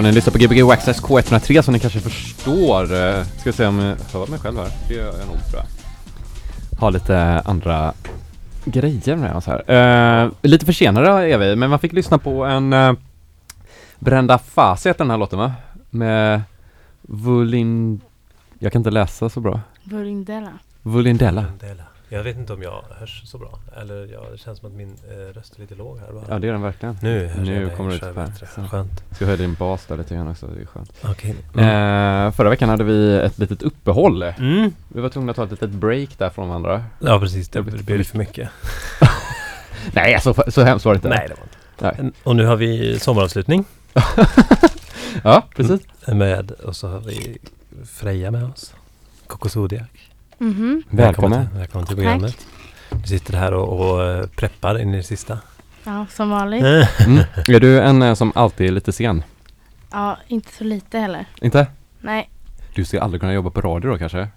Ja, 0.00 0.04
ni 0.04 0.12
lyssnar 0.12 0.32
på 0.32 0.38
Gbg 0.38 0.62
Waxxax 0.62 1.02
K103 1.02 1.62
som 1.62 1.74
ni 1.74 1.80
kanske 1.80 2.00
förstår. 2.00 2.82
Eh, 2.82 3.24
Ska 3.24 3.52
se 3.52 3.66
om 3.66 3.78
jag 3.78 3.96
hör 4.12 4.26
mig 4.26 4.38
själv 4.38 4.58
här. 4.58 4.68
Det 4.88 4.94
gör 4.94 5.04
jag 5.04 5.26
nog 5.26 5.36
tror 5.50 5.62
jag. 5.62 6.78
Har 6.80 6.90
lite 6.90 7.40
andra 7.44 7.92
grejer 8.64 9.16
med 9.16 9.36
oss 9.36 9.46
här. 9.46 9.70
Eh, 10.24 10.30
lite 10.42 10.66
försenade 10.66 11.10
är 11.10 11.38
vi, 11.38 11.56
men 11.56 11.70
man 11.70 11.78
fick 11.78 11.92
lyssna 11.92 12.18
på 12.18 12.44
en 12.44 12.72
uh, 12.72 12.92
Brenda 13.98 14.38
heter 14.86 14.94
den 14.98 15.10
här 15.10 15.18
låten 15.18 15.38
va? 15.38 15.52
Med 15.90 16.42
Vulin... 17.02 18.00
Jag 18.58 18.72
kan 18.72 18.80
inte 18.80 18.90
läsa 18.90 19.28
så 19.28 19.40
bra. 19.40 19.60
Vulindela. 19.84 20.52
Vulindela. 20.82 21.44
Dela. 21.60 21.82
Jag 22.12 22.22
vet 22.22 22.36
inte 22.36 22.52
om 22.52 22.62
jag 22.62 22.84
hörs 22.98 23.22
så 23.26 23.38
bra. 23.38 23.58
Eller 23.80 24.08
ja, 24.12 24.20
det 24.32 24.38
känns 24.38 24.58
som 24.58 24.68
att 24.68 24.74
min 24.74 24.96
eh, 25.10 25.34
röst 25.34 25.56
är 25.56 25.60
lite 25.60 25.74
låg 25.74 25.98
här 25.98 26.12
bara. 26.12 26.24
Ja, 26.28 26.38
det 26.38 26.48
är 26.48 26.52
den 26.52 26.62
verkligen. 26.62 26.96
Nu 27.02 27.30
Nu 27.38 27.62
jag 27.62 27.76
kommer 27.76 27.90
jag 27.90 28.08
ut 28.08 28.14
bättre. 28.14 28.46
så. 28.54 28.62
Skönt. 28.62 29.04
Ska 29.16 29.24
höja 29.24 29.36
din 29.36 29.54
bas 29.54 29.86
där 29.86 29.96
lite 29.96 30.14
grann 30.14 30.28
också, 30.28 30.46
det 30.46 30.60
är 30.62 30.66
skönt. 30.66 30.92
Okej. 31.04 31.30
Eh, 31.30 32.30
förra 32.32 32.48
veckan 32.50 32.68
hade 32.68 32.84
vi 32.84 33.16
ett 33.16 33.38
litet 33.38 33.62
uppehåll. 33.62 34.22
Mm. 34.22 34.72
Vi 34.88 35.00
var 35.00 35.08
tvungna 35.08 35.30
att 35.30 35.36
ta 35.36 35.44
ett 35.44 35.50
litet 35.50 35.70
break 35.70 36.18
där 36.18 36.30
från 36.30 36.48
varandra. 36.48 36.84
Ja 36.98 37.20
precis, 37.20 37.48
det 37.48 37.62
Det 37.62 37.82
blir 37.82 38.04
för 38.04 38.18
mycket. 38.18 38.50
Nej, 39.92 40.20
så, 40.20 40.34
så 40.48 40.62
hemskt 40.62 40.84
var 40.84 40.92
det 40.92 40.96
inte. 40.96 41.08
Nej 41.08 41.28
det 41.28 41.34
var 41.34 41.42
inte. 41.42 42.02
Nej. 42.02 42.12
Och 42.22 42.36
nu 42.36 42.44
har 42.46 42.56
vi 42.56 42.98
sommaravslutning 42.98 43.64
Ja, 45.24 45.42
precis. 45.56 45.80
med 46.06 46.50
och 46.50 46.76
så 46.76 46.88
har 46.88 47.00
vi 47.00 47.38
Freja 47.86 48.30
med 48.30 48.44
oss. 48.44 48.74
Coco 49.26 49.48
Mhm. 50.40 50.82
Välkommen. 50.90 51.48
välkommen 51.54 51.86
till 51.86 51.96
programmet. 51.96 52.46
Du 52.90 53.08
sitter 53.08 53.32
här 53.32 53.54
och, 53.54 53.80
och 53.80 54.04
eh, 54.04 54.26
preppar 54.26 54.78
in 54.78 54.94
i 54.94 54.96
det 54.96 55.02
sista. 55.02 55.38
Ja, 55.84 56.06
som 56.10 56.30
vanligt. 56.30 56.62
Mm. 56.62 57.24
Är 57.48 57.60
du 57.60 57.80
en 57.80 58.02
eh, 58.02 58.14
som 58.14 58.32
alltid 58.34 58.66
är 58.66 58.72
lite 58.72 58.92
sen? 58.92 59.22
Ja, 59.90 60.18
inte 60.26 60.52
så 60.52 60.64
lite 60.64 60.98
heller. 60.98 61.24
Inte? 61.40 61.66
Nej. 62.00 62.30
Du 62.74 62.84
ska 62.84 63.00
aldrig 63.00 63.20
kunna 63.20 63.32
jobba 63.32 63.50
på 63.50 63.60
radio 63.60 63.90
då 63.90 63.98
kanske? 63.98 64.28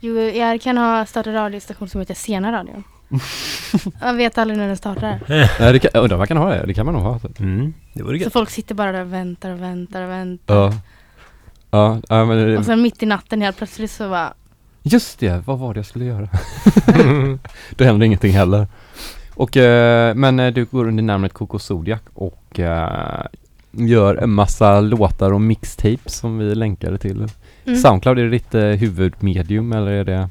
Jo, 0.00 0.18
jag 0.18 0.60
kan 0.60 0.78
ha 0.78 1.06
startat 1.06 1.34
radiostation 1.34 1.88
som 1.88 2.00
heter 2.00 2.14
Sena 2.14 2.52
radion. 2.52 2.84
Jag 4.00 4.14
vet 4.14 4.38
aldrig 4.38 4.58
när 4.58 4.66
den 4.66 4.76
startar. 4.76 5.20
Nej, 5.60 5.72
det 5.72 5.78
kan, 5.78 5.90
undrar 6.02 6.18
man 6.18 6.26
kan 6.26 6.36
ha 6.36 6.48
det? 6.48 6.66
Det 6.66 6.74
kan 6.74 6.86
man 6.86 6.94
nog 6.94 7.02
ha. 7.02 7.20
Mm. 7.38 7.74
Det 7.92 8.02
vore 8.02 8.24
Så 8.24 8.30
folk 8.30 8.50
sitter 8.50 8.74
bara 8.74 8.92
där 8.92 9.00
och 9.00 9.12
väntar 9.12 9.50
och 9.50 9.62
väntar 9.62 10.02
och 10.02 10.10
väntar. 10.10 10.54
Ja. 10.54 10.72
Ja, 11.70 12.00
ja 12.08 12.24
men 12.24 12.58
Och 12.58 12.64
sen 12.64 12.82
mitt 12.82 13.02
i 13.02 13.06
natten 13.06 13.42
helt 13.42 13.56
plötsligt 13.56 13.90
så 13.90 14.08
bara 14.08 14.34
just 14.86 15.18
det, 15.18 15.46
vad 15.46 15.58
var 15.58 15.74
det 15.74 15.78
jag 15.78 15.86
skulle 15.86 16.04
göra? 16.04 16.28
Då 17.76 17.84
händer 17.84 18.06
ingenting 18.06 18.32
heller. 18.32 18.66
Och, 19.34 19.56
eh, 19.56 20.14
men 20.14 20.40
eh, 20.40 20.52
du 20.52 20.64
går 20.64 20.88
under 20.88 21.02
namnet 21.02 21.32
Coco 21.32 21.58
Zodiac 21.58 22.00
och 22.14 22.60
eh, 22.60 23.26
gör 23.70 24.16
en 24.16 24.30
massa 24.30 24.80
låtar 24.80 25.32
och 25.32 25.40
mixtapes 25.40 26.14
som 26.14 26.38
vi 26.38 26.54
länkade 26.54 26.98
till. 26.98 27.28
mm. 27.64 27.78
Soundcloud, 27.78 28.18
är 28.18 28.24
det 28.24 28.30
ditt 28.30 28.80
huvudmedium 28.82 29.72
eller 29.72 29.90
är 29.90 30.04
det? 30.04 30.28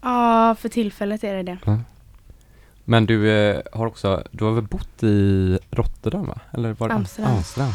Ja, 0.00 0.56
för 0.60 0.68
tillfället 0.68 1.24
är 1.24 1.34
det 1.34 1.42
det. 1.42 1.80
Men 2.84 3.06
du 3.06 3.62
har 3.72 3.86
också, 3.86 4.22
du 4.30 4.44
har 4.44 4.52
väl 4.52 4.64
bott 4.64 5.02
i 5.02 5.58
Rotterdam 5.70 6.26
va? 6.26 6.38
Eller 6.50 6.72
var 6.72 6.88
det 6.88 6.94
Amsterdam. 6.94 7.36
Amsterdam. 7.36 7.72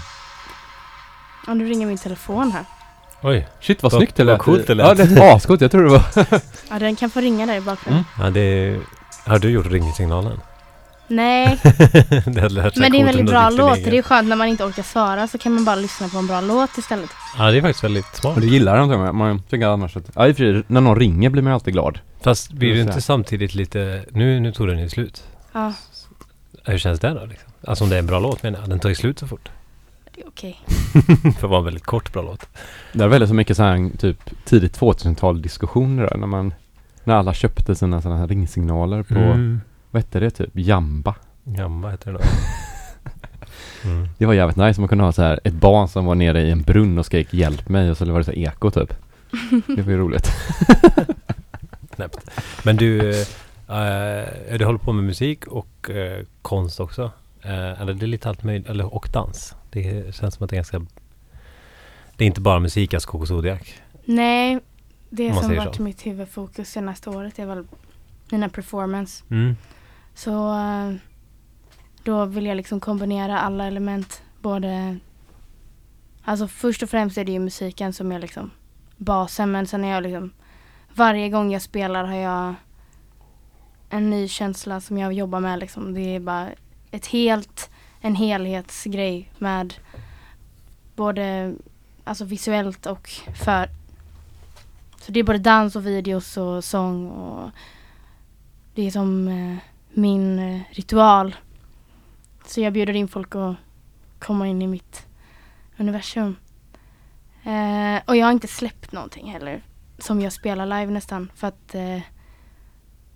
Om 1.48 1.60
du 1.60 1.66
ringer 1.66 1.88
min 1.88 1.98
telefon 1.98 2.52
här. 2.52 2.66
Oj. 3.24 3.48
Shit 3.60 3.84
vad 3.84 3.92
Vad- 3.92 4.00
snyggt 4.00 4.16
det 4.16 4.24
vad 4.24 4.34
lät. 4.34 4.42
coolt 4.42 4.68
det 4.68 4.76
lät. 4.76 4.88
Ja, 4.88 5.06
det 5.06 5.22
är 5.22 5.36
ascoolt. 5.36 5.62
Jag 5.62 5.72
tror 5.72 5.84
det 5.84 5.90
var 5.90 6.04
Ja, 6.70 6.80
den 6.80 6.96
kan 6.96 7.10
få 7.10 7.20
ringa 7.22 7.46
där 7.46 7.56
i 7.56 7.62
bakgrunden. 7.62 8.04
Ja, 8.20 8.30
det 8.30 8.80
har 9.26 9.40
du 9.40 9.50
gjort 9.50 9.66
ringsignalen? 9.72 10.40
Nej, 11.08 11.60
det 12.26 12.42
hade 12.42 12.50
lärt 12.50 12.74
sig 12.74 12.82
men 12.82 12.92
det 12.92 12.98
är 12.98 13.00
en 13.00 13.06
väldigt 13.06 13.26
bra 13.26 13.50
låt. 13.50 13.84
Det 13.84 13.98
är 13.98 14.02
skönt 14.02 14.28
när 14.30 14.36
man 14.36 14.48
inte 14.48 14.64
orkar 14.64 14.84
svara 14.84 15.28
så 15.28 15.38
kan 15.38 15.52
man 15.54 15.66
bara 15.66 15.76
lyssna 15.76 16.10
på 16.10 16.18
en 16.18 16.28
bra 16.28 16.42
låt 16.42 16.78
istället. 16.78 17.10
Ja, 17.38 17.52
det 17.52 17.58
är 17.58 17.62
faktiskt 17.62 17.84
väldigt 17.84 18.16
smart. 18.16 18.36
Och 18.36 18.42
du 18.42 18.48
gillar 18.48 18.78
den 18.78 18.90
tror 18.90 19.06
jag. 19.06 19.16
Man 19.16 19.44
tycker 19.50 19.68
annars 19.68 19.98
att, 19.98 20.04
ja 20.16 20.28
i 20.28 20.32
och 20.32 20.36
för 20.38 20.54
sig, 20.54 20.64
när 20.68 20.82
någon 20.82 20.96
ringer 21.00 21.30
blir 21.30 21.44
man 21.44 21.54
alltid 21.54 21.74
glad. 21.74 22.00
Fast 22.24 22.52
blir 22.52 22.74
det. 22.76 22.82
inte 22.82 23.02
samtidigt 23.02 23.56
lite... 23.56 24.06
Nu, 24.10 24.40
nu 24.40 24.52
tog 24.52 24.68
den 24.68 24.80
ju 24.80 24.90
slut. 24.90 25.24
Ja, 25.54 25.74
Hur 26.66 26.78
känns 26.78 27.00
det 27.00 27.10
då 27.10 27.26
liksom? 27.26 27.50
Alltså 27.68 27.84
om 27.84 27.90
det 27.90 27.96
är 27.96 28.00
en 28.00 28.06
bra 28.06 28.20
låt 28.20 28.44
menar 28.44 28.60
jag. 28.60 28.70
Den 28.70 28.80
tar 28.80 28.90
ju 28.90 28.96
slut 28.96 29.20
så 29.20 29.28
fort. 29.28 29.50
Det 30.16 30.22
är 30.22 30.28
okej. 30.28 30.60
För 31.24 31.30
att 31.30 31.50
vara 31.50 31.58
en 31.60 31.66
väldigt 31.66 31.86
kort 31.86 32.14
bra 32.14 32.22
låt. 32.22 32.48
Det 32.94 33.04
är 33.04 33.08
väldigt 33.08 33.30
så 33.30 33.36
mycket 33.36 33.58
så 33.58 33.64
här 33.64 33.90
typ 33.98 34.30
tidigt 34.46 34.80
2000-tal 34.80 35.42
diskussioner 35.42 36.04
där, 36.08 36.18
när 36.18 36.28
man 36.28 36.54
när 37.04 37.16
alla 37.16 37.34
köpte 37.34 37.76
sina 37.76 38.02
sådana 38.02 38.20
här 38.20 38.28
ringsignaler 38.28 39.04
på, 39.04 39.14
Mm. 39.16 39.62
vad 39.92 40.02
hette 40.04 40.20
det 40.20 40.30
typ, 40.30 40.50
Jamba. 40.54 41.16
Jamba 41.44 41.90
heter 41.90 42.12
det 42.12 42.18
då. 42.18 42.24
Mm. 43.86 44.08
Det 44.18 44.26
var 44.26 44.34
jävligt 44.34 44.58
nice, 44.58 44.82
man 44.82 44.88
kunde 44.88 45.04
ha 45.04 45.12
så 45.12 45.22
här 45.22 45.40
ett 45.44 45.54
barn 45.54 45.88
som 45.88 46.06
var 46.06 46.16
nere 46.16 46.42
i 46.42 46.52
en 46.52 46.62
brunn 46.62 46.98
och 47.00 47.06
skrek 47.06 47.34
hjälp 47.34 47.70
mig 47.70 47.92
och 47.92 47.98
så 47.98 48.06
var 48.12 48.18
det 48.20 48.24
så 48.24 48.32
här 48.32 48.38
eko 48.38 48.72
typ. 48.72 48.94
Det 49.68 49.82
var 49.82 49.92
ju 49.92 49.98
roligt. 49.98 50.32
Knäppt. 51.96 52.32
Men 52.64 52.76
du, 52.78 53.10
eh, 53.10 54.58
du 54.58 54.66
håller 54.66 54.78
på 54.78 54.94
med 54.94 55.04
musik 55.04 55.48
och 55.48 55.90
eh, 55.90 56.26
konst 56.42 56.80
också. 56.80 57.12
Eh, 57.44 57.82
eller 57.82 57.94
det 57.94 58.06
är 58.06 58.08
lite 58.08 58.30
allt 58.30 58.44
möjligt, 58.44 58.70
eller 58.70 58.96
och 58.96 59.10
dans. 59.14 59.56
Det 59.72 60.16
känns 60.16 60.36
som 60.36 60.44
att 60.44 60.50
det 60.50 60.54
är 60.54 60.58
ganska... 60.58 60.86
Det 62.18 62.24
är 62.24 62.28
inte 62.28 62.42
bara 62.42 62.60
musik, 62.60 62.94
alltså 62.94 63.10
Coco 63.10 63.26
Zodiac. 63.26 63.74
Nej, 64.06 64.60
det 65.10 65.34
som 65.34 65.56
varit 65.56 65.76
så. 65.76 65.82
mitt 65.82 66.06
huvudfokus 66.06 66.70
senaste 66.70 67.10
året 67.10 67.40
är 67.40 67.46
väl 67.46 67.68
mina 68.30 68.50
performance. 68.50 69.24
Mm. 69.30 69.56
Så 70.16 70.56
eh, 70.58 70.94
då 72.04 72.26
vill 72.26 72.46
jag 72.46 72.58
liksom 72.58 72.80
kombinera 72.80 73.40
alla 73.40 73.68
element. 73.68 74.22
Både, 74.42 74.98
alltså 76.24 76.48
först 76.48 76.84
och 76.84 76.90
främst 76.90 77.18
är 77.18 77.26
det 77.26 77.32
ju 77.32 77.40
musiken 77.40 77.94
som 77.94 78.12
är 78.12 78.20
liksom 78.20 78.52
basen. 78.98 79.52
Men 79.52 79.68
sen 79.68 79.84
är 79.84 79.94
jag 79.94 80.04
liksom, 80.04 80.32
varje 80.96 81.30
gång 81.30 81.52
jag 81.52 81.62
spelar 81.62 82.04
har 82.04 82.16
jag 82.16 82.56
en 83.90 84.10
ny 84.10 84.28
känsla 84.28 84.82
som 84.82 84.98
jag 84.98 85.14
jobbar 85.14 85.40
med 85.40 85.60
liksom. 85.60 85.94
Det 85.94 86.16
är 86.16 86.20
bara 86.20 86.50
ett 86.92 87.06
helt, 87.06 87.70
en 88.02 88.16
helhetsgrej 88.16 89.32
med 89.38 89.74
både 90.96 91.56
alltså 92.04 92.26
visuellt 92.26 92.86
och 92.86 93.10
för. 93.44 93.70
Så 95.02 95.12
det 95.12 95.20
är 95.20 95.24
både 95.24 95.40
dans 95.40 95.76
och 95.76 95.86
videos 95.86 96.38
och 96.38 96.64
sång 96.64 97.10
och 97.10 97.50
det 98.76 98.88
är 98.88 98.92
som 98.92 99.28
eh, 99.28 99.58
min 99.94 100.40
eh, 100.40 100.62
ritual. 100.72 101.36
Så 102.46 102.62
jag 102.62 102.74
bjuder 102.74 102.94
in 102.94 103.08
folk 103.08 103.36
att 103.36 103.56
komma 104.20 104.48
in 104.48 104.62
i 104.62 104.68
mitt 104.68 105.06
universum. 105.78 106.36
Eh, 107.44 108.02
och 108.06 108.16
jag 108.16 108.26
har 108.26 108.32
inte 108.32 108.48
släppt 108.48 108.92
någonting 108.92 109.32
heller 109.32 109.64
som 109.98 110.22
jag 110.22 110.34
spelar 110.34 110.66
live 110.66 110.92
nästan 110.92 111.32
för 111.36 111.48
att 111.48 111.76
eh, 111.76 112.02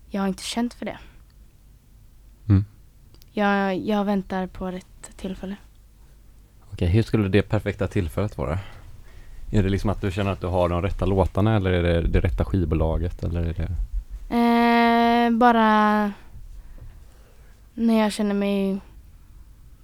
jag 0.10 0.22
har 0.22 0.28
inte 0.28 0.44
känt 0.44 0.74
för 0.74 0.86
det. 0.86 0.98
Jag, 3.38 3.78
jag 3.78 4.06
väntar 4.06 4.48
på 4.48 4.72
rätt 4.72 5.12
tillfälle. 5.18 5.56
Okej, 6.74 6.88
hur 6.88 7.04
skulle 7.04 7.28
det 7.28 7.42
perfekta 7.42 7.88
tillfället 7.88 8.38
vara? 8.38 8.60
Är 9.52 9.64
det 9.64 9.70
liksom 9.70 9.90
att 9.90 10.02
du 10.02 10.12
känner 10.12 10.32
att 10.32 10.42
du 10.42 10.48
har 10.48 10.70
de 10.70 10.82
rätta 10.82 11.06
låtarna 11.06 11.56
eller 11.56 11.72
är 11.72 11.84
det 11.84 12.02
det 12.02 12.20
rätta 12.20 12.46
skivbolaget 12.46 13.24
eller 13.24 13.44
är 13.44 13.54
det? 13.54 13.72
Eh, 14.36 15.38
bara 15.38 16.12
när 17.74 18.00
jag 18.00 18.12
känner 18.12 18.34
mig 18.34 18.80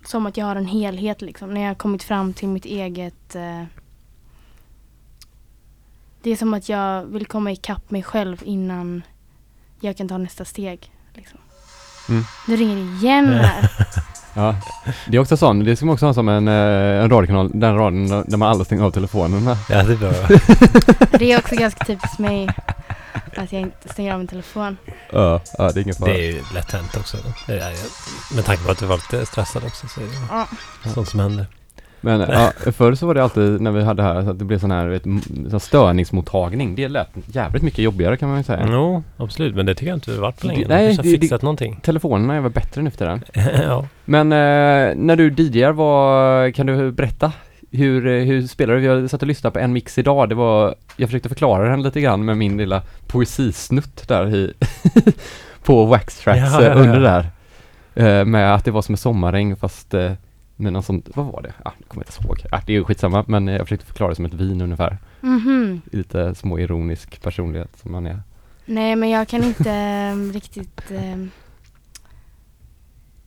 som 0.06 0.26
att 0.26 0.38
jag 0.38 0.46
har 0.46 0.56
en 0.56 0.66
helhet 0.66 1.22
liksom. 1.22 1.54
När 1.54 1.62
jag 1.62 1.68
har 1.68 1.76
kommit 1.76 2.04
fram 2.04 2.34
till 2.34 2.48
mitt 2.48 2.66
eget 2.66 3.36
eh, 3.36 3.64
Det 6.22 6.32
är 6.32 6.36
som 6.36 6.54
att 6.54 6.70
jag 6.70 7.06
vill 7.06 7.26
komma 7.26 7.52
ikapp 7.52 7.92
mig 7.92 8.04
själv 8.04 8.42
innan 8.46 9.02
jag 9.80 9.98
kan 9.98 10.08
ta 10.08 10.18
nästa 10.18 10.46
steg. 10.46 10.92
Liksom. 11.14 11.40
Mm. 12.12 12.26
Nu 12.48 12.56
ringer 12.56 12.76
det 12.76 12.82
igen 12.82 13.28
här. 13.34 13.70
Ja, 14.34 14.56
det 15.08 15.18
är 15.18 15.22
också 15.22 15.38
sån, 15.38 15.64
det 15.64 15.76
ska 15.76 15.86
man 15.86 15.94
också 15.94 16.06
ha 16.06 16.14
som 16.14 16.30
en, 16.30 16.48
eh, 16.48 17.04
en 17.04 17.10
radiokanal, 17.10 17.52
den 17.54 17.76
radion 17.78 18.08
där 18.28 18.38
man 18.38 18.50
aldrig 18.50 18.66
stänger 18.66 18.84
av 18.84 18.92
telefonerna. 18.92 19.58
Ja, 19.70 19.84
det 19.84 19.94
är 19.94 19.98
bra. 19.98 20.12
Det 21.20 21.32
är 21.32 21.38
också 21.40 21.56
ganska 21.56 21.86
typiskt 21.86 22.20
mig 22.20 22.50
att 23.38 23.52
jag 23.52 23.62
inte 23.62 23.90
stänger 23.90 24.14
av 24.14 24.20
min 24.20 24.28
telefon. 24.28 24.78
Ja, 25.12 25.42
ja 25.58 25.72
det 25.72 25.80
är 25.80 25.84
ingen 25.84 25.96
fara. 25.96 26.10
Det 26.14 26.20
är 26.28 26.32
ju 26.32 26.42
lätt 26.54 26.72
hänt 26.72 26.98
också. 26.98 27.18
Med 28.36 28.46
tanke 28.46 28.64
på 28.64 28.72
att 28.72 28.80
du 28.80 28.86
var 28.86 28.96
lite 28.96 29.26
stressad 29.26 29.64
också 29.64 29.88
så 29.88 30.00
är 30.02 30.06
det 30.06 30.12
Ja. 30.30 30.48
sånt 30.94 31.10
som 31.10 31.20
händer. 31.20 31.46
Men 32.02 32.20
ja, 32.30 32.52
förr 32.72 32.96
så 32.96 33.08
var 33.08 33.14
det 33.14 33.24
alltid 33.24 33.62
när 33.62 33.72
vi 33.72 33.84
hade 33.84 34.04
här, 34.04 34.24
så 34.24 34.30
att 34.30 34.40
det 34.40 34.46
blev 34.46 34.60
sån 34.60 34.72
här 34.72 34.88
vet, 34.88 35.04
sån 35.52 35.60
störningsmottagning. 35.60 36.76
Det 36.76 36.88
lät 36.88 37.10
jävligt 37.26 37.64
mycket 37.64 37.80
jobbigare 37.80 38.18
kan 38.18 38.30
man 38.30 38.38
ju 38.38 38.44
säga. 38.44 38.68
Jo, 38.72 39.04
absolut. 39.18 39.56
Men 39.56 39.66
det 39.66 39.76
tycker 39.76 39.88
jag 39.88 39.98
inte 39.98 40.12
det 40.12 40.18
har 40.18 40.22
varit 40.22 40.42
på 40.42 40.48
länge. 40.48 40.62
Det- 40.64 40.68
nej, 40.68 40.98
det- 40.98 41.04
fixat 41.04 41.42
någonting. 41.42 41.80
Telefonerna 41.84 42.36
är 42.36 42.40
väl 42.42 42.52
bättre 42.52 42.82
nu 42.82 42.90
för 42.92 42.98
tiden. 42.98 43.24
ja. 43.64 43.86
Men 44.06 44.32
eh, 44.32 44.96
när 44.96 45.16
du 45.16 45.30
DJar, 45.30 45.72
vad, 45.72 46.56
kan 46.56 46.66
du 46.68 46.92
berätta? 46.92 47.32
Hur, 47.72 48.24
hur 48.26 48.48
spelar 48.48 48.74
du? 48.76 48.82
Jag 48.84 49.10
satt 49.10 49.22
och 49.22 49.28
lyssnade 49.28 49.54
på 49.54 49.60
en 49.60 49.74
mix 49.74 49.98
idag. 49.98 50.30
Det 50.30 50.36
var, 50.36 50.76
jag 50.98 51.10
försökte 51.10 51.30
förklara 51.30 51.70
den 51.70 51.84
lite 51.84 52.02
grann 52.02 52.26
med 52.26 52.38
min 52.38 52.58
lilla 52.58 52.82
poesisnutt 53.08 54.08
där 54.08 54.36
i 54.36 54.54
på 55.64 55.86
Wax 55.86 56.18
Tracks 56.20 56.40
Ja, 56.54 56.62
ja, 56.62 56.62
eh, 56.62 56.68
ja. 56.68 56.74
under 56.84 57.00
där. 57.02 57.26
Eh, 57.96 58.26
med 58.26 58.54
att 58.56 58.66
det 58.66 58.72
var 58.72 58.82
som 58.82 58.94
en 58.94 58.98
sommarregn 58.98 59.56
fast 59.56 59.94
eh, 59.94 60.12
med 60.62 60.74
någon 60.74 60.84
sånt, 60.84 61.10
vad 61.16 61.26
var 61.26 61.42
det? 61.42 61.54
Ah, 61.66 61.72
jag 61.80 61.88
kommer 61.88 62.06
inte 62.06 62.24
ihåg. 62.24 62.38
Ah, 62.52 62.62
det 62.66 62.74
är 62.74 62.78
ju 62.78 62.84
skitsamma, 62.84 63.26
men 63.28 63.48
jag 63.48 63.62
försökte 63.62 63.86
förklara 63.86 64.10
det 64.10 64.16
som 64.16 64.26
ett 64.26 64.34
vin 64.34 64.62
ungefär. 64.62 64.98
Mhm. 65.22 65.82
Lite 65.92 66.36
småironisk 66.36 67.22
personlighet 67.22 67.78
som 67.78 67.92
man 67.92 68.08
är. 68.08 68.22
Nej 68.66 68.96
men 68.96 69.10
jag 69.10 69.28
kan 69.28 69.44
inte 69.44 69.72
eh, 69.72 70.34
riktigt 70.34 70.92
eh, 70.92 71.26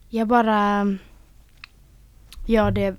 Jag 0.09 0.29
bara 0.29 0.87
gör 2.47 2.71
det 2.71 2.97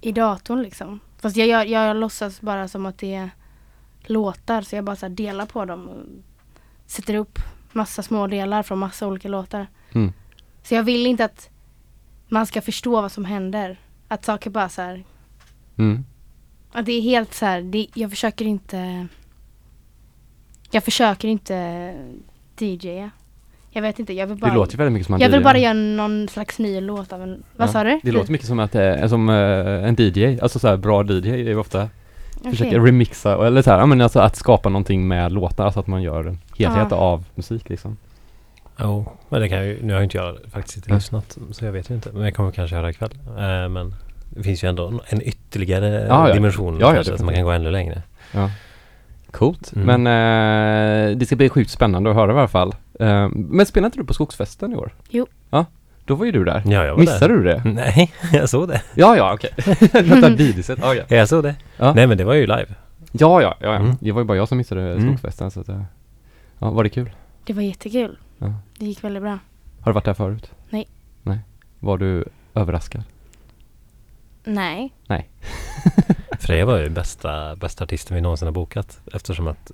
i 0.00 0.12
datorn 0.12 0.62
liksom. 0.62 1.00
Fast 1.18 1.36
jag, 1.36 1.48
gör, 1.48 1.64
jag 1.64 1.96
låtsas 1.96 2.40
bara 2.40 2.68
som 2.68 2.86
att 2.86 2.98
det 2.98 3.14
är 3.14 3.30
låtar 4.00 4.62
så 4.62 4.76
jag 4.76 4.84
bara 4.84 4.96
så 4.96 5.08
delar 5.08 5.46
på 5.46 5.64
dem 5.64 5.88
och 5.88 6.04
sätter 6.86 7.14
upp 7.14 7.38
massa 7.72 8.02
små 8.02 8.26
delar 8.26 8.62
från 8.62 8.78
massa 8.78 9.06
olika 9.06 9.28
låtar. 9.28 9.66
Mm. 9.92 10.12
Så 10.62 10.74
jag 10.74 10.82
vill 10.82 11.06
inte 11.06 11.24
att 11.24 11.50
man 12.32 12.46
ska 12.46 12.60
förstå 12.62 13.00
vad 13.00 13.12
som 13.12 13.24
händer. 13.24 13.76
Att 14.08 14.24
saker 14.24 14.50
bara 14.50 14.68
så 14.68 14.82
här, 14.82 15.04
Mm. 15.78 16.04
att 16.72 16.86
det 16.86 16.92
är 16.92 17.00
helt 17.00 17.34
så 17.34 17.46
här, 17.46 17.62
det, 17.62 17.86
jag 17.94 18.10
försöker 18.10 18.44
inte 18.44 19.06
Jag 20.70 20.84
försöker 20.84 21.28
inte 21.28 21.54
DJa. 22.58 23.10
Jag 23.70 23.82
vet 23.82 23.98
inte, 23.98 24.12
jag 24.12 24.26
vill 24.26 24.36
bara 24.38 24.50
Det 24.50 24.56
låter 24.56 24.72
ju 24.72 24.76
väldigt 24.78 24.92
mycket 24.92 25.06
som 25.06 25.14
en 25.14 25.20
Jag 25.20 25.28
vill 25.28 25.40
DJ. 25.40 25.44
bara 25.44 25.58
göra 25.58 25.72
någon 25.72 26.28
slags 26.28 26.58
ny 26.58 26.80
låt 26.80 27.12
av 27.12 27.22
en, 27.22 27.42
vad 27.56 27.68
Ja, 27.68 27.72
sa 27.72 27.84
du? 27.84 28.00
Det 28.02 28.12
låter 28.12 28.32
mycket 28.32 28.46
som 28.46 28.58
att 28.58 28.72
det 28.72 28.82
är 28.82 29.08
som 29.08 29.28
eh, 29.28 29.84
en 29.88 29.96
DJ, 29.98 30.40
alltså 30.40 30.58
så 30.58 30.68
här 30.68 30.76
bra 30.76 31.02
DJ 31.04 31.28
är 31.30 31.36
ju 31.36 31.56
ofta 31.56 31.88
Okej. 32.38 32.50
försöker 32.50 32.80
remixa, 32.80 33.46
eller 33.46 33.62
så 33.62 33.70
här, 33.70 33.86
men 33.86 34.00
alltså 34.00 34.20
att 34.20 34.36
skapa 34.36 34.68
någonting 34.68 35.08
med 35.08 35.32
låtar, 35.32 35.64
alltså 35.64 35.80
att 35.80 35.86
man 35.86 36.02
gör 36.02 36.24
en 36.24 36.38
helhet 36.58 36.86
Ja. 36.90 36.96
av 36.96 37.24
musik 37.34 37.68
liksom. 37.68 37.96
Jo, 38.80 39.12
men 39.28 39.40
det 39.40 39.48
kan 39.48 39.64
ju, 39.66 39.78
nu 39.82 39.92
har 39.92 40.00
jag 40.00 40.04
inte 40.06 40.16
jag 40.18 40.36
faktiskt 40.52 40.76
inte 40.76 40.94
lyssnat 40.94 41.38
så 41.50 41.64
jag 41.64 41.72
vet 41.72 41.90
ju 41.90 41.94
inte. 41.94 42.12
Men 42.12 42.22
jag 42.22 42.34
kommer 42.34 42.50
kanske 42.50 42.76
göra 42.76 42.90
ikväll. 42.90 43.10
Eh, 43.28 43.68
men 43.68 43.94
det 44.30 44.42
finns 44.42 44.64
ju 44.64 44.68
ändå 44.68 45.00
en- 45.08 45.22
ytterligare 45.22 46.06
Ja, 46.08 46.28
ja. 46.28 46.34
dimension 46.34 46.78
Ja, 46.80 46.86
ja, 46.88 46.94
kanske, 46.94 47.18
så 47.18 47.24
man 47.24 47.34
kan 47.34 47.44
gå 47.44 47.50
ännu 47.50 47.70
längre. 47.70 48.02
Ja. 48.32 48.50
Coolt, 49.30 49.72
Mm. 49.76 50.02
men 50.02 50.06
eh, 51.10 51.16
det 51.16 51.26
ska 51.26 51.36
bli 51.36 51.48
sjukt 51.48 51.70
spännande 51.70 52.10
att 52.10 52.16
höra 52.16 52.32
i 52.32 52.38
alla 52.38 52.48
fall. 52.48 52.74
Eh, 53.00 53.28
men 53.34 53.66
spelade 53.66 53.86
inte 53.86 53.98
du 53.98 54.04
på 54.04 54.14
Skogsfesten 54.14 54.72
i 54.72 54.76
år? 54.76 54.94
Jo. 55.10 55.26
Ja, 55.50 55.64
då 56.04 56.14
var 56.14 56.24
ju 56.26 56.32
du 56.32 56.44
där. 56.44 56.62
Ja, 56.66 56.84
jag 56.84 56.92
var 56.94 57.00
Missade 57.00 57.28
där. 57.28 57.36
du 57.36 57.42
det? 57.44 57.62
Nej, 57.64 58.12
jag 58.32 58.48
såg 58.48 58.68
det. 58.68 58.82
Ja, 58.94 59.16
ja, 59.16 59.34
okej. 59.34 59.50
Videoset, 60.36 60.78
ja, 60.82 60.94
ja. 60.94 61.02
Ja, 61.08 61.16
jag 61.16 61.28
såg 61.28 61.42
det. 61.42 61.54
Ja. 61.76 61.92
Nej 61.94 62.06
men 62.06 62.18
det 62.18 62.24
var 62.24 62.34
ju 62.34 62.40
live. 62.42 62.66
Ja, 63.12 63.42
ja, 63.42 63.54
ja, 63.60 63.66
ja. 63.66 63.74
Mm. 63.76 63.96
Det 64.00 64.12
var 64.12 64.20
ju 64.20 64.24
bara 64.26 64.36
jag 64.36 64.48
som 64.48 64.58
missade 64.58 64.92
Mm. 64.92 65.02
Skogsfesten 65.08 65.50
så 65.50 65.60
att, 65.60 65.68
eh, 65.68 65.82
ja, 66.58 66.70
var 66.70 66.84
det 66.84 66.90
kul? 66.90 67.10
Det 67.44 67.52
var 67.52 67.62
jättekul. 67.62 68.18
Ja. 68.42 68.54
Det 68.78 68.86
gick 68.86 69.04
väldigt 69.04 69.22
bra. 69.22 69.38
Har 69.80 69.92
du 69.92 69.94
varit 69.94 70.04
där 70.04 70.14
förut? 70.14 70.50
Nej. 70.70 70.88
Nej. 71.22 71.38
Var 71.80 71.98
du 71.98 72.24
överraskad? 72.54 73.02
Nej. 74.44 74.92
Freja 76.40 76.66
var 76.66 76.78
ju 76.78 76.88
bästa, 76.88 77.56
bästa 77.56 77.84
artisten 77.84 78.14
vi 78.14 78.20
någonsin 78.20 78.46
har 78.46 78.52
bokat 78.52 79.00
eftersom 79.12 79.46
att 79.48 79.72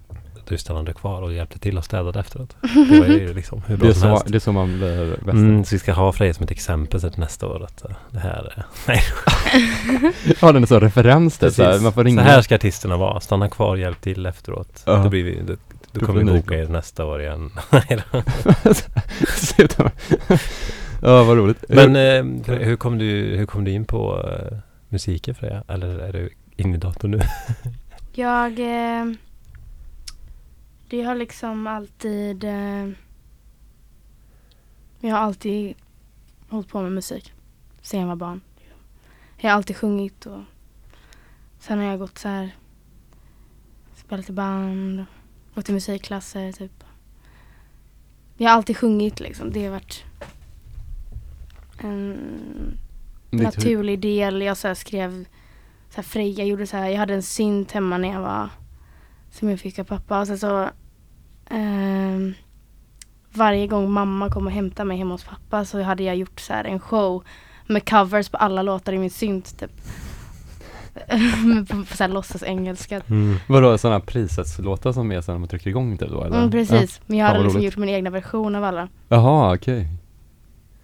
du 0.48 0.58
stannade 0.58 0.92
kvar 0.92 1.22
och 1.22 1.32
hjälpte 1.32 1.58
till 1.58 1.78
och 1.78 1.84
städade 1.84 2.20
efteråt. 2.20 2.56
Det 2.60 3.00
var 3.00 3.06
ju 3.06 3.34
liksom 3.34 3.62
hur 3.66 3.76
bra 3.76 3.86
Det 3.86 3.90
är, 3.90 3.92
som 3.92 4.02
så, 4.02 4.08
helst. 4.08 4.24
det 4.28 4.38
är 4.38 4.40
så 4.40 4.52
man 4.52 4.78
blir 4.78 5.10
bäst. 5.10 5.32
Mm, 5.32 5.64
så 5.64 5.74
vi 5.74 5.78
ska 5.78 5.92
ha 5.92 6.12
Freja 6.12 6.34
som 6.34 6.44
ett 6.44 6.50
exempel 6.50 7.00
till 7.00 7.10
nästa 7.16 7.46
år 7.46 7.64
att 7.64 7.84
eh, 7.84 7.96
det 8.10 8.18
här 8.18 8.52
är... 8.56 8.66
Nej, 8.88 9.00
Ja, 10.40 10.52
den 10.52 10.62
är 10.62 10.66
så 10.66 10.80
referens 10.80 11.38
det, 11.38 11.50
så 11.50 11.62
här, 11.62 11.80
man 11.80 11.92
får 11.92 12.04
ringa. 12.04 12.22
Så 12.22 12.28
här 12.28 12.42
ska 12.42 12.54
artisterna 12.54 12.96
vara. 12.96 13.20
Stanna 13.20 13.48
kvar, 13.48 13.76
hjälp 13.76 14.00
till 14.00 14.26
efteråt. 14.26 14.82
Ja. 14.86 15.02
Då, 15.02 15.08
blir 15.08 15.24
vi, 15.24 15.40
då, 15.46 15.54
Då 15.92 16.06
kommer 16.06 16.24
boka 16.24 16.54
er 16.54 16.68
nästa 16.68 17.04
år 17.04 17.20
igen. 17.20 17.50
Ja, 21.02 21.24
vad 21.24 21.36
roligt. 21.36 21.64
Men 21.68 21.96
eh, 21.96 22.24
hur, 22.56 22.76
kom 22.76 22.98
du, 22.98 23.36
hur 23.36 23.46
kom 23.46 23.64
du 23.64 23.70
in 23.70 23.84
på 23.84 24.28
eh, 24.28 24.58
musiken 24.88 25.34
Freja? 25.34 25.64
Eller 25.68 25.98
är 25.98 26.12
du 26.12 26.30
inne 26.56 26.74
i 26.74 26.78
datorn 26.78 27.10
nu? 27.10 27.20
Jag 28.12 28.60
eh, 28.60 29.06
Det 30.88 31.02
har 31.02 31.14
liksom 31.14 31.66
alltid 31.66 32.44
eh, 32.44 32.88
Jag 35.00 35.10
har 35.10 35.18
alltid 35.18 35.74
hållit 36.48 36.68
på 36.68 36.82
med 36.82 36.92
musik 36.92 37.32
sen 37.82 38.00
jag 38.00 38.06
var 38.06 38.16
barn. 38.16 38.40
Jag 39.36 39.50
har 39.50 39.56
alltid 39.56 39.76
sjungit 39.76 40.26
och 40.26 40.40
sen 41.58 41.78
har 41.78 41.84
jag 41.84 41.98
gått 41.98 42.18
så 42.18 42.28
här 42.28 42.50
spelat 43.96 44.30
i 44.30 44.32
band, 44.32 45.04
gått 45.58 45.68
i 45.68 45.72
musikklasser 45.72 46.52
typ. 46.52 46.84
Jag 48.36 48.50
har 48.50 48.56
alltid 48.56 48.76
sjungit 48.76 49.20
liksom. 49.20 49.52
Det 49.52 49.64
har 49.64 49.70
varit 49.70 50.04
en 51.78 52.18
du- 53.30 53.42
naturlig 53.42 54.00
del. 54.00 54.42
Jag 54.42 54.56
så 54.56 54.74
skrev 54.74 55.24
så 55.90 55.96
här 55.96 56.02
Freja 56.02 56.44
gjorde 56.44 56.66
så 56.66 56.76
här. 56.76 56.88
Jag 56.88 56.98
hade 56.98 57.14
en 57.14 57.22
synt 57.22 57.72
hemma 57.72 57.98
när 57.98 58.12
jag 58.12 58.20
var 58.20 58.48
som 59.30 59.50
jag 59.50 59.60
fick 59.60 59.78
av 59.78 59.84
pappa 59.84 60.20
och 60.20 60.26
sen 60.26 60.38
så 60.38 60.68
ehm, 61.50 62.34
varje 63.32 63.66
gång 63.66 63.90
mamma 63.90 64.30
kom 64.30 64.46
och 64.46 64.52
hämtade 64.52 64.88
mig 64.88 64.96
hemma 64.98 65.14
hos 65.14 65.24
pappa 65.24 65.64
så 65.64 65.82
hade 65.82 66.02
jag 66.02 66.16
gjort 66.16 66.40
så 66.40 66.52
här 66.52 66.64
en 66.64 66.80
show 66.80 67.24
med 67.66 67.88
covers 67.88 68.28
på 68.28 68.36
alla 68.36 68.62
låtar 68.62 68.92
i 68.92 68.98
min 68.98 69.10
synt 69.10 69.58
typ. 69.58 69.72
på, 71.68 71.84
på 71.84 71.96
så 71.96 72.04
här 72.04 72.08
låtsas 72.08 72.42
engelska. 72.42 73.00
Vadå, 73.46 73.78
sådana 73.78 74.00
prissättslåtar 74.00 74.92
som 74.92 75.12
är 75.12 75.20
så 75.20 75.32
när 75.32 75.38
man 75.38 75.48
trycker 75.48 75.70
igång 75.70 75.98
typ 75.98 76.10
då 76.10 76.24
eller? 76.24 76.36
Mm, 76.38 76.50
precis. 76.50 77.00
Men 77.06 77.18
jag 77.18 77.26
hade 77.26 77.38
liksom 77.38 77.56
roligt. 77.60 77.64
gjort 77.66 77.76
min 77.76 77.88
egna 77.88 78.10
version 78.10 78.54
av 78.54 78.64
alla. 78.64 78.80
Ja. 78.80 79.16
Jaha, 79.16 79.54
okej. 79.54 79.88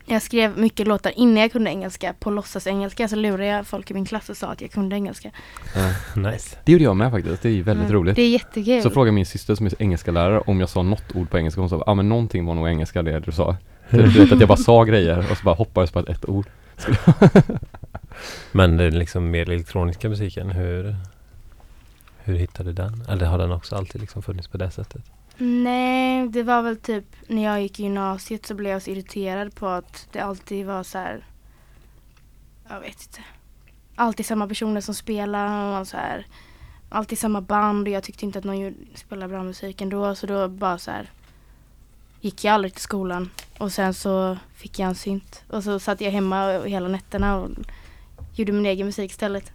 Jag 0.07 0.23
skrev 0.23 0.59
mycket 0.59 0.87
låtar 0.89 1.13
innan 1.17 1.37
jag 1.37 1.53
kunde 1.53 1.71
engelska. 1.71 2.15
På 2.21 2.31
låtsas 2.31 2.67
engelska 2.67 3.09
så 3.09 3.17
lurade 3.17 3.47
jag 3.47 3.67
folk 3.67 3.91
i 3.91 3.95
min 3.95 4.05
klass 4.05 4.29
och 4.29 4.37
sa 4.37 4.47
att 4.47 4.61
jag 4.61 4.71
kunde 4.71 4.97
engelska. 4.97 5.31
Ja. 5.75 5.91
Nice. 6.31 6.57
Det 6.65 6.73
gjorde 6.73 6.85
jag 6.85 6.97
med 6.97 7.11
faktiskt, 7.11 7.43
det 7.43 7.49
är 7.49 7.53
ju 7.53 7.63
väldigt 7.63 7.85
Mm. 7.91 7.97
roligt. 8.01 8.17
Det 8.17 8.23
är 8.23 8.31
jättekul. 8.31 8.83
Så 8.83 8.91
frågade 8.91 9.13
min 9.13 9.27
syster 9.27 9.55
som 9.55 9.67
är 9.67 9.73
engelska 9.79 10.11
lärare 10.13 10.41
om 10.41 10.61
jag 10.61 10.69
sa 10.69 10.83
något 10.83 11.15
ord 11.15 11.31
på 11.31 11.39
engelska 11.39 11.61
hon 11.61 11.71
sa, 11.71 11.77
ja 11.77 11.83
ah, 11.87 11.95
men 11.95 12.09
någonting 12.09 12.47
var 12.47 12.55
nog 12.55 12.69
engelska 12.69 13.03
det 13.03 13.21
du 13.21 13.33
sa. 13.33 13.57
Du 13.91 14.03
vet 14.03 14.33
att 14.33 14.41
jag 14.41 14.49
bara 14.49 14.57
sa 14.59 14.85
grejer 14.85 15.19
och 15.31 15.37
så 15.37 15.45
bara 15.45 15.55
hoppades 15.55 15.91
på 15.91 15.99
att 15.99 16.09
ett 16.09 16.29
ord. 16.29 16.47
Men 18.53 18.77
den 18.77 18.99
liksom 18.99 19.31
mer 19.31 19.51
elektroniska 19.51 20.09
musiken, 20.09 20.51
hur, 20.51 20.97
hur 22.19 22.35
hittade 22.35 22.69
du 22.69 22.73
den? 22.73 23.05
Eller 23.09 23.27
har 23.27 23.39
den 23.39 23.53
också 23.53 23.77
alltid 23.77 24.01
liksom 24.01 24.23
funnits 24.23 24.49
på 24.49 24.59
det 24.59 24.71
sättet? 24.71 25.03
Nej, 25.37 26.29
det 26.29 26.43
var 26.43 26.63
väl 26.63 26.77
typ 26.77 27.05
när 27.29 27.45
jag 27.45 27.63
gick 27.63 27.81
i 27.81 27.83
gymnasiet 27.83 28.47
så 28.47 28.55
blev 28.55 28.73
jag 28.73 28.83
så 28.83 28.91
irriterad 28.91 29.55
på 29.55 29.69
att 29.69 30.09
det 30.13 30.21
alltid 30.21 30.67
var 30.67 30.83
så 30.83 30.99
här. 30.99 31.25
Jag 32.69 32.81
vet 32.81 33.03
inte. 33.03 33.21
Alltid 33.95 34.27
samma 34.27 34.49
personer 34.49 34.81
som 34.81 34.95
spelar 34.95 35.81
och 35.81 35.89
så 35.89 35.97
här. 35.97 36.27
Alltid 36.89 37.19
samma 37.19 37.41
band 37.41 37.89
och 37.89 37.95
jag 37.95 38.03
tyckte 38.03 38.25
inte 38.25 38.39
att 38.39 38.45
någon 38.45 38.75
spelade 38.95 39.29
bra 39.29 39.43
musik 39.43 39.81
ändå 39.81 40.15
så 40.15 40.27
då 40.27 40.49
bara 40.49 40.79
så 40.79 40.91
här. 40.91 41.11
Gick 42.21 42.45
jag 42.45 42.55
aldrig 42.55 42.73
till 42.73 42.83
skolan 42.83 43.31
och 43.59 43.73
sen 43.73 43.95
så 43.95 44.39
fick 44.55 44.79
jag 44.79 44.89
en 44.89 44.95
synt 44.95 45.43
och 45.49 45.65
så 45.65 45.79
satt 45.79 46.01
jag 46.01 46.11
hemma 46.11 46.63
hela 46.65 46.89
nätterna 46.89 47.37
och 47.37 47.51
gjorde 48.35 48.53
min 48.53 48.67
egen 48.67 48.87
musik 48.87 49.11
istället. 49.11 49.53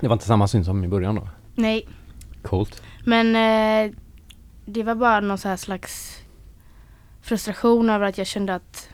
Det 0.00 0.06
var 0.08 0.12
inte 0.12 0.26
samma 0.26 0.48
syn 0.48 0.64
som 0.64 0.84
i 0.84 0.88
början 0.88 1.14
då? 1.14 1.28
Nej, 1.54 1.88
Coolt. 2.42 2.82
Men 3.04 3.26
eh, 3.36 3.92
det 4.66 4.82
var 4.82 4.94
bara 4.94 5.20
någon 5.20 5.38
så 5.38 5.48
här 5.48 5.56
slags 5.56 6.22
frustration 7.22 7.90
över 7.90 8.06
att 8.06 8.18
jag 8.18 8.26
kände 8.26 8.54
att 8.54 8.88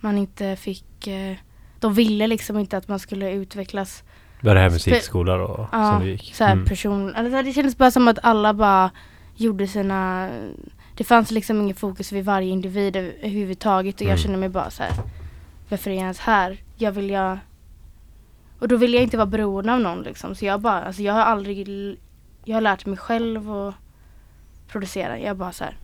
man 0.00 0.18
inte 0.18 0.56
fick 0.56 1.06
eh, 1.06 1.36
de 1.80 1.94
ville 1.94 2.26
liksom 2.26 2.58
inte 2.58 2.76
att 2.76 2.88
man 2.88 2.98
skulle 2.98 3.30
utvecklas 3.32 4.02
Var 4.40 4.54
det 4.54 4.60
här 4.60 4.70
musikskola 4.70 5.36
då 5.36 5.68
ja, 5.72 5.92
som 5.92 6.02
du 6.04 6.10
gick? 6.10 6.34
så 6.34 6.44
här 6.44 6.52
Mm. 6.52 6.64
person. 6.64 7.14
Alltså, 7.14 7.42
det 7.42 7.52
kändes 7.52 7.78
bara 7.78 7.90
som 7.90 8.08
att 8.08 8.18
alla 8.22 8.54
bara 8.54 8.90
gjorde 9.36 9.66
sina 9.66 10.30
det 10.96 11.04
fanns 11.04 11.30
liksom 11.30 11.60
ingen 11.60 11.76
fokus 11.76 12.12
vid 12.12 12.24
varje 12.24 12.48
individ 12.48 12.96
över- 12.96 13.14
överhuvudtaget 13.18 13.94
och 13.94 14.02
Mm. 14.02 14.10
jag 14.10 14.18
kände 14.18 14.38
mig 14.38 14.48
bara 14.48 14.70
så 14.70 14.82
här 14.82 14.92
varför 15.68 15.90
är 15.90 15.94
jag 15.94 16.02
ens 16.02 16.18
här? 16.20 16.58
Jag 16.76 16.92
vill 16.92 17.10
jag 17.10 17.38
och 18.58 18.68
då 18.68 18.76
vill 18.76 18.94
jag 18.94 19.02
inte 19.02 19.16
vara 19.16 19.26
beroende 19.26 19.72
av 19.74 19.80
någon 19.80 20.02
liksom 20.02 20.34
så 20.34 20.44
jag 20.44 20.60
bara 20.60 20.82
alltså 20.82 21.02
jag 21.02 21.12
har 21.14 21.20
aldrig 21.22 21.98
jag 22.44 22.56
har 22.56 22.60
lärt 22.60 22.86
mig 22.86 22.96
själv 22.96 23.50
att 23.52 23.74
producera. 24.68 25.18
Jag 25.18 25.28
har 25.28 25.34
bara 25.34 25.52
så 25.52 25.64
här 25.64 25.76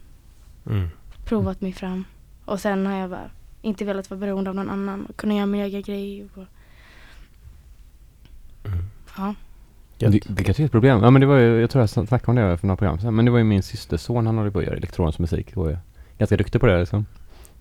Mm. 0.66 0.88
provat 1.24 1.60
mig 1.60 1.72
fram 1.72 2.04
och 2.44 2.60
sen 2.60 2.86
har 2.86 2.96
jag 2.98 3.10
bara 3.10 3.30
inte 3.62 3.84
velat 3.84 4.10
vara 4.10 4.20
beroende 4.20 4.50
av 4.50 4.56
någon 4.56 4.70
annan 4.70 5.06
och 5.06 5.16
kunna 5.16 5.34
göra 5.34 5.46
min 5.46 5.60
egen 5.60 5.82
grej. 5.82 6.24
Och, 6.34 6.44
Mm. 8.64 8.84
ja. 9.16 9.34
Det, 9.98 10.08
det 10.28 10.44
kanske 10.44 10.62
är 10.62 10.64
ett 10.64 10.72
problem. 10.72 11.02
Ja 11.02 11.10
men 11.10 11.20
det 11.20 11.26
var 11.26 11.36
ju, 11.38 11.60
jag 11.60 11.70
tror 11.70 11.82
jag 11.82 11.90
snackade 11.90 12.26
om 12.26 12.50
det 12.50 12.58
för 12.58 12.66
några 12.66 12.76
program 12.76 12.98
sedan. 12.98 13.14
Men 13.14 13.24
det 13.24 13.30
var 13.30 13.38
ju 13.38 13.44
min 13.44 13.62
systerson, 13.62 14.26
han 14.26 14.38
att 14.38 14.54
göra 14.54 14.76
elektronisk 14.76 15.18
musik 15.18 15.56
och 15.56 15.70
är 15.70 15.78
ganska 16.18 16.36
duktig 16.36 16.60
på 16.60 16.66
det 16.66 16.80
liksom. 16.80 17.06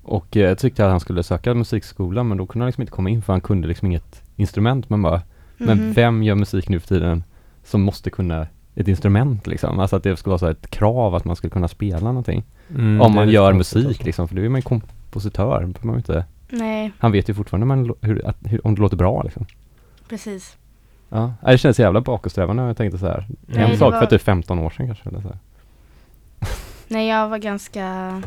Och 0.03 0.37
eh, 0.37 0.43
jag 0.43 0.57
tyckte 0.59 0.85
att 0.85 0.91
han 0.91 0.99
skulle 0.99 1.23
söka 1.23 1.53
musikskola 1.53 2.23
men 2.23 2.37
då 2.37 2.45
kunde 2.47 2.63
han 2.63 2.67
liksom 2.67 2.81
inte 2.81 2.91
komma 2.93 3.09
in 3.09 3.21
för 3.21 3.33
han 3.33 3.41
kunde 3.41 3.67
liksom 3.67 3.87
inget 3.87 4.23
instrument. 4.35 4.89
Men 4.89 5.01
bara, 5.01 5.21
men 5.57 5.77
Mhm. 5.77 5.93
vem 5.93 6.23
gör 6.23 6.35
musik 6.35 6.69
nu 6.69 6.79
för 6.79 6.87
tiden 6.87 7.23
som 7.63 7.81
måste 7.81 8.09
kunna 8.09 8.47
ett 8.75 8.87
instrument 8.87 9.47
liksom? 9.47 9.79
Alltså 9.79 9.95
att 9.95 10.03
det 10.03 10.17
skulle 10.17 10.31
vara 10.31 10.39
så 10.39 10.45
här 10.45 10.51
ett 10.53 10.69
krav 10.69 11.15
att 11.15 11.25
man 11.25 11.35
skulle 11.35 11.51
kunna 11.51 11.67
spela 11.67 11.99
någonting. 11.99 12.43
Mm, 12.75 13.01
om 13.01 13.15
man 13.15 13.29
gör 13.29 13.53
musik 13.53 14.03
liksom, 14.05 14.27
för 14.27 14.35
då 14.35 14.41
är 14.41 14.49
man 14.49 14.59
ju 14.59 14.63
kompositör. 14.63 15.73
Man 15.81 15.95
inte 15.95 16.25
Nej, 16.49 16.91
Han 16.99 17.11
vet 17.11 17.29
ju 17.29 17.33
fortfarande 17.33 17.65
man, 17.65 17.93
hur, 18.01 18.25
att, 18.27 18.37
hur, 18.45 18.67
om 18.67 18.75
det 18.75 18.81
låter 18.81 18.97
bra 18.97 19.23
liksom. 19.23 19.45
precis. 20.09 20.57
Ja, 21.09 21.33
det 21.45 21.57
känns 21.57 21.79
jävla 21.79 22.01
bakåtsträvande. 22.01 22.63
Jag 22.63 22.77
tänkte 22.77 22.97
så 22.97 23.05
här. 23.07 23.27
Nej, 23.45 23.63
en 23.63 23.69
det 23.69 23.77
sak 23.77 23.93
var- 23.93 23.99
för 23.99 24.07
typ 24.07 24.21
15 24.21 24.59
år 24.59 24.69
sedan 24.69 24.85
kanske. 24.85 25.09
Eller 25.09 25.21
så 25.21 25.27
här. 25.27 25.37
Nej, 26.87 27.07
jag 27.07 27.29
var 27.29 27.37
ganska... 27.37 28.21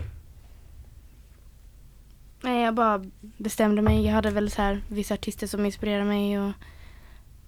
Nej, 2.42 2.62
jag 2.64 2.74
bara 2.74 3.04
bestämde 3.20 3.82
mig. 3.82 4.06
Jag 4.06 4.12
hade 4.12 4.30
väl 4.30 4.50
så 4.50 4.62
här 4.62 4.82
vissa 4.88 5.14
artister 5.14 5.46
som 5.46 5.66
inspirerade 5.66 6.04
mig 6.04 6.38
och 6.40 6.52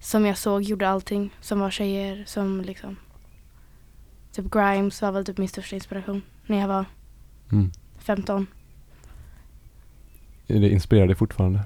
som 0.00 0.26
jag 0.26 0.38
såg 0.38 0.62
gjorde 0.62 0.88
allting. 0.88 1.30
Som 1.40 1.60
var 1.60 1.70
tjejer 1.70 2.24
som 2.26 2.60
liksom... 2.60 2.96
Typ 4.32 4.50
Grimes 4.50 5.02
var 5.02 5.12
väl 5.12 5.24
typ 5.24 5.38
min 5.38 5.48
största 5.48 5.74
inspiration 5.76 6.22
när 6.46 6.60
jag 6.60 6.68
var 6.68 6.84
Mm. 7.52 7.70
15. 7.98 8.46
Det 10.46 10.68
inspirerar 10.68 11.06
dig 11.06 11.16
fortfarande? 11.16 11.60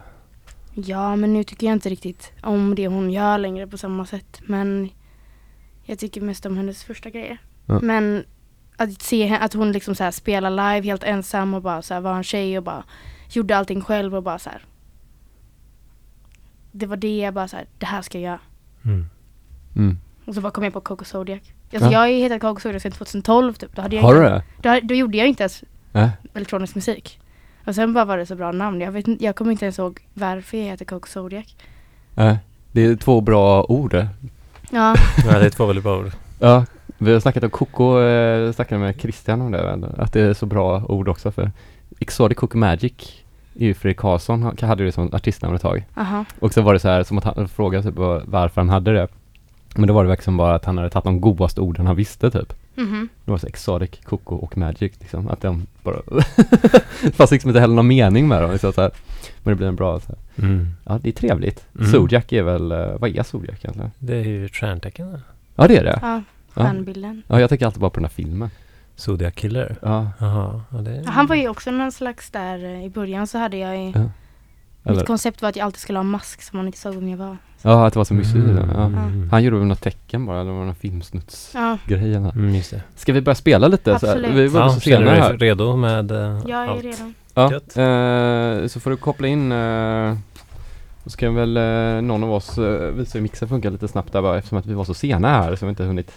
Ja, 0.74 1.16
men 1.16 1.32
nu 1.32 1.44
tycker 1.44 1.66
jag 1.66 1.74
inte 1.74 1.88
riktigt 1.88 2.32
om 2.42 2.74
det 2.74 2.88
hon 2.88 3.10
gör 3.10 3.38
längre 3.38 3.66
på 3.66 3.78
samma 3.78 4.06
sätt. 4.06 4.40
Men 4.46 4.88
jag 5.84 5.98
tycker 5.98 6.20
mest 6.20 6.46
om 6.46 6.56
hennes 6.56 6.84
första 6.84 7.10
grejer. 7.10 7.38
Ja. 7.66 7.80
Men 7.80 8.24
att 8.76 9.02
se 9.02 9.36
att 9.40 9.54
hon 9.54 9.72
liksom 9.72 9.94
så 9.94 10.12
spelar 10.12 10.50
live 10.50 10.86
helt 10.86 11.04
ensam 11.04 11.54
och 11.54 11.62
bara 11.62 11.82
så 11.82 11.94
här 11.94 12.00
var 12.00 12.16
en 12.16 12.24
tjej 12.24 12.58
och 12.58 12.64
bara 12.64 12.84
gjorde 13.36 13.56
allting 13.56 13.80
själv 13.80 14.14
och 14.14 14.22
bara 14.22 14.38
så 14.38 14.50
här. 14.50 14.62
Det 16.72 16.86
var 16.86 16.96
det 16.96 17.18
jag 17.18 17.34
bara 17.34 17.48
så 17.48 17.56
här, 17.56 17.66
det 17.78 17.86
här 17.86 18.02
ska 18.02 18.18
jag 18.18 18.24
göra. 18.30 18.40
Mm. 18.84 19.06
Mm. 19.76 19.98
Och 20.24 20.34
så 20.34 20.40
bara 20.40 20.50
kom 20.50 20.64
jag 20.64 20.72
på 20.72 20.80
Coco 20.80 21.04
Zodiac. 21.04 21.40
Alltså 21.72 21.86
Ja. 21.86 21.92
jag 21.92 21.98
har 22.00 22.06
ju 22.06 22.16
hetat 22.22 22.40
Coco 22.40 22.60
Zodiac 22.60 22.82
sedan 22.82 22.92
2012 22.92 23.52
typ. 23.54 23.76
Då, 23.76 23.82
hade 23.82 23.96
jag 23.96 24.02
Har 24.02 24.14
du 24.14 24.20
det? 24.20 24.42
då, 24.62 24.80
då 24.82 24.94
gjorde 24.94 25.18
jag 25.18 25.28
inte 25.28 25.42
ens 25.42 25.64
Äh? 25.92 26.08
elektronisk 26.34 26.74
musik. 26.74 27.20
Och 27.66 27.74
sen 27.74 27.92
bara 27.92 28.04
var 28.04 28.18
det 28.18 28.26
så 28.26 28.34
bra 28.34 28.52
namn. 28.52 28.80
Jag, 28.80 28.92
vet, 28.92 29.08
inte- 29.08 29.24
jag 29.24 29.36
kommer 29.36 29.52
inte 29.52 29.64
ens 29.64 29.78
ihåg 29.78 30.00
varför 30.14 30.56
jag 30.58 30.64
heter 30.64 30.84
Coco 30.84 31.08
Zodiac. 31.08 31.56
Äh? 32.16 32.36
Det 32.72 32.84
är 32.84 32.96
två 32.96 33.20
bra 33.20 33.64
ord 33.68 33.90
det. 33.90 34.08
Ja, 34.70 34.94
Ja, 35.26 35.38
det 35.38 35.46
är 35.46 35.50
två 35.50 35.66
väldigt 35.66 35.84
bra 35.84 35.98
ord. 35.98 36.10
Ja, 36.38 36.66
vi 36.98 37.12
har 37.12 37.20
snackat 37.20 37.44
om 37.44 37.50
Coco, 37.50 38.00
eh, 38.00 38.52
snackade 38.52 38.80
med 38.80 39.00
Christian 39.00 39.40
om 39.40 39.50
det 39.52 39.90
att 39.98 40.12
det 40.12 40.20
är 40.20 40.34
så 40.34 40.46
bra 40.46 40.84
ord 40.84 41.08
också 41.08 41.32
för 41.32 41.50
Exotic 42.00 42.38
Coco 42.38 42.58
Magic 42.58 43.17
ju 43.66 43.74
Fredrik 43.74 43.96
Karlsson, 43.98 44.56
hade 44.60 44.84
det 44.84 44.92
som 44.92 45.14
artistnamn 45.14 45.54
ett 45.56 45.62
tag. 45.62 45.84
aha. 45.96 46.24
Och 46.40 46.52
så 46.52 46.62
var 46.62 46.72
det 46.72 46.78
så 46.78 46.88
här 46.88 47.02
som 47.02 47.18
att 47.18 47.24
han 47.24 47.48
frågade 47.48 47.84
typ 47.84 47.94
var- 47.94 48.22
varför 48.26 48.60
han 48.60 48.68
hade 48.68 48.92
det. 48.92 49.08
Men 49.74 49.88
då 49.88 49.94
var 49.94 50.02
det 50.04 50.08
verkligen 50.08 50.36
bara 50.36 50.54
att 50.54 50.64
han 50.64 50.76
hade 50.78 50.90
tagit 50.90 51.04
de 51.04 51.20
godaste 51.20 51.60
orden 51.60 51.86
han 51.86 51.96
visste 51.96 52.30
typ. 52.30 52.52
Mhm. 52.74 53.08
Det 53.24 53.30
var 53.30 53.38
så 53.38 53.46
Exotic, 53.46 53.90
Coco 54.04 54.34
och 54.36 54.58
Magic 54.58 54.92
liksom, 55.00 55.28
att 55.28 55.40
de 55.42 55.66
bara 55.82 55.96
Det 57.02 57.12
fanns 57.12 57.30
liksom 57.30 57.50
inte 57.50 57.60
heller 57.60 57.74
någon 57.74 57.86
mening 57.86 58.28
med 58.28 58.42
dem 58.42 58.50
liksom, 58.52 58.72
så 58.72 58.80
här. 58.80 58.90
Men 59.42 59.52
det 59.52 59.56
blir 59.56 59.66
en 59.68 59.76
bra 59.76 60.00
så 60.00 60.06
här. 60.08 60.44
Mm. 60.48 60.68
Ja 60.84 60.98
det 61.02 61.08
är 61.08 61.12
trevligt. 61.12 61.64
Mm. 61.78 61.90
Zodiac 61.92 62.24
är 62.28 62.42
väl, 62.42 62.72
eh, 62.72 62.78
vad 62.98 63.16
är 63.16 63.22
Zodiac 63.22 63.56
egentligen? 63.62 63.90
Det 63.98 64.16
är 64.16 64.24
ju 64.24 64.48
stjärntecken. 64.48 65.18
Ja 65.56 65.66
det 65.68 65.76
är 65.76 65.84
det. 65.84 65.98
Ja, 66.02 66.22
Ja. 66.54 66.62
stjärnbilden. 66.64 67.22
Ja 67.28 67.40
jag 67.40 67.48
tänker 67.48 67.66
alltid 67.66 67.80
bara 67.80 67.90
på 67.90 68.00
den 68.00 68.04
här 68.04 68.10
filmen. 68.12 68.50
Zodiac 68.98 69.34
Killer. 69.34 69.76
Ja. 69.82 70.06
Jaha, 70.18 70.60
ja, 70.72 70.78
det 70.78 71.04
Han 71.06 71.26
var 71.26 71.36
ju 71.36 71.48
också 71.48 71.70
någon 71.70 71.92
slags 71.92 72.30
där, 72.30 72.64
eh, 72.64 72.84
i 72.84 72.90
början 72.90 73.26
så 73.26 73.38
hade 73.38 73.56
jag 73.56 73.76
ju, 73.76 73.90
Ja. 73.94 74.00
Eller, 74.84 74.96
mitt 74.96 75.06
koncept 75.06 75.42
var 75.42 75.48
att 75.48 75.56
jag 75.56 75.64
alltid 75.64 75.80
skulle 75.80 75.98
ha 75.98 76.04
en 76.04 76.10
mask 76.10 76.42
som 76.42 76.56
man 76.56 76.66
inte 76.66 76.78
såg 76.78 76.94
vem 76.94 77.08
jag 77.08 77.16
var. 77.18 77.36
ja 77.62 77.86
att 77.86 77.92
det 77.92 77.98
var 77.98 78.04
så 78.04 78.14
mysigt. 78.14 78.36
Mm. 78.36 78.70
Ja. 78.74 78.84
Mm. 78.84 79.28
Han 79.30 79.42
gjorde 79.44 79.56
väl 79.58 79.66
något 79.66 79.80
tecken 79.80 80.26
bara, 80.26 80.40
eller 80.40 80.50
var 80.50 80.60
det 80.60 80.66
någon 80.66 80.74
filmsnutsgrej 80.74 82.10
Ja? 82.12 82.30
Mm, 82.30 82.54
just 82.54 82.70
det. 82.70 82.82
Ska 82.96 83.12
vi 83.12 83.20
börja 83.20 83.34
spela 83.34 83.68
lite? 83.68 83.98
Så 83.98 84.06
här? 84.06 84.14
Absolut. 84.14 84.36
Vi 84.36 84.46
var 84.48 84.60
Ja, 84.60 84.70
så 84.70 84.80
känner 84.80 84.98
sena 85.06 85.14
du 85.16 85.20
här. 85.22 85.32
dig 85.32 85.48
redo 85.48 85.76
med 85.76 86.10
eh, 86.10 86.40
jag 86.46 86.64
är 86.64 86.68
allt? 86.68 86.84
redo. 86.84 87.12
Ja, 87.34 87.44
eh, 87.54 88.66
så 88.66 88.80
får 88.80 88.90
du 88.90 88.96
koppla 88.96 89.28
in 89.28 89.52
eh, 89.52 90.16
så 91.04 91.10
ska 91.10 91.30
väl 91.30 91.56
eh, 91.56 92.02
någon 92.02 92.24
av 92.24 92.32
oss 92.32 92.58
eh, 92.58 92.90
visa 92.90 93.18
hur 93.18 93.22
mixen 93.22 93.48
funkar 93.48 93.70
lite 93.70 93.88
snabbt 93.88 94.12
där 94.12 94.22
bara 94.22 94.38
eftersom 94.38 94.58
att 94.58 94.66
vi 94.66 94.74
var 94.74 94.84
så 94.84 94.94
sena 94.94 95.28
här 95.28 95.56
så 95.56 95.66
vi 95.66 95.70
inte 95.70 95.84
hunnit 95.84 96.12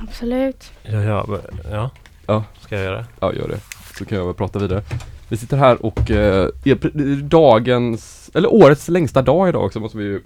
Absolut. 0.00 0.72
Ja, 0.82 1.00
ja, 1.02 1.38
ja. 1.70 1.90
Ja. 2.26 2.44
Ska 2.60 2.74
jag 2.76 2.84
göra 2.84 2.96
det? 2.96 3.06
Ja, 3.20 3.34
gör 3.34 3.48
det. 3.48 3.60
Så 3.98 4.04
kan 4.04 4.18
jag 4.18 4.24
väl 4.24 4.34
prata 4.34 4.58
vidare. 4.58 4.82
Vi 5.28 5.36
sitter 5.36 5.56
här 5.56 5.86
och 5.86 6.10
eh, 6.10 6.48
är 6.64 6.86
är 6.86 7.22
dagens, 7.22 8.30
eller 8.34 8.52
årets 8.54 8.88
längsta 8.88 9.22
dag 9.22 9.48
idag 9.48 9.64
också 9.64 9.80
måste 9.80 9.98
vi 9.98 10.04
ju 10.04 10.22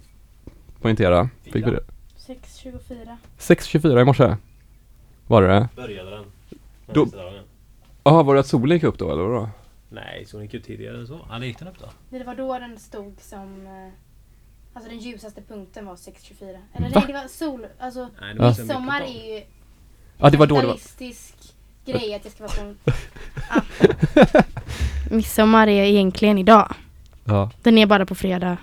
poängtera. 0.81 1.28
Fick 1.43 1.54
vi 1.57 1.61
det? 1.71 1.81
6.24. 2.19 3.16
6.24 3.38 4.00
i 4.00 4.04
morse. 4.04 4.37
Var 5.26 5.43
det 5.43 5.49
det? 5.49 5.69
Började 5.76 6.11
den. 6.11 6.25
Då- 6.93 7.09
Jaha, 8.04 8.23
var 8.23 8.35
det 8.35 8.40
att 8.40 8.47
solen 8.47 8.76
gick 8.76 8.83
upp 8.85 8.99
då 8.99 9.12
eller 9.12 9.23
vadå? 9.23 9.49
Nej, 9.88 10.25
så 10.26 10.43
gick 10.43 10.54
ju 10.54 10.61
tidigare 10.61 10.99
än 10.99 11.07
så. 11.07 11.21
Ja, 11.31 11.38
det 11.38 11.47
gick 11.47 11.59
den 11.59 11.69
upp 11.69 11.78
då? 11.81 11.87
Det 12.19 12.25
var 12.25 12.35
då 12.35 12.59
den 12.59 12.78
stod 12.78 13.14
som, 13.21 13.66
eh, 13.66 13.93
alltså 14.75 14.90
den 14.90 14.99
ljusaste 14.99 15.43
punkten 15.49 15.87
var 15.87 15.97
6.24. 15.97 16.59
Eller 16.75 16.90
Va? 16.90 16.93
nej, 16.95 17.04
det 17.07 17.12
var 17.12 17.28
sol, 17.28 17.66
alltså 17.78 18.09
Nej, 18.21 18.35
midsommar 18.35 19.00
är 19.00 19.35
ju 19.35 19.43
Ja, 20.18 20.30
det 20.30 20.37
var 20.37 20.47
då 20.47 20.61
det 20.61 20.66
var. 20.66 20.76
grej 21.87 22.14
att 22.14 22.23
det 22.23 22.30
ska 22.30 22.42
vara 22.44 22.52
så. 22.52 22.75
ah. 23.50 23.61
Midsommar 25.11 25.66
är 25.68 25.85
egentligen 25.85 26.38
idag. 26.38 26.75
Ja. 27.25 27.50
Den 27.62 27.78
är 27.78 27.87
bara 27.87 28.06
på 28.06 28.14
fredag. 28.14 28.56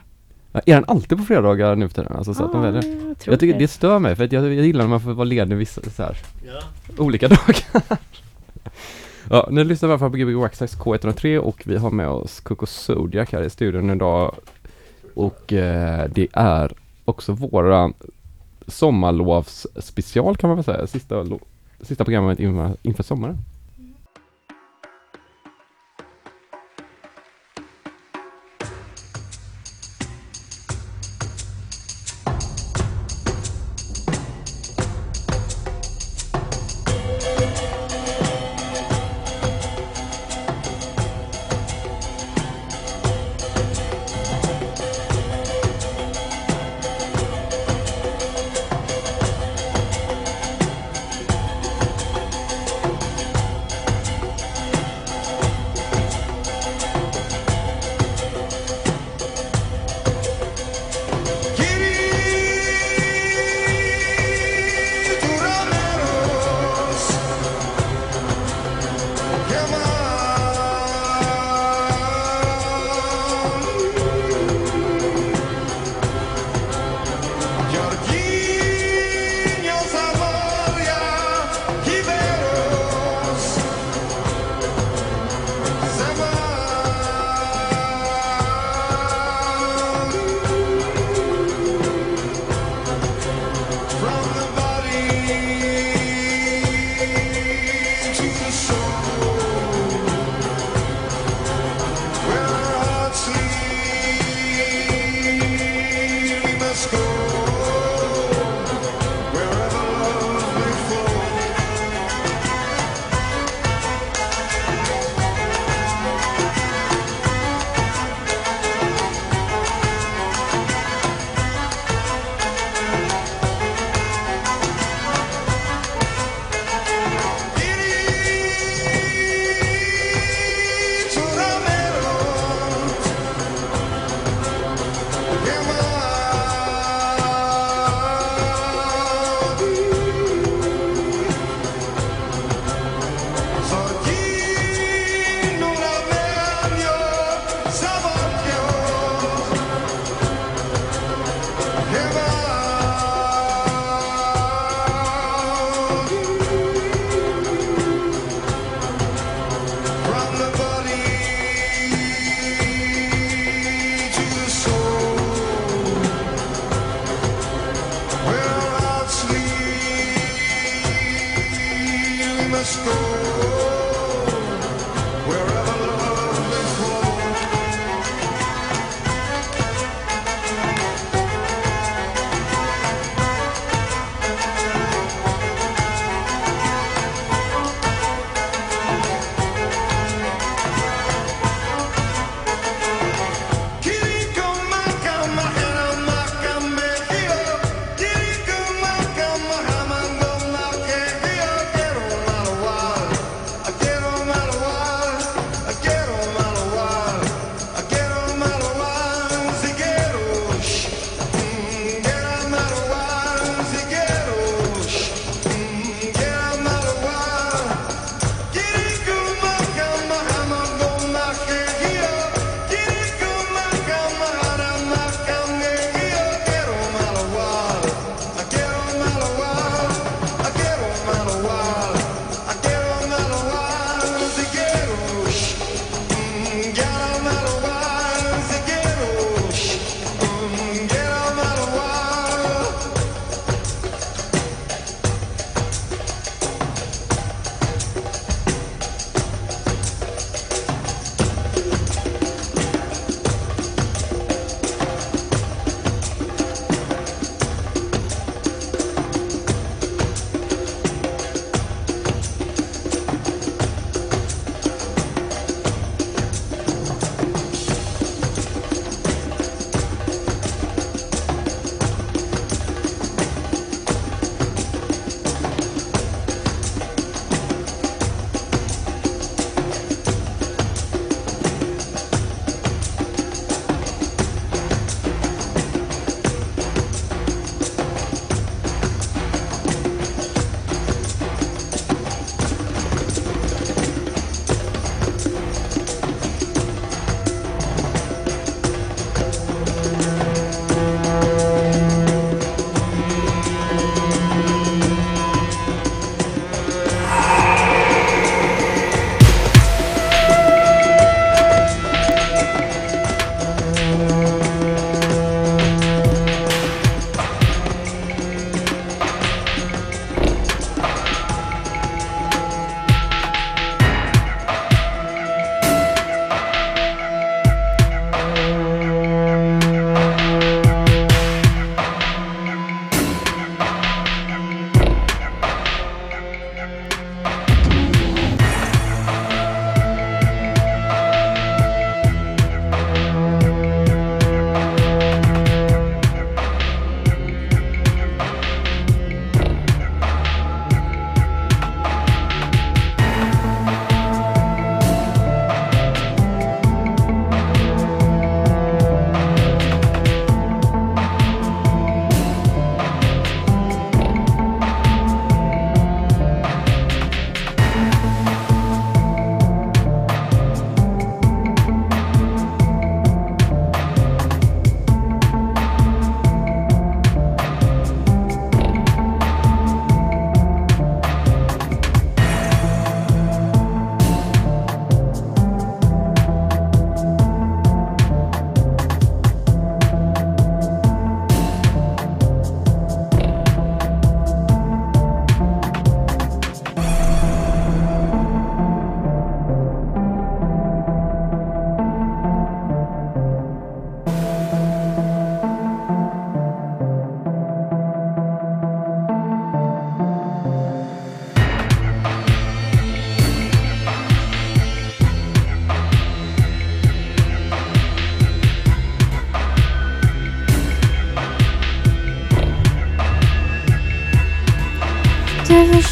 Ja, 0.51 0.62
Är 0.65 0.75
den 0.75 0.86
alltid 0.88 1.17
på 1.17 1.24
fredagar 1.24 1.75
nu 1.75 1.88
för 1.89 1.96
tiden? 1.96 2.15
Alltså 2.17 2.34
så 2.34 2.46
att 2.46 2.51
de 2.51 2.62
väljer? 2.62 3.08
jag 3.08 3.20
tror 3.20 3.34
Jag 3.34 3.39
tycker 3.39 3.53
det. 3.53 3.60
det 3.60 3.67
stör 3.67 4.00
mig 4.00 4.15
för 4.15 4.24
att 4.24 4.31
jag, 4.31 4.53
jag 4.53 4.65
gillar 4.65 4.84
när 4.84 4.89
man 4.89 5.01
får 5.01 5.13
vara 5.13 5.25
ledig 5.25 5.55
vissa 5.55 5.81
så 5.96 6.03
här, 6.03 6.17
Ja. 6.48 6.62
olika 6.98 7.27
dagar. 7.27 7.98
ja, 9.29 9.48
nu 9.51 9.63
lyssnar 9.63 9.88
vi 9.88 9.91
i 9.91 9.93
alla 9.93 10.00
fall 10.00 10.12
på 10.12 10.17
Gbg 10.17 10.36
Waxax 10.36 10.77
K103 10.77 11.38
och 11.38 11.62
vi 11.65 11.77
har 11.77 11.91
med 11.91 12.08
oss 12.08 12.39
Coco 12.39 12.65
Zodiac 12.65 13.29
här 13.31 13.41
i 13.41 13.50
studion 13.50 13.89
idag. 13.89 14.36
Och 15.13 15.53
eh, 15.53 16.10
det 16.10 16.27
är 16.34 16.74
också 17.05 17.31
våra 17.34 17.91
sommarlovsspecial 18.72 20.38
kan 20.38 20.48
man 20.48 20.58
väl 20.58 20.66
säga, 20.66 20.88
sista, 20.88 21.25
sista 21.82 22.04
programmet 22.04 22.40
inför, 22.40 22.78
inför 22.82 23.04
sommaren. 23.04 23.38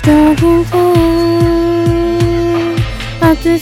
Du 0.10 0.36
förstår 0.36 0.50
inte 0.50 0.89
att 3.22 3.43
du 3.43 3.60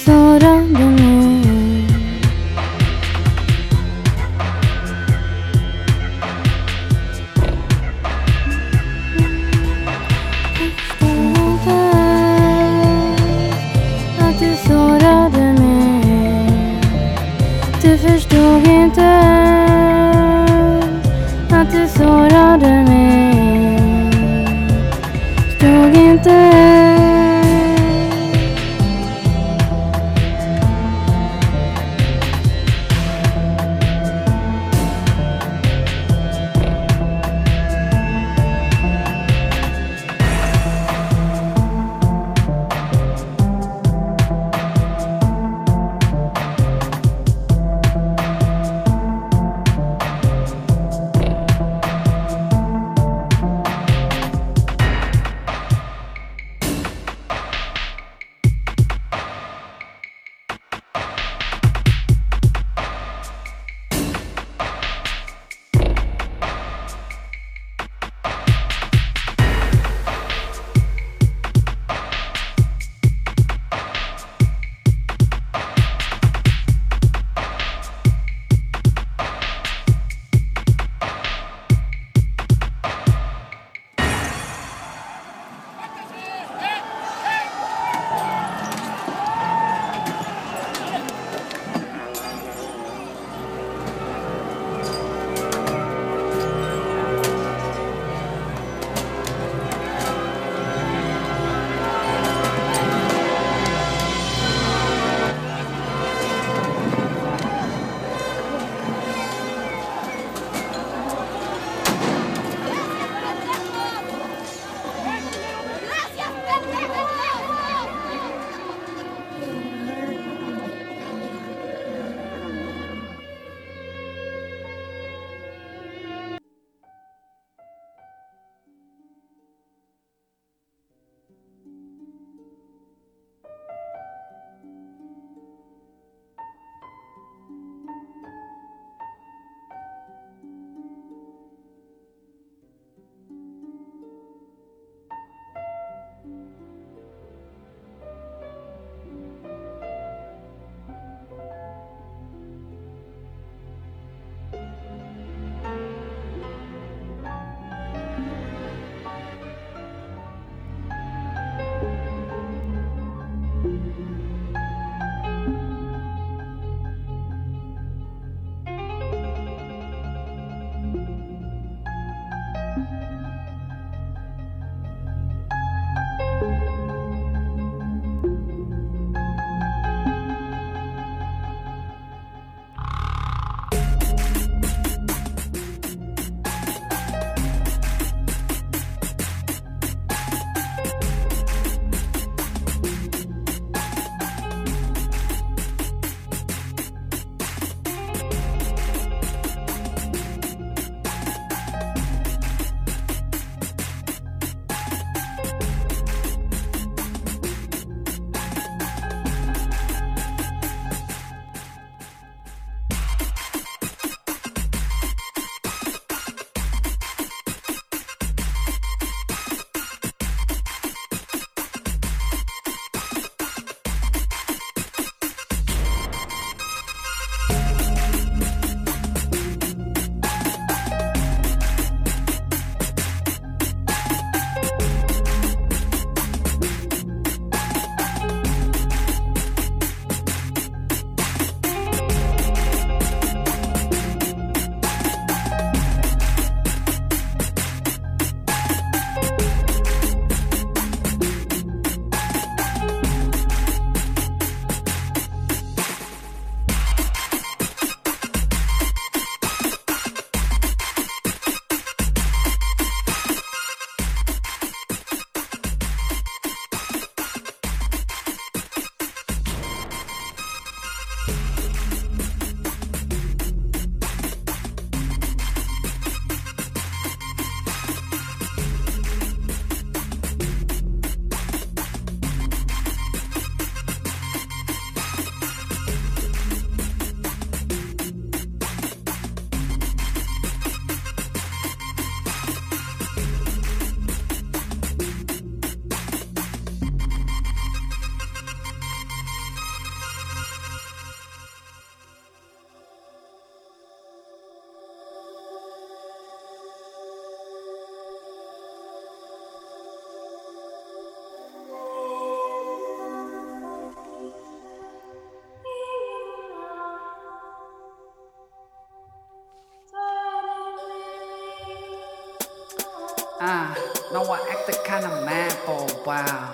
Ah, 323.50 323.74
now 324.12 324.24
I 324.24 324.40
act 324.52 324.68
the 324.68 324.74
kind 324.84 325.06
of 325.06 325.24
mad 325.24 325.54
for 325.64 325.80
a 325.80 325.94
while. 326.04 326.52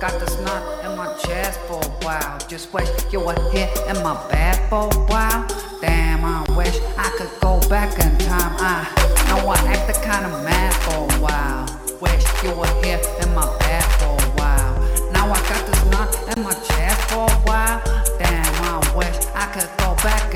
Got 0.00 0.18
this 0.18 0.40
knot 0.40 0.64
in 0.82 0.96
my 0.96 1.12
chest, 1.18 1.60
for 1.68 1.76
a 1.76 1.90
while. 2.00 2.38
Just 2.48 2.72
wish 2.72 2.88
you 3.12 3.20
were 3.20 3.36
here 3.52 3.68
in 3.86 4.02
my 4.02 4.16
bed, 4.30 4.56
for 4.70 4.88
a 4.88 4.98
while. 5.12 5.46
Damn, 5.82 6.24
I 6.24 6.40
wish 6.56 6.80
I 6.96 7.10
could 7.18 7.28
go 7.42 7.60
back 7.68 7.92
in 8.02 8.16
time. 8.16 8.56
Ah, 8.64 8.88
now 9.28 9.46
I 9.46 9.58
act 9.76 9.92
the 9.92 10.00
kind 10.00 10.24
of 10.24 10.32
mad 10.42 10.72
for 10.84 11.04
a 11.04 11.20
while. 11.20 11.68
Wish 12.00 12.24
you 12.42 12.54
were 12.56 12.72
here 12.80 13.02
in 13.20 13.34
my 13.34 13.44
bed, 13.58 13.84
for 14.00 14.16
a 14.16 14.30
while. 14.40 14.72
Now 15.12 15.30
I 15.30 15.38
got 15.52 15.66
this 15.68 15.84
knot 15.92 16.16
in 16.34 16.42
my 16.42 16.54
chest, 16.64 16.98
for 17.10 17.28
a 17.28 17.40
while. 17.44 17.78
Damn, 18.18 18.54
I 18.64 18.96
wish 18.96 19.18
I 19.34 19.52
could 19.52 19.68
go 19.76 19.94
back. 20.02 20.31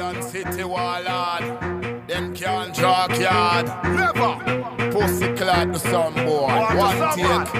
London 0.00 0.22
City 0.22 0.64
Wallard, 0.64 2.06
them 2.08 2.34
can't 2.34 2.74
draw 2.74 3.06
yard. 3.14 3.66
Never. 3.84 4.90
Pussy 4.90 5.34
clad 5.34 5.74
to 5.74 5.78
some 5.78 6.14
boy. 6.14 6.48
One 6.74 7.14
take, 7.14 7.52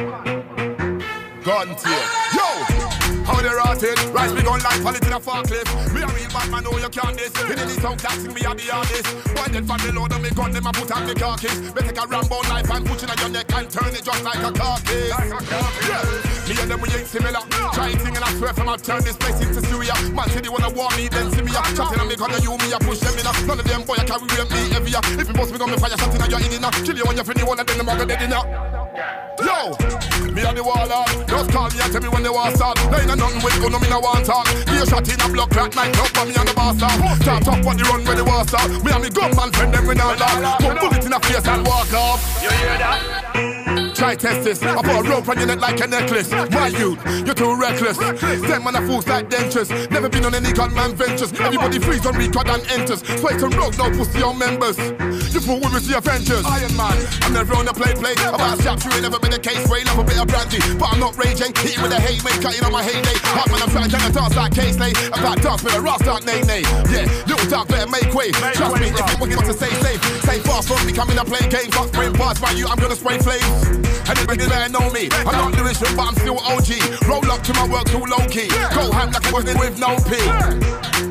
gun 1.45 1.77
take. 1.77 2.20
How 3.31 3.39
they 3.39 3.55
rotted? 3.55 3.99
Rise 4.11 4.35
me 4.35 4.43
gun 4.43 4.59
like 4.59 4.83
pallet 4.83 5.07
in 5.07 5.15
a 5.15 5.21
forklift. 5.23 5.71
Me 5.95 6.03
a 6.03 6.07
real 6.11 6.31
bad 6.35 6.51
man, 6.51 6.65
know 6.67 6.75
you 6.75 6.91
can't 6.91 7.15
this. 7.15 7.31
In 7.47 7.59
any 7.59 7.79
sound 7.79 8.03
classic, 8.03 8.35
me 8.35 8.43
a 8.43 8.51
the 8.59 8.67
artist. 8.75 9.07
Why 9.39 9.47
then 9.55 9.65
from 9.71 9.79
the 9.87 9.95
load 9.95 10.11
of 10.11 10.21
me 10.21 10.31
gun, 10.35 10.51
them 10.51 10.67
a 10.67 10.73
put 10.75 10.91
on 10.91 11.07
me 11.07 11.15
carcass. 11.15 11.55
Me 11.63 11.81
take 11.87 11.95
a 11.95 12.05
Rambo 12.11 12.43
knife 12.51 12.71
and 12.75 12.83
put 12.83 12.99
it 12.99 13.11
on 13.11 13.19
your 13.23 13.31
neck 13.31 13.47
and 13.55 13.71
turn 13.71 13.95
it 13.95 14.03
just 14.03 14.23
like 14.27 14.43
a 14.43 14.51
carcass. 14.51 14.99
Yeah. 15.87 16.51
Me 16.51 16.59
and 16.59 16.67
them 16.67 16.81
we 16.83 16.91
ain't 16.91 17.07
similar. 17.07 17.39
Try 17.71 17.95
thing 17.95 18.19
and 18.19 18.27
I 18.27 18.31
swear 18.35 18.53
from 18.53 18.69
I 18.69 18.77
turn 18.83 19.07
this 19.07 19.15
place 19.15 19.39
into 19.39 19.63
Syria. 19.63 19.95
Man 20.11 20.27
say 20.35 20.43
they 20.43 20.51
wanna 20.51 20.75
war 20.75 20.91
me, 20.99 21.07
then 21.07 21.31
see 21.31 21.47
me 21.47 21.55
up. 21.55 21.71
Chatting 21.79 22.03
on 22.03 22.11
me 22.11 22.19
cause 22.19 22.43
you 22.43 22.59
me, 22.59 22.75
I 22.75 22.83
push 22.83 22.99
them 22.99 23.15
in. 23.15 23.31
a. 23.31 23.33
None 23.47 23.63
of 23.63 23.67
them 23.71 23.87
boy 23.87 23.95
I 23.95 24.03
carry 24.03 24.27
with 24.27 24.51
me 24.51 24.75
heavier. 24.75 25.01
If 25.23 25.31
you 25.31 25.35
bust 25.39 25.55
me 25.55 25.59
gun 25.63 25.71
me 25.71 25.79
fire 25.79 25.95
shot 25.95 26.11
in 26.11 26.19
your 26.27 26.43
in 26.43 26.51
inna. 26.51 26.75
Kill 26.83 26.99
you 26.99 27.07
when 27.07 27.15
you 27.15 27.23
finish 27.23 27.47
one 27.47 27.63
of 27.63 27.67
them, 27.67 27.79
them 27.79 27.89
all 27.89 28.03
dead 28.03 28.23
inna. 28.27 28.80
Yo, 28.91 29.71
me 30.35 30.43
and 30.43 30.59
the 30.59 30.63
wall. 30.65 30.81
Just 31.27 31.51
call 31.51 31.71
me 31.71 31.79
and 31.81 31.93
tell 31.93 32.03
me 32.03 32.09
when 32.09 32.23
the 32.23 32.33
war 32.33 32.51
start. 32.51 32.77
There 32.91 33.01
ain't 33.01 33.17
nothing 33.17 33.43
with 33.43 33.61
gun, 33.63 33.73
no 33.73 33.79
me 33.79 33.89
no 33.89 34.01
want 34.01 34.27
talk. 34.27 34.49
A 34.49 34.87
shot 34.87 35.07
in 35.07 35.21
a 35.21 35.29
blood 35.29 35.51
clot 35.51 35.75
night 35.77 35.97
up 35.99 36.09
for 36.09 36.27
me 36.27 36.35
and 36.35 36.49
the 36.49 36.55
boss 36.55 36.83
out. 36.83 36.99
Start 37.23 37.47
up 37.49 37.67
on 37.67 37.77
the 37.77 37.85
run 37.85 38.05
where 38.05 38.17
the 38.17 38.25
war 38.25 38.47
start. 38.47 38.71
Me 38.85 38.91
and 38.91 39.03
me 39.03 39.11
gunman 39.11 39.53
friend 39.53 39.73
them 39.73 39.87
we 39.87 39.95
not 39.95 40.19
laugh. 40.19 40.59
Put 40.59 40.81
bullet 40.81 41.05
in 41.05 41.13
a 41.13 41.21
face 41.21 41.47
and 41.47 41.67
walk 41.67 41.93
off. 41.95 42.43
You 42.43 42.51
hear 42.51 42.79
that? 42.79 43.50
Try 44.01 44.17
test 44.17 44.49
this. 44.49 44.63
I 44.63 44.81
put 44.81 44.97
a 44.97 45.11
rope 45.13 45.29
on 45.29 45.37
your 45.37 45.47
neck 45.47 45.61
like 45.61 45.79
a 45.79 45.87
necklace. 45.87 46.33
My 46.33 46.73
youth, 46.73 46.97
you're 47.21 47.37
too 47.37 47.53
reckless. 47.53 47.99
Them 48.01 48.65
man 48.65 48.75
a 48.75 48.81
fools 48.89 49.07
like 49.07 49.29
dentures. 49.29 49.69
Never 49.91 50.09
been 50.09 50.25
on 50.25 50.35
any 50.35 50.57
gunman 50.57 50.97
ventures. 50.97 51.29
Everybody 51.37 51.79
freeze 51.79 52.07
on 52.07 52.17
record 52.17 52.49
and 52.49 52.65
enters. 52.73 53.05
Sweat 53.21 53.43
and 53.45 53.53
road, 53.53 53.77
no 53.77 53.93
pussy 53.93 54.23
on 54.23 54.39
members. 54.39 54.81
You 55.37 55.45
fool 55.45 55.61
with 55.61 55.85
the 55.85 56.01
Avengers. 56.01 56.49
Iron 56.49 56.75
Man, 56.81 56.97
I'm 57.29 57.35
never 57.37 57.53
on 57.53 57.67
the 57.69 57.77
play 57.77 57.93
play. 57.93 58.17
About 58.25 58.57
straps, 58.57 58.89
you 58.89 58.93
ain't 58.97 59.05
never 59.05 59.21
been 59.21 59.37
a 59.37 59.39
case. 59.39 59.69
Rain 59.69 59.85
up 59.93 60.01
a 60.01 60.03
bit 60.03 60.17
of 60.17 60.33
brandy, 60.33 60.65
but 60.81 60.89
I'm 60.89 60.99
not 60.99 61.13
raging. 61.21 61.53
Hitting 61.61 61.85
with 61.85 61.93
a 61.93 62.01
haymaker, 62.01 62.57
you 62.57 62.63
know 62.65 62.73
my 62.73 62.81
heyday. 62.81 63.21
Hot 63.37 63.53
man, 63.53 63.61
I'm 63.61 63.69
trying 63.69 63.93
to 63.93 64.13
dance 64.17 64.33
like 64.33 64.57
K-Slay. 64.57 64.97
I 65.13 65.17
got 65.21 65.45
dance 65.45 65.61
with 65.61 65.77
a 65.77 65.81
Ross 65.85 66.01
dark 66.01 66.25
nay 66.25 66.41
nay. 66.49 66.65
Yeah, 66.89 67.05
little 67.29 67.45
dark 67.53 67.69
better 67.69 67.85
make 67.93 68.09
way. 68.17 68.33
Trust 68.33 68.81
me, 68.81 68.97
if 68.97 68.97
you 68.97 69.37
want 69.37 69.53
to 69.53 69.57
stay 69.61 69.77
safe, 69.85 70.01
stay 70.25 70.41
fast 70.41 70.73
from 70.73 70.81
me. 70.89 70.97
Coming 70.97 71.21
to 71.21 71.25
play 71.29 71.45
games, 71.53 71.77
not 71.77 71.93
spraying 71.93 72.17
parts 72.17 72.41
by 72.41 72.57
you. 72.57 72.65
I'm 72.65 72.81
gonna 72.81 72.97
spray 72.97 73.21
flames. 73.21 73.90
Anybody 74.09 74.47
there 74.47 74.69
know 74.69 74.91
me? 74.91 75.09
I'm 75.27 75.37
not 75.37 75.53
lyrical, 75.53 75.91
but 75.97 76.05
I'm 76.09 76.17
still 76.17 76.39
OG. 76.39 76.71
Roll 77.09 77.31
up 77.31 77.43
to 77.43 77.53
my 77.55 77.67
work 77.69 77.87
too 77.87 78.05
low 78.05 78.25
key. 78.29 78.49
Go 78.75 78.91
ham 78.93 79.11
like 79.13 79.27
a 79.29 79.33
wasn't 79.33 79.59
with 79.61 79.79
no 79.79 79.97
P. 80.09 80.19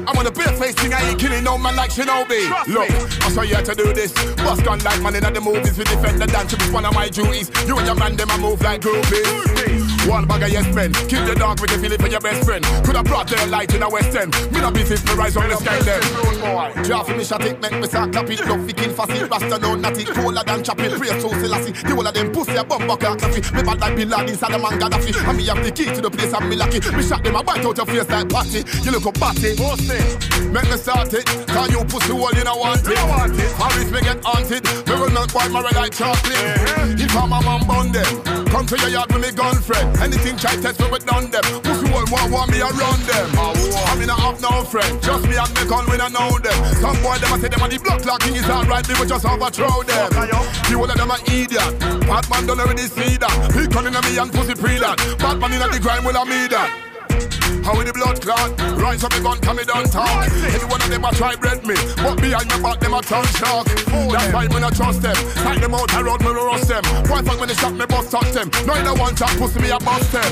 I'm 0.07 0.17
on 0.17 0.25
a 0.25 0.31
bare 0.31 0.53
face 0.57 0.75
thing, 0.75 0.93
I 0.93 1.09
ain't 1.09 1.19
killing 1.19 1.43
no 1.43 1.57
man 1.57 1.75
like 1.75 1.91
Shinobi. 1.91 2.49
Look, 2.67 2.89
I 3.23 3.29
saw 3.29 3.41
you 3.41 3.55
had 3.55 3.65
to 3.65 3.75
do 3.75 3.93
this. 3.93 4.11
Bust 4.37 4.63
gun 4.63 4.79
like 4.79 5.01
man 5.01 5.15
in 5.15 5.33
the 5.33 5.41
movies, 5.41 5.77
we 5.77 5.83
defend 5.83 6.21
the 6.21 6.27
dance, 6.27 6.53
it's 6.53 6.69
one 6.71 6.85
of 6.85 6.93
my 6.93 7.09
duties. 7.09 7.51
You 7.67 7.77
and 7.77 7.85
your 7.85 7.95
man, 7.95 8.15
them 8.15 8.31
I 8.31 8.37
move 8.37 8.61
like 8.61 8.81
groupies. 8.81 10.07
One 10.07 10.25
bag 10.25 10.43
of 10.43 10.49
yes 10.49 10.73
men, 10.73 10.93
kill 10.93 11.25
the 11.25 11.35
dog 11.35 11.59
with 11.59 11.69
the 11.69 11.77
feeling 11.77 11.99
for 11.99 12.07
your 12.07 12.21
best 12.21 12.43
friend. 12.43 12.65
Could 12.85 12.95
have 12.95 13.05
brought 13.05 13.27
their 13.27 13.45
light 13.47 13.73
in 13.73 13.81
the 13.81 13.89
west 13.89 14.15
end. 14.15 14.33
Me 14.51 14.59
not 14.59 14.73
business, 14.73 15.05
me 15.05 15.13
rise 15.13 15.37
on 15.37 15.47
the 15.49 15.57
sky 15.57 15.79
them. 15.81 16.83
Draw 16.83 17.03
for 17.03 17.15
me 17.15 17.23
shot 17.23 17.45
it, 17.45 17.61
make 17.61 17.73
me 17.73 17.85
start 17.85 18.11
clap 18.11 18.29
it. 18.29 18.39
Love 18.47 18.65
fi 18.65 18.73
kill 18.73 18.93
fast 18.93 19.11
it, 19.11 19.29
rasta 19.29 19.59
no 19.59 19.75
natty. 19.75 20.05
Cooler 20.05 20.43
than 20.43 20.63
chop 20.63 20.79
it, 20.79 20.93
pray 20.97 21.09
so 21.19 21.29
selassie. 21.29 21.73
The 21.73 21.93
whole 21.93 22.07
of 22.07 22.13
them 22.13 22.31
pussy 22.31 22.55
a 22.55 22.63
bum 22.69 22.85
buck 22.85 23.01
coffee. 23.01 23.41
Me 23.55 23.63
bad 23.65 23.81
like 23.81 23.95
Bin 23.97 24.09
Laden 24.09 24.37
the 24.37 24.59
man 24.61 24.77
Gaddafi. 24.77 25.11
And 25.27 25.37
me 25.37 25.45
have 25.49 25.63
the 25.65 25.71
key 25.71 25.89
to 25.89 26.01
the 26.01 26.11
place 26.11 26.31
and 26.31 26.47
me 26.47 26.55
lucky. 26.55 26.79
Me 26.93 27.01
shot 27.01 27.23
them, 27.23 27.35
I 27.35 27.41
bite 27.41 27.65
out 27.65 27.75
your 27.75 27.85
face 27.89 28.07
like 28.07 28.29
patty. 28.29 28.61
You 28.85 28.91
look 28.93 29.09
up 29.09 29.17
batty. 29.19 29.57
Make 30.53 30.69
me 30.69 30.77
start 30.77 31.13
it. 31.13 31.25
Cause 31.49 31.69
you 31.73 31.81
pussy 31.89 32.13
hole, 32.13 32.31
you 32.37 32.45
know 32.45 32.55
want 32.55 32.85
it. 32.85 33.01
Or 33.57 33.73
if 33.81 33.89
me 33.91 33.99
get 34.05 34.21
haunted, 34.23 34.63
me 34.85 34.93
will 34.93 35.09
not 35.09 35.33
my 35.33 35.61
red 35.65 35.75
like 35.75 35.97
chocolate. 35.97 37.01
If 37.01 37.15
I'm 37.17 37.33
a 37.33 37.41
man 37.41 37.65
bun 37.65 37.91
them, 37.91 38.05
come 38.53 38.65
to 38.69 38.77
your 38.77 38.89
yard 38.89 39.09
with 39.11 39.25
me 39.25 39.31
gun 39.33 39.57
friend. 39.61 39.89
Anything 39.97 40.37
try 40.37 40.53
test 40.61 40.79
me 40.79 40.87
with 40.91 41.05
done 41.05 41.31
them. 41.33 41.43
Pussy 41.65 41.89
hole 41.89 42.05
want 42.13 42.29
want 42.31 42.51
me 42.51 42.61
around 42.61 43.01
them. 43.09 43.27
I 43.33 43.97
mean 43.97 44.09
I 44.09 44.17
have 44.21 44.37
no 44.41 44.63
friend, 44.63 45.01
just 45.01 45.25
me 45.25 45.35
and 45.37 45.49
me 45.57 45.63
gun 45.65 45.89
when 45.89 46.01
I 46.01 46.09
know 46.09 46.37
them. 46.37 46.57
Some 46.77 47.01
boy 47.01 47.17
them 47.17 47.33
I 47.33 47.39
say 47.41 47.49
them 47.49 47.61
are 47.65 47.69
the 47.69 47.79
block 47.79 48.05
locking 48.05 48.35
is 48.35 48.49
alright, 48.49 48.87
me 48.87 48.93
will 48.99 49.09
just 49.09 49.25
overthrow 49.25 49.81
them. 49.83 50.09
The 50.69 50.75
whole 50.77 50.89
of 50.89 50.97
them 50.97 51.11
are 51.11 51.23
idiot. 51.25 51.73
Bad 52.05 52.29
man 52.29 52.45
don't 52.45 52.58
already 52.59 52.87
see 52.87 53.17
that. 53.17 53.31
He 53.55 53.67
coming 53.67 53.95
at 53.95 54.03
me 54.03 54.17
and 54.17 54.31
pussy 54.31 54.55
pre 54.55 54.79
that. 54.79 54.97
Bad 55.19 55.39
man 55.39 55.53
in 55.53 55.59
the 55.71 55.79
grime 55.79 56.03
will 56.03 56.17
I 56.17 56.23
me 56.25 56.47
that. 56.47 56.88
How 57.63 57.77
with 57.77 57.87
the 57.87 57.93
blood 57.93 58.21
clot? 58.21 58.51
Rise 58.79 59.03
up 59.03 59.11
the 59.11 59.21
gun, 59.21 59.37
come 59.39 59.57
me 59.57 59.63
down 59.63 59.85
talk. 59.85 60.25
Any 60.29 60.65
one 60.65 60.81
of 60.81 60.89
them 60.89 61.05
a 61.05 61.11
try 61.11 61.35
bread 61.35 61.65
me, 61.65 61.75
but 61.97 62.19
behind 62.21 62.47
my 62.49 62.59
back 62.61 62.79
them 62.79 62.93
a 62.93 63.01
tongue 63.01 63.27
shark. 63.37 63.67
That's 63.67 64.33
why 64.33 64.47
me 64.47 64.59
not 64.59 64.75
trust 64.75 65.01
them. 65.01 65.15
Take 65.15 65.61
them 65.61 65.73
out 65.75 65.89
the 65.89 66.03
road, 66.03 66.21
me 66.21 66.31
rust 66.31 66.67
them. 66.67 66.83
Why 67.09 67.21
fuck 67.21 67.39
when 67.39 67.47
they 67.49 67.55
shot 67.55 67.73
me, 67.73 67.85
bust 67.85 68.11
touch 68.11 68.31
them. 68.31 68.49
No, 68.65 68.73
in 68.75 68.87
a 68.87 68.93
one 68.95 69.15
shot, 69.15 69.35
pussy 69.37 69.59
me 69.59 69.69
a 69.69 69.79
bust 69.79 70.11
them. 70.11 70.31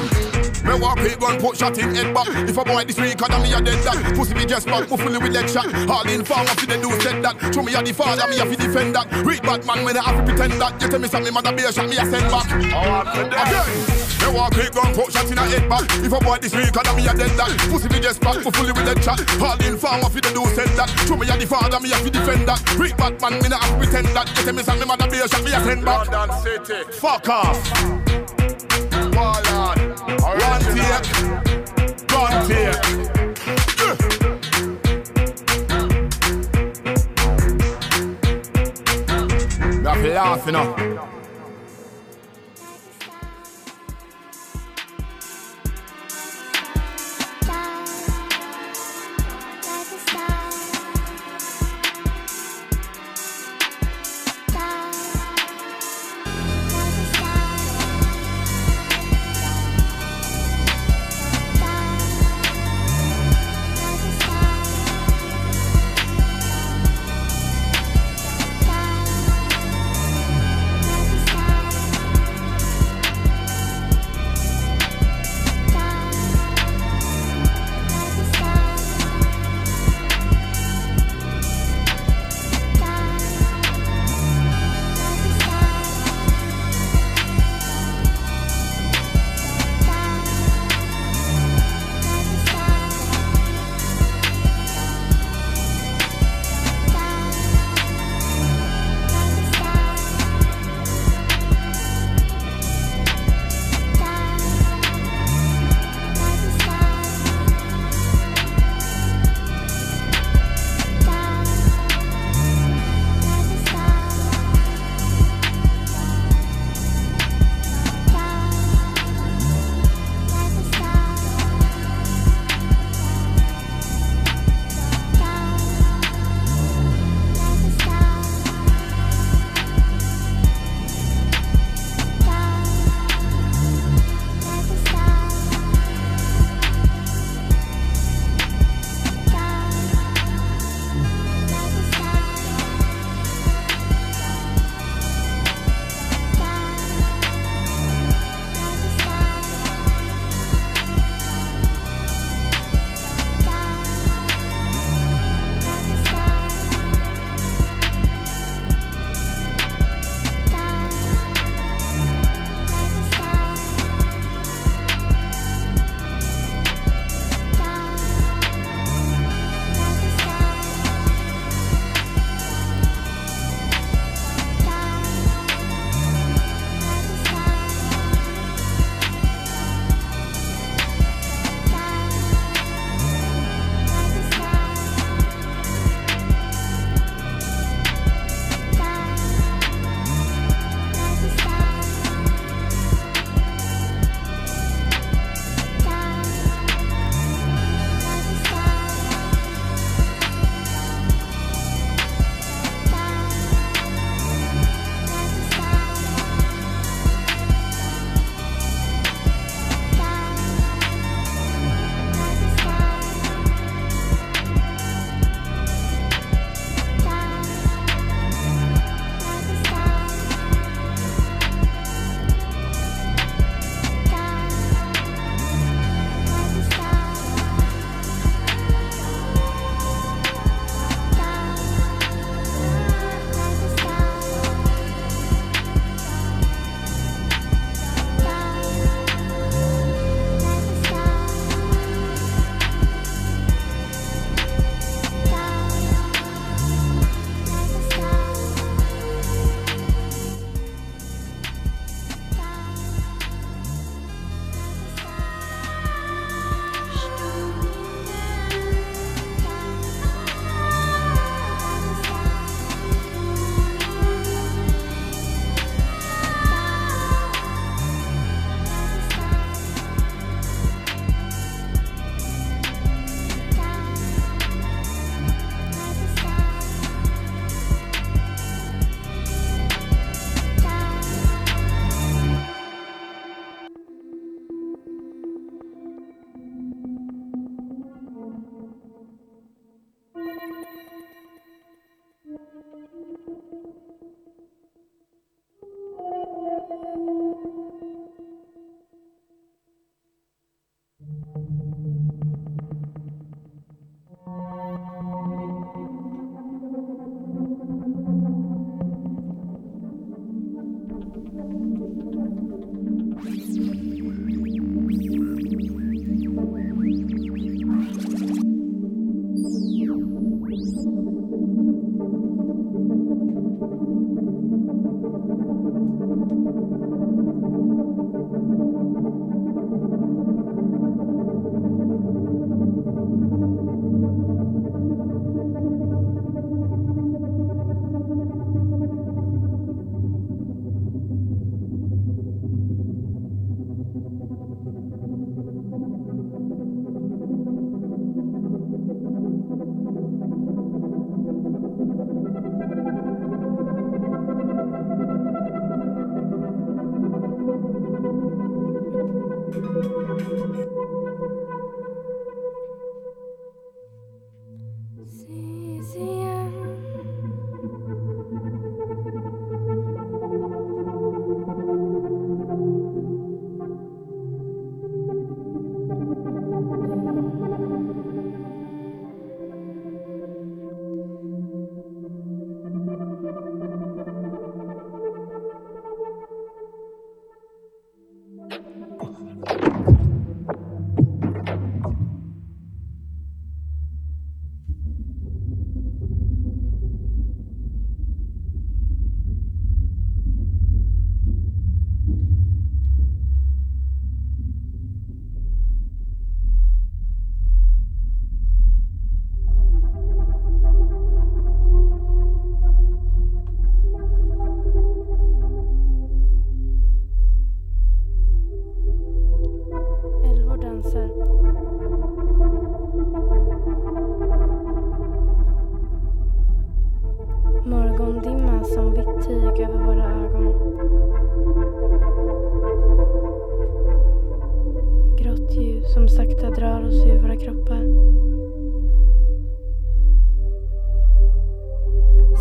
Me 0.66 0.74
walk 0.80 0.98
big 0.98 1.20
gun, 1.20 1.40
put 1.40 1.56
shot 1.56 1.78
in 1.78 1.96
head 1.96 2.14
back. 2.14 2.28
If 2.50 2.58
a 2.58 2.64
boy 2.64 2.84
this 2.84 3.00
week, 3.00 3.18
cause 3.18 3.32
me 3.42 3.54
a 3.54 3.62
dead 3.62 3.80
that. 3.86 4.16
Pussy 4.16 4.34
me 4.34 4.46
just 4.46 4.68
back, 4.68 4.88
fully 4.88 5.18
with 5.18 5.34
leg 5.34 5.48
shot. 5.48 5.68
All 5.90 6.08
in 6.10 6.26
farm, 6.26 6.46
what 6.46 6.58
they 6.58 6.80
do 6.82 6.92
said 7.00 7.24
that. 7.24 7.54
Show 7.54 7.64
me 7.64 7.74
a 7.74 7.82
the 7.82 7.94
father, 7.94 8.28
me 8.28 8.40
a 8.40 8.46
fi 8.46 8.56
defend 8.56 8.96
that. 8.96 9.08
Read 9.24 9.42
Batman 9.44 9.86
when 9.86 9.98
I 9.98 10.04
have 10.04 10.18
to 10.18 10.24
pretend 10.26 10.60
that. 10.60 10.82
You 10.82 10.88
tell 10.90 11.00
me 11.00 11.08
something, 11.08 11.34
mother 11.34 11.54
be 11.54 11.64
a 11.64 11.72
shot, 11.72 11.88
me 11.88 11.98
a 11.98 12.06
send 12.06 12.32
back. 12.32 12.48
Again. 12.52 14.07
Me 14.28 14.34
walk 14.34 14.52
big 14.52 14.74
gun, 14.74 14.94
put 14.94 15.14
shot 15.14 15.32
in 15.32 15.38
a 15.38 15.42
head 15.42 15.70
back. 15.70 15.84
If 16.04 16.12
a 16.12 16.20
boy 16.20 16.38
this 16.42 16.54
week, 16.54 16.74
cause 16.74 16.96
me 16.98 17.08
a 17.08 17.14
dead 17.14 17.32
that. 17.40 17.48
Pussy 17.72 17.88
me 17.88 18.00
just 18.02 18.20
back, 18.20 18.42
for 18.44 18.52
fully 18.52 18.74
with 18.74 18.86
leg 18.86 19.02
shot. 19.02 19.20
All 19.42 19.56
in 19.64 19.78
farm, 19.78 20.02
what 20.02 20.12
they 20.12 20.20
do 20.20 20.44
said 20.52 20.68
that. 20.76 20.90
Show 21.08 21.16
me 21.16 21.30
a 21.30 21.38
the 21.38 21.48
father, 21.48 21.80
me 21.80 21.92
a 21.92 21.96
fi 21.96 22.10
defend 22.10 22.48
that. 22.48 22.60
Read 22.76 22.98
Batman, 22.98 23.42
me 23.42 23.48
not 23.48 23.64
have 23.64 23.78
pretend 23.80 24.08
that. 24.08 24.28
You 24.38 24.44
tell 24.44 24.54
me 24.76 24.86
mother 24.86 25.08
be 25.10 25.18
a 25.20 25.28
shot, 25.30 25.44
me 25.44 25.54
a 25.54 25.62
send 25.64 25.86
back. 25.86 26.12
London 26.12 26.36
City. 26.44 26.84
Fuck 27.00 27.30
off. 27.30 27.72
Ballad. 29.16 29.80
One 30.20 30.62
take. 30.76 31.08
Gun 32.08 32.48
take. 32.48 33.08
Me 39.78 39.84
have 39.88 40.02
to 40.02 40.10
laugh, 40.12 40.46
you 40.46 40.52
know. 40.52 41.17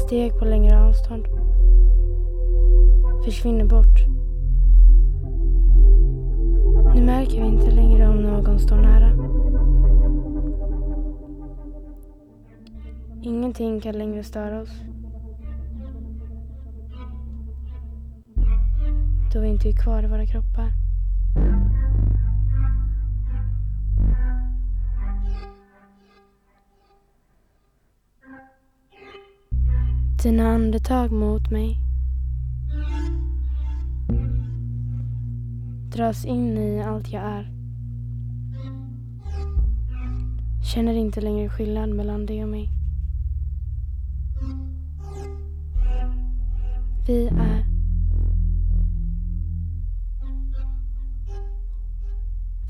Steg 0.06 0.38
på 0.38 0.44
längre 0.44 0.82
avstånd. 0.82 1.26
Försvinner 3.24 3.64
bort. 3.64 4.04
Nu 6.94 7.02
märker 7.04 7.40
vi 7.40 7.46
inte 7.46 7.70
längre 7.70 8.08
om 8.08 8.22
någon 8.22 8.58
står 8.58 8.76
nära. 8.76 9.10
Ingenting 13.22 13.80
kan 13.80 13.98
längre 13.98 14.24
störa 14.24 14.60
oss. 14.60 14.80
Då 19.32 19.40
vi 19.40 19.48
inte 19.48 19.68
är 19.68 19.76
kvar 19.82 20.02
i 20.02 20.06
våra 20.06 20.26
kroppar. 20.26 20.85
Dina 30.26 30.54
andetag 30.54 31.12
mot 31.12 31.50
mig 31.50 31.78
dras 35.90 36.24
in 36.24 36.58
i 36.58 36.82
allt 36.82 37.12
jag 37.12 37.22
är. 37.22 37.52
Känner 40.72 40.94
inte 40.94 41.20
längre 41.20 41.48
skillnad 41.48 41.88
mellan 41.88 42.26
dig 42.26 42.42
och 42.42 42.48
mig. 42.48 42.70
Vi 47.06 47.26
är 47.26 47.66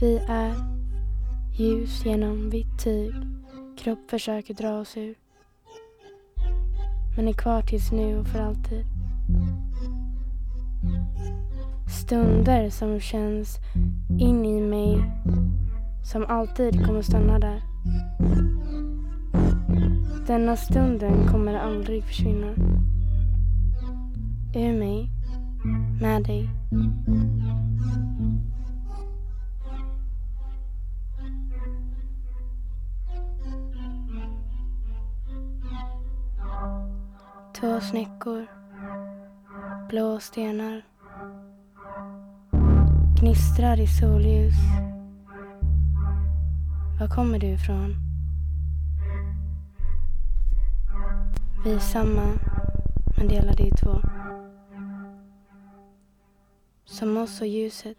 Vi 0.01 0.17
är 0.29 0.55
ljus 1.59 2.05
genom 2.07 2.51
vitt 2.51 2.79
tyg. 2.85 3.13
Kropp 3.79 4.11
försöker 4.11 4.55
dra 4.55 4.79
oss 4.81 4.97
ur. 4.97 5.26
Men 7.17 7.29
är 7.29 7.33
kvar 7.33 7.63
tills 7.63 7.93
nu 7.93 8.19
och 8.19 8.27
för 8.27 8.41
alltid. 8.41 8.85
Stunder 11.89 12.71
som 12.71 13.01
känns 13.01 13.59
in 14.21 14.45
i 14.45 14.61
mig 14.61 15.05
som 16.05 16.27
alltid 16.29 16.87
kommer 16.87 17.03
stanna 17.03 17.39
där. 17.39 17.63
Denna 20.27 20.57
stunden 20.57 21.29
kommer 21.29 21.55
aldrig 21.55 22.05
försvinna. 22.05 22.53
Ur 24.55 24.79
mig, 24.79 25.11
med 26.01 26.23
dig. 26.23 26.49
Två 37.61 37.81
snäckor, 37.81 38.47
blå 39.89 40.21
stenar, 40.21 40.83
gnistrar 43.21 43.81
i 43.81 43.87
solljus. 43.87 44.55
Var 47.01 47.09
kommer 47.09 47.39
du 47.39 47.47
ifrån? 47.47 47.97
Vi 51.65 51.73
är 51.73 51.79
samma, 51.79 52.27
men 53.17 53.29
delade 53.29 53.63
i 53.63 53.71
två. 53.71 54.01
Som 56.85 57.17
oss 57.17 57.41
och 57.41 57.47
ljuset, 57.47 57.97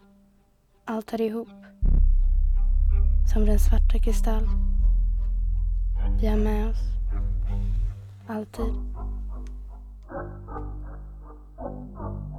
allt 0.86 1.14
är 1.14 1.22
ihop. 1.22 1.50
Som 3.34 3.46
den 3.46 3.60
svarta 3.60 4.00
kristall. 4.00 4.48
Vi 6.22 6.28
är 6.28 6.38
med 6.38 6.70
oss, 6.70 6.82
alltid. 8.28 8.97
Thank 10.10 10.24
you. 12.00 12.37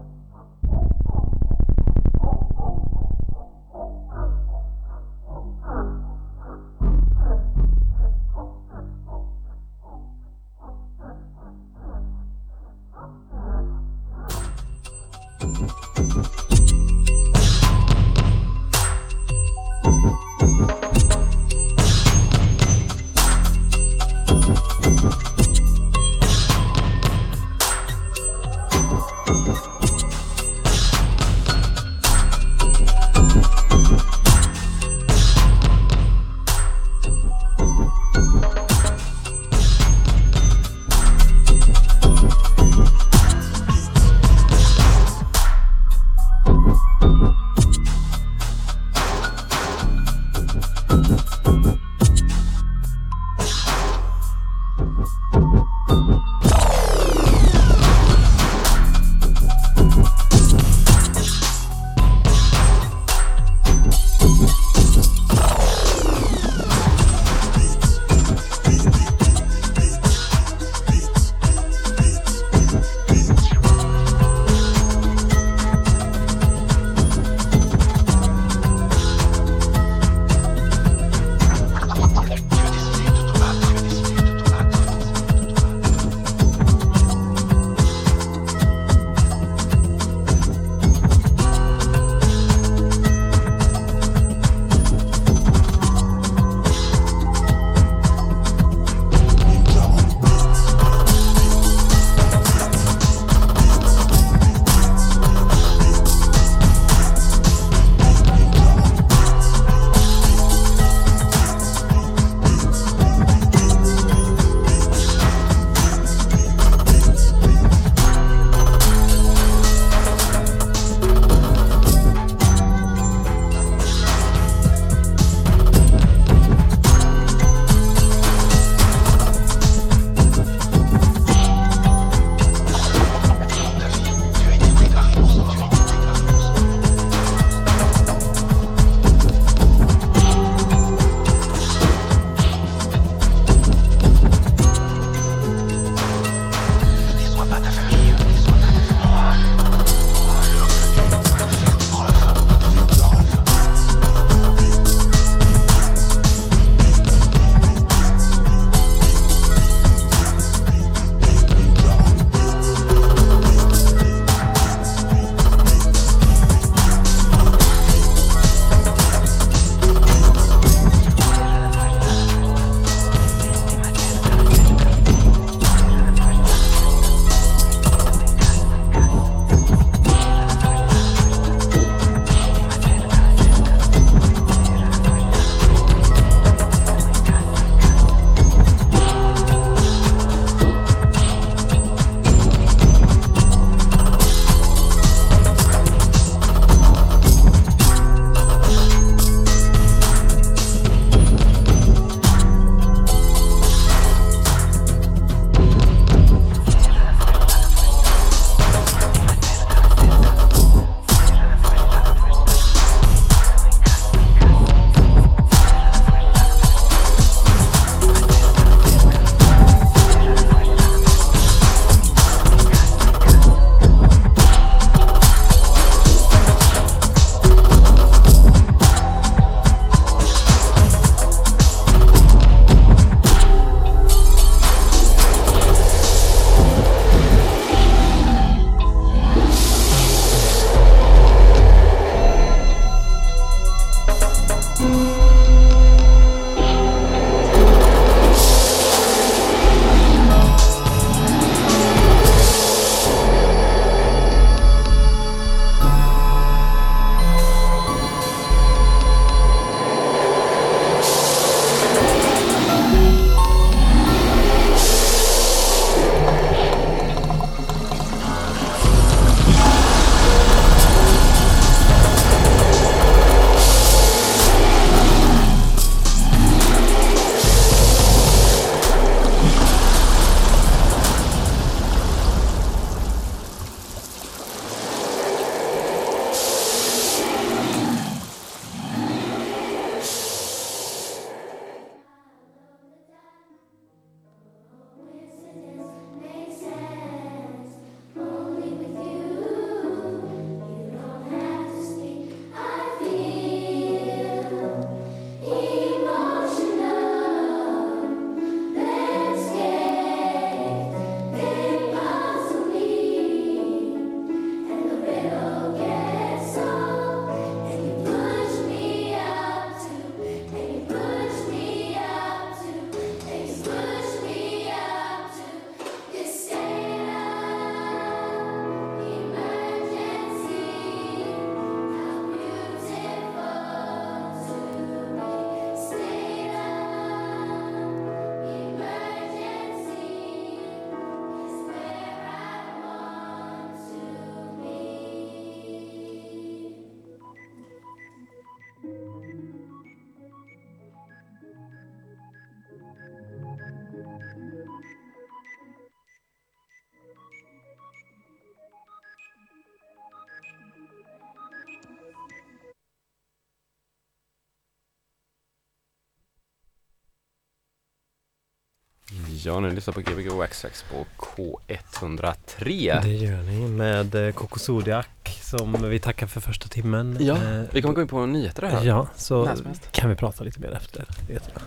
Ja, 369.48 369.60
nu 369.60 369.70
lyssnar 369.70 369.94
på 369.94 370.00
Gbg 370.00 370.28
Waxtrax 370.30 370.84
på 370.92 371.06
K103. 371.18 373.00
Det 373.02 373.08
gör 373.08 373.42
ni 373.42 373.68
med 373.68 374.14
eh, 374.26 374.32
Coco 374.32 374.58
Zodiac 374.58 375.06
som 375.42 375.76
vi 375.90 375.98
tackar 375.98 376.26
för 376.26 376.40
första 376.40 376.68
timmen. 376.68 377.16
Ja, 377.20 377.34
Eh, 377.34 377.60
vi 377.72 377.82
kommer 377.82 377.94
gå 377.94 378.00
in 378.02 378.08
på 378.08 378.26
nyheter 378.26 378.62
här. 378.62 378.84
Ja, 378.84 379.06
så 379.16 379.48
kan 379.90 380.10
vi 380.10 380.16
prata 380.16 380.44
lite 380.44 380.60
mer 380.60 380.72
efter. 380.72 381.04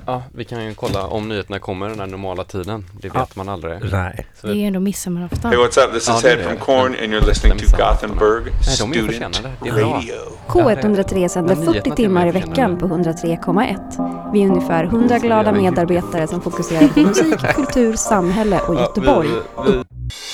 Ja, 0.06 0.24
vi 0.34 0.44
kan 0.46 0.66
ju 0.66 0.74
kolla 0.74 1.08
om 1.08 1.30
nyheterna 1.30 1.60
kommer 1.60 1.90
den 1.90 2.00
här 2.00 2.08
normala 2.08 2.44
tiden. 2.44 2.86
Det 2.94 3.08
vet 3.08 3.14
Ja. 3.16 3.28
man 3.34 3.50
aldrig. 3.50 3.80
Nej. 3.92 4.26
Så 4.42 4.48
Det 4.48 4.54
är 4.54 4.58
ju 4.58 4.64
ändå 4.66 4.80
midsommarafton. 4.80 5.52
Hey, 5.52 5.60
what's 5.60 5.86
up? 5.88 5.94
This 5.94 6.08
Ja, 6.08 6.16
is 6.16 6.22
det 6.22 6.32
är 6.32 6.36
Ted 6.36 6.46
from 6.46 6.58
Korn, 6.58 6.86
and 7.04 7.14
you're 7.14 7.28
listening 7.28 7.58
to. 7.60 7.78
Gothenburg 7.78 8.44
Nej, 8.46 8.64
Student. 8.64 9.42
Radio. 9.66 10.16
K103 10.48 11.28
sänder 11.28 11.56
Men 11.56 11.66
nyheterna 11.66 11.74
40 11.74 11.82
till 11.82 11.92
timmar 11.96 12.28
i 12.28 12.32
veckan 12.32 12.78
på 12.78 12.86
103,1. 12.88 14.11
Vi 14.34 14.44
är 14.44 14.48
ungefär 14.48 14.84
100 14.84 15.20
glada 15.20 15.52
medarbetare 15.52 16.28
som 16.28 16.42
fokuserar 16.42 16.88
på 16.88 17.00
musik, 17.00 17.40
kultur, 17.56 17.94
samhälle 17.94 18.60
och 18.60 18.76
Göteborg. 18.76 19.30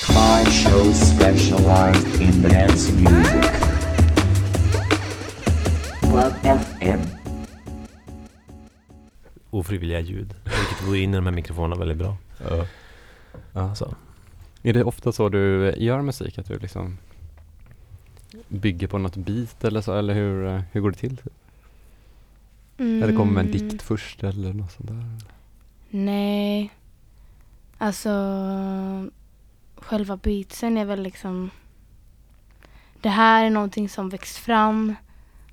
My 0.08 0.44
show 0.50 0.92
specialized 0.92 2.20
in 2.20 2.42
dance 2.42 2.92
music. 2.92 3.50
Club 6.00 6.32
FM. 6.42 7.00
Ofrivilliga 9.50 10.00
ljud. 10.00 10.34
Vilket 10.44 10.86
går 10.86 10.96
in 10.96 11.14
i 11.14 11.16
de 11.16 11.26
här 11.26 11.32
mikrofonerna 11.32 11.76
väldigt 11.76 11.98
bra. 11.98 12.16
Ja. 12.50 12.66
Ja. 13.52 13.74
Så. 13.74 13.94
Är 14.62 14.72
det 14.72 14.84
ofta 14.84 15.12
så 15.12 15.28
du 15.28 15.74
gör 15.76 16.02
musik? 16.02 16.38
Att 16.38 16.46
du 16.46 16.58
liksom 16.58 16.98
bygger 18.48 18.86
på 18.86 18.98
något 18.98 19.16
beat 19.16 19.64
eller 19.64 19.80
så? 19.80 19.94
Eller 19.94 20.14
hur, 20.14 20.62
hur 20.72 20.80
går 20.80 20.90
det 20.90 20.96
till? 20.96 21.20
Eller 22.78 23.16
kommer 23.16 23.32
med 23.32 23.44
en 23.46 23.52
Mm, 23.54 23.68
dikt 23.68 23.82
först 23.82 24.22
eller 24.24 24.52
något 24.52 24.72
sånt 24.72 24.88
där? 24.88 25.04
Nej. 25.90 26.70
Alltså, 27.78 28.10
själva 29.76 30.16
beatsen 30.16 30.76
är 30.78 30.84
väl 30.84 31.02
liksom... 31.02 31.50
Det 33.00 33.08
här 33.08 33.44
är 33.44 33.50
någonting 33.50 33.88
som 33.88 34.08
växt 34.08 34.36
fram. 34.36 34.94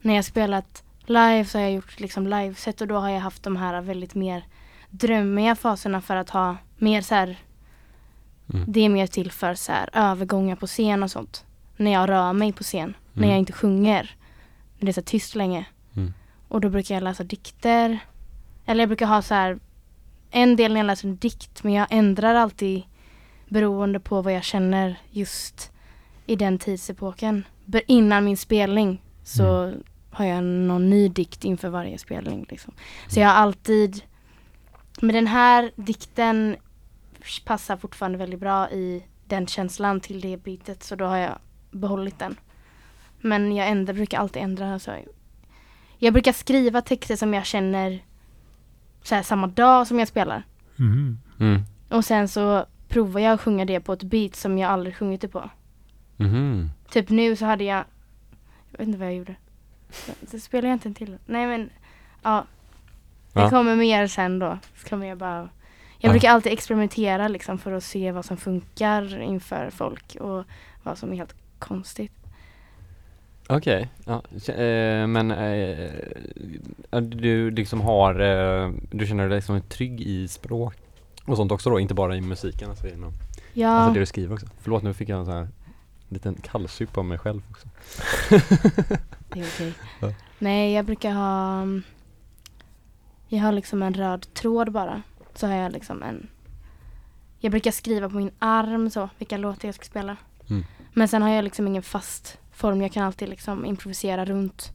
När 0.02 0.16
jag 0.16 0.26
spelat 0.26 0.84
live 1.06 1.46
så 1.46 1.58
har 1.58 1.64
jag 1.64 1.74
gjort 1.74 2.00
liksom 2.00 2.28
liveset 2.28 2.82
och 2.82 2.88
då 2.88 2.96
har 2.98 3.10
jag 3.10 3.20
haft 3.20 3.44
de 3.44 3.56
här 3.56 3.82
väldigt 3.82 4.16
mer 4.16 4.46
drömmiga 4.90 5.56
faserna 5.56 6.02
för 6.02 6.16
att 6.16 6.30
ha 6.30 6.58
mer 6.78 7.02
så 7.02 7.16
här... 7.16 7.38
Mm. 8.54 8.66
Det 8.72 8.80
är 8.80 8.90
mer 8.90 9.08
till 9.08 9.32
för 9.32 9.54
så 9.56 9.72
här 9.72 9.90
övergångar 9.94 10.56
på 10.56 10.68
scen 10.68 11.04
och 11.04 11.12
sånt. 11.12 11.46
När 11.78 11.92
jag 11.92 12.10
rör 12.10 12.34
mig 12.34 12.54
på 12.54 12.64
scen. 12.64 12.94
När 13.14 13.24
Mm. 13.24 13.30
jag 13.30 13.40
inte 13.40 13.54
sjunger. 13.54 14.16
När 14.80 14.86
det 14.86 14.92
är 14.92 14.94
så 14.94 15.02
tyst 15.02 15.36
länge. 15.36 15.66
Mm. 16.46 16.56
Och 16.56 16.62
då 16.62 16.70
brukar 16.70 16.96
jag 16.96 17.04
läsa 17.04 17.24
dikter. 17.24 18.00
Eller 18.66 18.82
jag 18.82 18.90
brukar 18.90 19.06
ha 19.06 19.22
så 19.22 19.34
här 19.34 19.60
en 20.32 20.56
del 20.56 20.74
när 20.74 20.80
jag 20.80 20.88
läser 20.88 21.08
en 21.08 21.16
dikt 21.16 21.64
men 21.64 21.74
jag 21.74 21.88
ändrar 21.90 22.36
alltid 22.36 22.84
beroende 23.50 24.00
på 24.00 24.22
vad 24.22 24.34
jag 24.34 24.44
känner 24.44 25.00
just 25.12 25.72
i 26.26 26.36
den 26.36 26.60
tidsepoken. 26.60 27.44
Innan 27.88 28.26
min 28.26 28.38
spelning 28.38 29.02
så 29.24 29.74
har 30.12 30.26
jag 30.26 30.44
någon 30.44 30.90
ny 30.90 31.10
dikt 31.10 31.44
inför 31.44 31.70
varje 31.70 31.98
spelning. 31.98 32.46
Liksom. 32.50 32.74
Så 33.08 33.20
jag 33.20 33.28
har 33.28 33.36
alltid, 33.36 34.04
men 35.02 35.16
den 35.16 35.28
här 35.28 35.72
dikten 35.76 36.56
passar 37.46 37.78
fortfarande 37.78 38.18
väldigt 38.18 38.40
bra 38.40 38.72
i 38.72 39.04
den 39.28 39.48
känslan 39.48 40.00
till 40.00 40.22
det 40.22 40.38
beatet 40.38 40.84
så 40.84 40.96
då 40.96 41.06
har 41.06 41.18
jag 41.18 41.40
behållit 41.72 42.20
den. 42.20 42.36
Men 43.20 43.56
jag 43.56 43.68
ändrar, 43.68 43.94
brukar 43.94 44.20
alltid 44.20 44.42
ändra. 44.42 44.74
Alltså. 44.74 44.98
Jag 45.98 46.14
brukar 46.14 46.32
skriva 46.34 46.82
texter 46.82 47.16
som 47.16 47.34
jag 47.34 47.46
känner 47.46 48.00
så 49.04 49.16
här, 49.16 49.24
samma 49.24 49.48
dag 49.48 49.88
som 49.88 50.00
jag 50.00 50.08
spelar. 50.08 50.44
Mhm. 50.76 51.20
Mm. 51.40 51.62
Och 51.90 52.06
sen 52.06 52.28
så 52.28 52.66
provar 52.88 53.22
jag 53.22 53.34
att 53.34 53.42
sjunga 53.42 53.66
det 53.66 53.80
på 53.80 53.94
ett 53.94 54.04
beat 54.04 54.36
som 54.36 54.58
jag 54.58 54.72
aldrig 54.72 54.96
sjungit 54.96 55.22
det 55.22 55.28
på. 55.28 55.50
Mhm. 56.18 56.70
Typ 56.90 57.10
nu 57.10 57.36
så 57.36 57.46
hade 57.46 57.64
jag, 57.64 57.84
jag 58.72 58.78
vet 58.80 58.88
inte 58.88 59.00
vad 59.00 59.08
jag 59.08 59.16
gjorde. 59.16 59.36
Så, 59.90 60.12
så 60.32 60.40
spelar 60.40 60.70
jag 60.70 60.76
inte 60.76 60.90
en 60.90 60.94
till. 60.96 61.18
Nej 61.26 61.48
men, 61.48 61.70
ja. 62.24 62.46
Det 63.34 63.42
Ja. 63.42 63.50
kommer 63.50 63.76
mer 63.76 64.08
sen 64.08 64.40
då. 64.40 64.58
Så 64.78 64.90
kommer 64.90 65.08
jag 65.08 65.18
bara 65.18 65.38
jag 65.38 65.50
Ja. 66.00 66.12
brukar 66.12 66.32
alltid 66.32 66.54
experimentera 66.54 67.28
liksom 67.28 67.58
för 67.58 67.72
att 67.72 67.84
se 67.84 68.12
vad 68.12 68.26
som 68.26 68.38
funkar 68.38 69.22
inför 69.22 69.70
folk 69.70 70.16
och 70.20 70.44
vad 70.84 70.98
som 70.98 71.12
är 71.12 71.16
helt 71.16 71.36
konstigt. 71.60 72.12
Okej, 73.50 73.90
ja. 74.06 74.22
K- 74.46 74.52
eh, 74.52 75.08
men 75.08 75.32
eh, 75.32 75.90
ja, 76.90 77.00
du 77.02 77.52
liksom 77.52 77.82
har, 77.82 78.20
eh, 78.20 78.72
du 78.92 79.08
känner 79.08 79.30
dig 79.30 79.36
liksom 79.38 79.62
trygg 79.62 80.02
i 80.02 80.28
språk 80.28 80.76
och 81.26 81.38
sånt 81.38 81.52
också 81.52 81.70
då, 81.70 81.80
inte 81.80 81.94
bara 81.94 82.16
i 82.16 82.22
musiken 82.22 82.70
alltså, 82.70 82.88
inom, 82.88 83.14
Ja, 83.54 83.70
alltså 83.70 83.94
det 83.94 84.00
du 84.00 84.06
skriver 84.06 84.34
också. 84.34 84.48
Förlåt 84.62 84.84
nu 84.84 84.94
fick 84.94 85.10
jag 85.10 85.20
en 85.20 85.26
sån 85.26 85.34
här 85.36 85.48
liten 86.10 86.36
kallsup 86.36 86.98
av 86.98 87.06
mig 87.06 87.18
själv 87.18 87.42
också. 87.52 87.68
det 89.30 89.40
är 89.40 89.46
okej. 89.48 89.74
Ja. 90.02 90.14
Nej, 90.40 90.74
jag 90.74 90.86
brukar 90.86 91.12
ha 91.12 91.66
Jag 93.28 93.40
har 93.40 93.52
liksom 93.52 93.84
en 93.84 93.94
röd 93.94 94.34
tråd 94.34 94.72
bara. 94.72 95.02
Så 95.34 95.48
har 95.48 95.54
jag 95.56 95.72
liksom 95.72 96.04
en 96.04 96.28
Jag 97.40 97.52
brukar 97.52 97.72
skriva 97.72 98.10
på 98.10 98.16
min 98.16 98.32
arm 98.40 98.90
så, 98.90 99.10
vilka 99.18 99.38
låtar 99.38 99.68
jag 99.68 99.76
ska 99.76 99.86
spela. 99.86 100.18
Mm. 100.50 100.64
Men 100.94 101.08
sen 101.08 101.22
har 101.22 101.30
jag 101.30 101.44
liksom 101.44 101.68
ingen 101.68 101.84
fast 101.84 102.38
form. 102.56 102.82
Jag 102.82 102.92
kan 102.92 103.04
alltid 103.04 103.30
liksom 103.30 103.66
improvisera 103.66 104.26
runt 104.26 104.74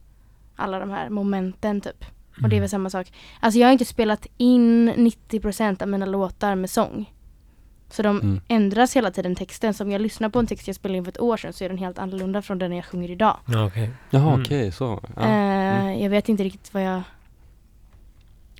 alla 0.55 0.79
de 0.79 0.89
här 0.89 1.09
momenten 1.09 1.81
typ. 1.81 2.05
Och 2.43 2.49
det 2.49 2.55
är 2.55 2.59
väl 2.59 2.69
samma 2.69 2.89
sak. 2.89 3.13
Alltså 3.39 3.59
jag 3.59 3.67
har 3.67 3.71
inte 3.71 3.85
spelat 3.85 4.27
in 4.37 4.89
90% 4.93 5.81
av 5.81 5.87
mina 5.87 6.05
låtar 6.05 6.55
med 6.55 6.69
sång. 6.69 7.13
Så 7.89 8.01
de 8.03 8.19
Mm. 8.19 8.41
ändras 8.47 8.95
hela 8.95 9.11
tiden 9.11 9.35
texten. 9.35 9.73
Så 9.73 9.83
om 9.83 9.91
jag 9.91 10.01
lyssnar 10.01 10.29
på 10.29 10.39
en 10.39 10.47
text 10.47 10.67
jag 10.67 10.75
spelade 10.75 10.97
in 10.97 11.03
för 11.03 11.11
ett 11.11 11.19
år 11.21 11.37
sedan 11.37 11.53
så 11.53 11.63
är 11.63 11.69
den 11.69 11.77
helt 11.77 11.99
annorlunda 11.99 12.41
från 12.41 12.59
den 12.59 12.71
jag 12.75 12.85
sjunger 12.85 13.11
idag. 13.11 13.37
Ja, 13.47 13.65
okej. 13.65 13.89
Jaha 14.09 14.27
Mm. 14.29 14.41
okej, 14.41 14.71
så. 14.71 15.03
Ja. 15.15 15.21
Mm. 15.21 15.99
Jag 15.99 16.09
vet 16.09 16.29
inte 16.29 16.43
riktigt 16.43 16.73
vad 16.73 16.83
jag... 16.83 17.01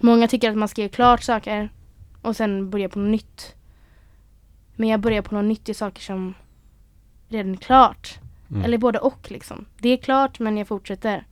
Många 0.02 0.28
tycker 0.28 0.50
att 0.52 0.58
man 0.58 0.68
ska 0.68 0.82
göra 0.82 0.92
klart 0.92 1.24
saker 1.24 1.70
och 2.22 2.36
sen 2.36 2.70
börja 2.70 2.90
på 2.90 3.00
något 3.00 3.12
nytt. 3.12 3.56
Men 4.76 4.90
jag 4.90 5.00
börjar 5.00 5.22
på 5.22 5.36
något 5.36 5.46
nytt 5.46 5.70
i 5.70 5.74
saker 5.74 6.02
som 6.02 6.34
redan 7.30 7.52
är 7.54 7.58
klart. 7.58 8.20
Mm. 8.52 8.64
Eller 8.66 8.78
både 8.78 9.00
och 9.00 9.32
liksom. 9.32 9.66
Det 9.80 9.90
är 9.90 9.98
klart 9.98 10.40
men 10.40 10.58
jag 10.58 10.68
fortsätter. 10.68 11.24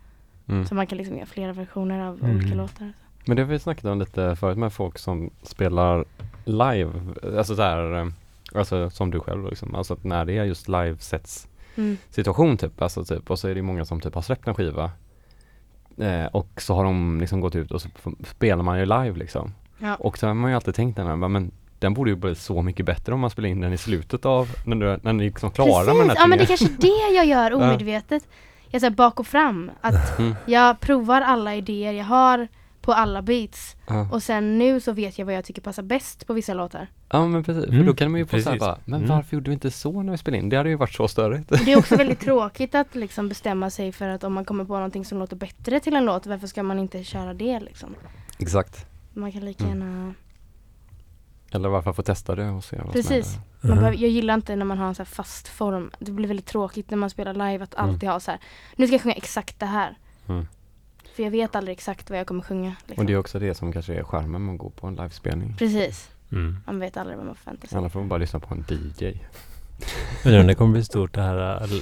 Mm. 0.47 0.65
Så 0.65 0.75
man 0.75 0.87
kan 0.87 0.97
liksom 0.97 1.15
göra 1.15 1.25
flera 1.25 1.53
versioner 1.53 2.07
av 2.07 2.19
Mm. 2.23 2.35
olika 2.37 2.55
låtar. 2.55 2.93
Men 3.25 3.35
det 3.35 3.41
har 3.43 3.49
vi 3.49 3.59
snackat 3.59 3.85
om 3.85 3.99
lite 3.99 4.35
förut 4.35 4.57
med 4.57 4.73
folk 4.73 4.97
som 4.97 5.29
spelar 5.43 6.05
live, 6.45 6.91
alltså 7.37 7.55
så 7.55 7.61
här, 7.61 7.93
eh, 7.99 8.07
alltså 8.55 8.89
som 8.89 9.11
du 9.11 9.19
själv 9.19 9.45
liksom, 9.49 9.75
alltså 9.75 9.93
att 9.93 10.03
när 10.03 10.25
det 10.25 10.37
är 10.37 10.43
just 10.43 10.67
livesets 10.67 11.47
Mm. 11.75 11.97
situation 12.09 12.57
typ, 12.57 12.81
alltså 12.81 13.05
typ, 13.05 13.29
och 13.31 13.39
så 13.39 13.47
är 13.47 13.55
det 13.55 13.61
många 13.61 13.85
som 13.85 14.01
typ 14.01 14.15
har 14.15 14.21
släppt 14.21 14.47
en 14.47 14.55
skiva 14.55 14.91
eh, 15.97 16.25
och 16.25 16.61
så 16.61 16.75
har 16.75 16.83
de 16.83 17.19
liksom 17.19 17.41
gått 17.41 17.55
ut 17.55 17.71
och 17.71 17.81
så 17.81 17.89
spelar 18.23 18.63
man 18.63 18.79
ju 18.79 18.85
live 18.85 19.13
liksom. 19.17 19.53
Ja. 19.79 19.95
Och 19.95 20.17
så 20.17 20.27
har 20.27 20.33
man 20.33 20.51
ju 20.51 20.55
alltid 20.55 20.75
tänkt 20.75 20.95
den 20.95 21.07
här, 21.07 21.15
men 21.15 21.51
den 21.79 21.93
borde 21.93 22.09
ju 22.09 22.15
bli 22.15 22.35
så 22.35 22.61
mycket 22.61 22.85
bättre 22.85 23.13
om 23.13 23.19
man 23.19 23.29
spelar 23.29 23.49
in 23.49 23.61
den 23.61 23.73
i 23.73 23.77
slutet 23.77 24.25
av, 24.25 24.49
när, 24.65 24.75
du, 24.75 24.99
när 25.03 25.13
ni 25.13 25.23
liksom 25.23 25.51
klara 25.51 25.85
med 25.85 25.95
den 25.95 25.95
här 25.95 26.05
Precis, 26.05 26.19
ja 26.19 26.27
men 26.27 26.37
det 26.37 26.43
är 26.43 26.47
kanske 26.47 26.65
är 26.65 26.77
det 27.09 27.15
jag 27.15 27.25
gör 27.25 27.53
omedvetet. 27.53 28.27
Jag 28.71 28.81
säger 28.81 28.95
bak 28.95 29.19
och 29.19 29.27
fram. 29.27 29.71
Att 29.81 30.19
Mm. 30.19 30.35
jag 30.45 30.79
provar 30.79 31.21
alla 31.21 31.55
idéer 31.55 31.91
jag 31.93 32.05
har 32.05 32.47
på 32.81 32.93
alla 32.93 33.21
beats. 33.21 33.75
Ja. 33.87 34.07
Och 34.11 34.23
sen 34.23 34.57
nu 34.59 34.79
så 34.79 34.91
vet 34.91 35.19
jag 35.19 35.25
vad 35.25 35.35
jag 35.35 35.45
tycker 35.45 35.61
passar 35.61 35.83
bäst 35.83 36.27
på 36.27 36.33
vissa 36.33 36.53
låtar. 36.53 36.87
ja 37.09 37.27
men 37.27 37.43
precis, 37.43 37.65
för 37.65 37.73
Mm, 37.73 37.85
då 37.85 37.93
kan 37.93 38.11
man 38.11 38.19
ju 38.19 38.25
få 38.25 38.29
såhär 38.29 38.43
precis. 38.43 38.59
bara, 38.59 38.77
men 38.85 38.99
Mm. 39.03 39.15
varför 39.15 39.35
gjorde 39.35 39.49
vi 39.49 39.53
inte 39.53 39.71
så 39.71 40.01
när 40.01 40.11
vi 40.11 40.17
spelade 40.17 40.43
in? 40.43 40.49
Det 40.49 40.57
hade 40.57 40.69
ju 40.69 40.75
varit 40.75 40.93
så 40.93 41.07
störigt. 41.07 41.49
Det 41.65 41.71
är 41.73 41.77
också 41.79 41.95
väldigt 41.95 42.19
tråkigt 42.25 42.75
att 42.75 42.95
liksom 42.95 43.29
bestämma 43.29 43.69
sig 43.69 43.91
för 43.91 44.07
att 44.07 44.23
om 44.23 44.33
man 44.33 44.45
kommer 44.45 44.65
på 44.65 44.73
någonting 44.73 45.05
som 45.05 45.19
låter 45.19 45.35
bättre 45.35 45.79
till 45.79 45.95
en 45.95 46.05
låt, 46.05 46.25
varför 46.27 46.47
ska 46.47 46.63
man 46.63 46.79
inte 46.79 47.03
köra 47.03 47.33
det 47.33 47.59
liksom? 47.59 47.95
Exakt. 48.39 48.85
Man 49.13 49.31
kan 49.31 49.45
lika 49.45 49.63
Mm. 49.65 50.13
Eller 51.51 51.69
varför 51.69 51.93
få 51.93 52.03
testa 52.03 52.35
det 52.35 52.49
och 52.49 52.63
se 52.63 52.75
vad 52.75 52.85
som 52.85 52.93
Precis. 52.93 53.11
händer. 53.33 53.41
Man 53.61 53.71
Mhm. 53.71 53.77
behöver, 53.79 53.97
jag 53.97 54.09
gillar 54.09 54.33
inte 54.33 54.55
när 54.55 54.65
man 54.65 54.77
har 54.77 54.87
en 54.87 54.95
så 54.95 54.99
här 55.03 55.05
fast 55.05 55.47
form. 55.47 55.91
Det 55.99 56.11
blir 56.11 56.27
väldigt 56.27 56.45
tråkigt 56.45 56.89
när 56.89 56.97
man 56.97 57.09
spelar 57.09 57.33
live 57.33 57.63
att 57.63 57.73
Mm. 57.73 57.89
alltid 57.89 58.09
ha 58.09 58.19
så 58.19 58.31
här. 58.31 58.39
nu 58.75 58.87
ska 58.87 58.93
jag 58.93 59.01
sjunga 59.01 59.15
exakt 59.15 59.59
det 59.59 59.65
här. 59.65 59.97
Mm. 60.27 60.47
För 61.15 61.23
jag 61.23 61.31
vet 61.31 61.55
aldrig 61.55 61.73
exakt 61.73 62.09
vad 62.09 62.19
jag 62.19 62.27
kommer 62.27 62.41
sjunga. 62.43 62.75
Liksom. 62.85 63.01
Och 63.01 63.05
det 63.07 63.13
är 63.13 63.17
också 63.17 63.39
det 63.39 63.55
som 63.55 63.73
kanske 63.73 63.93
är 63.95 64.03
skärmen 64.03 64.45
med 64.45 64.53
att 64.53 64.59
gå 64.59 64.69
på 64.69 64.87
en 64.87 64.95
livespelning. 64.95 65.55
Precis. 65.57 66.09
Mm. 66.31 66.57
Man 66.65 66.79
vet 66.79 66.97
aldrig 66.97 67.17
vad 67.17 67.25
man 67.25 67.35
förväntar 67.35 67.67
sig. 67.67 67.77
Annars 67.77 67.91
får 67.91 67.99
man 67.99 68.09
bara 68.09 68.19
lyssna 68.19 68.39
på 68.39 68.53
en 68.53 68.65
DJ. 68.69 69.19
Undrar 70.25 70.39
om 70.41 70.47
det 70.47 70.55
kommer 70.55 70.71
bli 70.73 70.83
stort 70.83 71.13
det 71.13 71.21
här, 71.21 71.35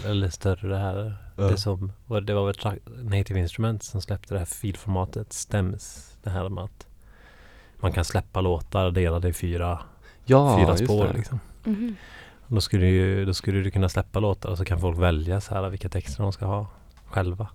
eller- 0.06 0.30
större 0.30 0.68
det 0.68 0.78
här. 0.78 1.16
Ja. 1.38 1.44
Det 1.44 1.58
som, 1.58 1.92
var- 2.06 2.22
det 2.22 2.34
var 2.34 2.46
väl 2.46 2.80
Native 3.04 3.40
Instruments 3.40 3.88
som 3.88 4.02
släppte 4.02 4.34
det 4.34 4.40
här 4.40 4.46
filformatet, 4.46 5.34
Stems. 5.34 6.14
Det 6.24 6.30
här 6.30 6.50
med 6.50 6.64
att 6.64 6.88
man 7.80 7.92
kan 7.92 8.06
släppa 8.06 8.42
låtar 8.42 8.92
delade 8.92 9.28
i 9.30 9.34
fyra, 9.34 9.80
Ja, 10.26 10.58
fyra 10.60 10.78
spår 10.78 11.12
liksom. 11.16 11.40
Mhm. 11.64 11.96
Då 12.48 12.62
skulle, 12.62 12.86
ju, 12.86 13.26
då 13.26 13.34
skulle 13.34 13.60
du 13.60 13.72
kunna 13.72 13.90
släppa 13.90 14.20
låtar 14.20 14.50
och 14.50 14.58
så 14.58 14.66
kan 14.66 14.80
folk 14.80 14.98
välja 14.98 15.42
så 15.42 15.56
här 15.56 15.70
vilka 15.70 15.90
texter 15.90 16.24
de 16.24 16.32
ska 16.34 16.46
ha 16.46 16.68
själva. 17.08 17.48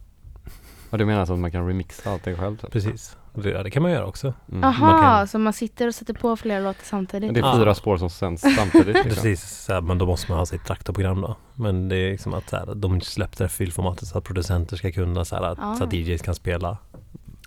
Ja, 0.91 0.99
du 0.99 1.05
menar 1.05 1.21
alltså 1.21 1.33
att 1.35 1.41
man 1.41 1.51
kan 1.53 1.67
remixa 1.67 2.11
allting 2.13 2.37
själv? 2.37 2.57
Typ? 2.57 2.71
Precis. 2.73 3.17
Det, 3.35 3.51
ja, 3.51 3.63
det 3.63 3.71
kan 3.71 3.83
man 3.83 3.93
göra 3.93 4.07
också. 4.07 4.35
Mm. 4.53 4.65
Aha, 4.65 4.87
Man 4.87 5.03
kan- 5.03 5.29
så 5.29 5.39
man 5.39 5.53
sitter 5.53 5.87
och 5.89 5.95
sätter 5.95 6.15
på 6.15 6.37
flera 6.37 6.61
låtar 6.61 6.83
samtidigt? 6.85 7.35
Det 7.35 7.41
är 7.41 7.45
Ja. 7.45 7.57
fyra 7.59 7.75
spår 7.75 7.97
som 7.97 8.11
sänds 8.11 8.43
samtidigt. 8.57 8.87
liksom. 8.95 9.03
Precis, 9.11 9.65
så 9.65 9.73
här, 9.73 9.81
men 9.81 9.99
då 9.99 10.07
måste 10.07 10.31
man 10.31 10.39
ha 10.39 10.47
sitt 10.47 10.65
traktorprogram 10.65 11.21
då. 11.21 11.37
Men 11.55 11.89
det 11.89 11.97
är 11.97 12.11
liksom 12.11 12.35
att 12.35 12.49
så 12.49 12.57
här, 12.57 12.75
de 12.75 13.01
släppte 13.01 13.39
det 13.39 13.45
här 13.45 13.49
filformatet 13.49 14.09
så 14.09 14.19
att 14.19 14.25
producenter 14.25 14.77
ska 14.77 14.93
kunna 14.93 15.25
så 15.25 15.37
här, 15.37 15.43
att, 15.43 15.59
Ah. 15.61 15.75
så 15.75 15.85
att 15.85 15.93
DJs 15.93 16.23
kan 16.23 16.35
spela. 16.35 16.79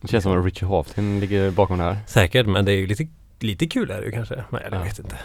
Det 0.06 0.12
känns 0.12 0.24
som 0.24 0.40
att 0.40 0.46
Richie 0.46 0.70
Hawtin 0.70 1.20
ligger 1.20 1.52
bakom 1.52 1.78
det 1.78 1.84
här. 1.84 1.98
Säkert, 2.08 2.46
men 2.48 2.66
det 2.66 2.72
är 2.72 2.78
ju 2.78 2.88
lite, 2.88 3.08
lite 3.40 3.68
kul 3.68 3.92
är 3.92 4.00
det 4.00 4.06
ju 4.06 4.12
kanske. 4.12 4.44
Men 4.50 4.62
jag 4.64 4.74
Ja. 4.80 4.84
vet 4.84 5.00
inte. 5.00 5.16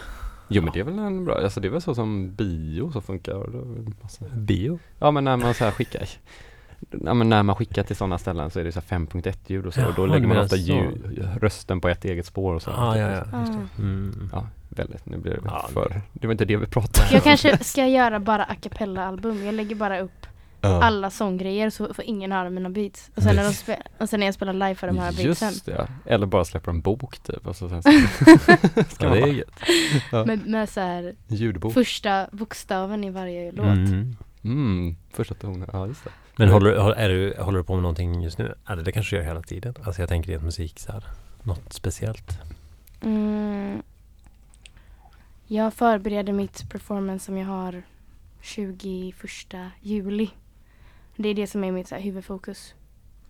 Jo 0.47 0.63
men 0.63 0.73
det 0.73 0.79
är 0.79 0.83
väl 0.83 0.99
en 0.99 1.25
bra, 1.25 1.43
alltså 1.43 1.59
det 1.59 1.67
är 1.67 1.69
väl 1.69 1.81
så 1.81 1.95
som 1.95 2.35
bio 2.35 2.91
så 2.91 3.01
funkar. 3.01 3.33
Massa- 4.01 4.25
Bio? 4.35 4.79
Ja 4.99 5.11
men 5.11 5.23
när 5.23 5.37
man 5.37 5.53
så 5.53 5.63
här 5.63 5.71
skickar 5.71 6.07
Ja 7.05 7.13
men 7.13 7.29
när 7.29 7.43
man 7.43 7.55
skickar 7.55 7.83
till 7.83 7.95
sådana 7.95 8.17
ställen 8.17 8.49
så 8.49 8.59
är 8.59 8.63
det 8.63 8.71
så 8.71 8.79
här 8.79 8.87
5.1 8.99 9.37
ljud 9.47 9.65
och 9.65 9.73
så 9.73 9.85
och 9.87 9.93
då 9.95 10.05
lägger 10.05 10.27
man 10.27 10.37
ofta 10.37 10.55
ljud, 10.55 11.25
rösten 11.41 11.81
på 11.81 11.89
ett 11.89 12.05
eget 12.05 12.25
spår 12.25 12.53
och 12.53 12.61
så. 12.61 12.71
Ah, 12.71 12.97
ja, 12.97 13.09
ja. 13.11 13.17
Just 13.17 13.33
Ah. 13.33 13.57
det. 13.75 13.81
Mm. 13.81 14.29
Ja, 14.33 14.47
väldigt, 14.69 15.05
nu 15.05 15.17
blir 15.17 15.31
det 15.33 15.39
Ja, 15.45 15.69
för, 15.73 16.01
det 16.13 16.27
var 16.27 16.31
inte 16.31 16.45
det 16.45 16.57
vi 16.57 16.65
pratade 16.65 17.07
om. 17.07 17.13
Jag 17.13 17.23
kanske 17.23 17.63
ska 17.63 17.87
göra 17.87 18.19
bara 18.19 18.43
a 18.43 18.55
cappella-album. 18.61 19.45
Jag 19.45 19.55
lägger 19.55 19.75
bara 19.75 19.99
upp 19.99 20.20
Ja. 20.61 20.83
alla 20.83 21.09
sånggrejer 21.09 21.69
så 21.69 21.93
får 21.93 22.05
ingen 22.05 22.31
höra 22.31 22.49
mina 22.49 22.69
beats. 22.69 23.11
Och 23.15 23.23
sen 23.23 23.35
när, 23.35 23.43
de 23.43 23.49
spe- 23.49 23.81
och 23.97 24.09
sen 24.09 24.19
när 24.19 24.27
jag 24.27 24.33
spelar 24.35 24.53
live 24.53 24.75
får 24.75 24.87
de 24.87 24.97
höra 24.97 25.11
beatsen. 25.11 25.49
Just 25.49 25.65
det, 25.65 25.87
eller 26.05 26.25
bara 26.25 26.45
släpper 26.45 26.71
en 26.71 26.81
bok 26.81 27.19
typ 27.19 27.47
och 27.47 27.55
så 27.55 27.69
sen 27.69 27.83
så 27.83 27.89
ska 28.95 29.05
Ja, 29.05 29.13
det 29.13 29.19
är. 29.29 29.43
Ja. 30.11 30.25
Med, 30.25 30.47
med 30.47 30.69
så 30.69 30.79
här 30.79 31.15
ljudbok. 31.27 31.73
första 31.73 32.27
bokstaven 32.31 33.03
i 33.03 33.09
varje 33.09 33.51
låt. 33.51 33.65
Mm. 33.65 34.15
Mm, 34.43 34.95
första 35.13 35.33
tonen, 35.35 35.69
ja 35.73 35.87
just 35.87 36.03
det. 36.03 36.09
Men 36.35 36.49
håller, 36.49 36.77
håller, 36.77 36.95
är 36.95 37.09
du, 37.09 37.35
håller 37.39 37.57
du 37.57 37.63
på 37.63 37.73
med 37.73 37.81
någonting 37.81 38.21
just 38.23 38.37
nu? 38.37 38.53
Eller 38.69 38.83
det 38.83 38.91
kanske 38.91 39.15
du 39.15 39.19
gör 39.21 39.27
hela 39.27 39.41
tiden? 39.41 39.73
Alltså 39.83 40.01
jag 40.01 40.09
tänker 40.09 40.31
rent 40.31 40.43
musik 40.43 40.79
så 40.79 40.91
här. 40.91 41.03
Något 41.43 41.73
speciellt? 41.73 42.39
Mm. 43.01 43.81
Jag 45.47 45.73
förbereder 45.73 46.33
mitt 46.33 46.69
performance 46.71 47.25
som 47.25 47.37
jag 47.37 47.47
har 47.47 47.83
21 48.41 49.15
juli. 49.81 50.29
Det 51.15 51.29
är 51.29 51.33
det 51.33 51.47
som 51.47 51.63
är 51.63 51.71
mitt 51.71 51.87
så 51.87 51.95
här, 51.95 52.01
huvudfokus 52.01 52.73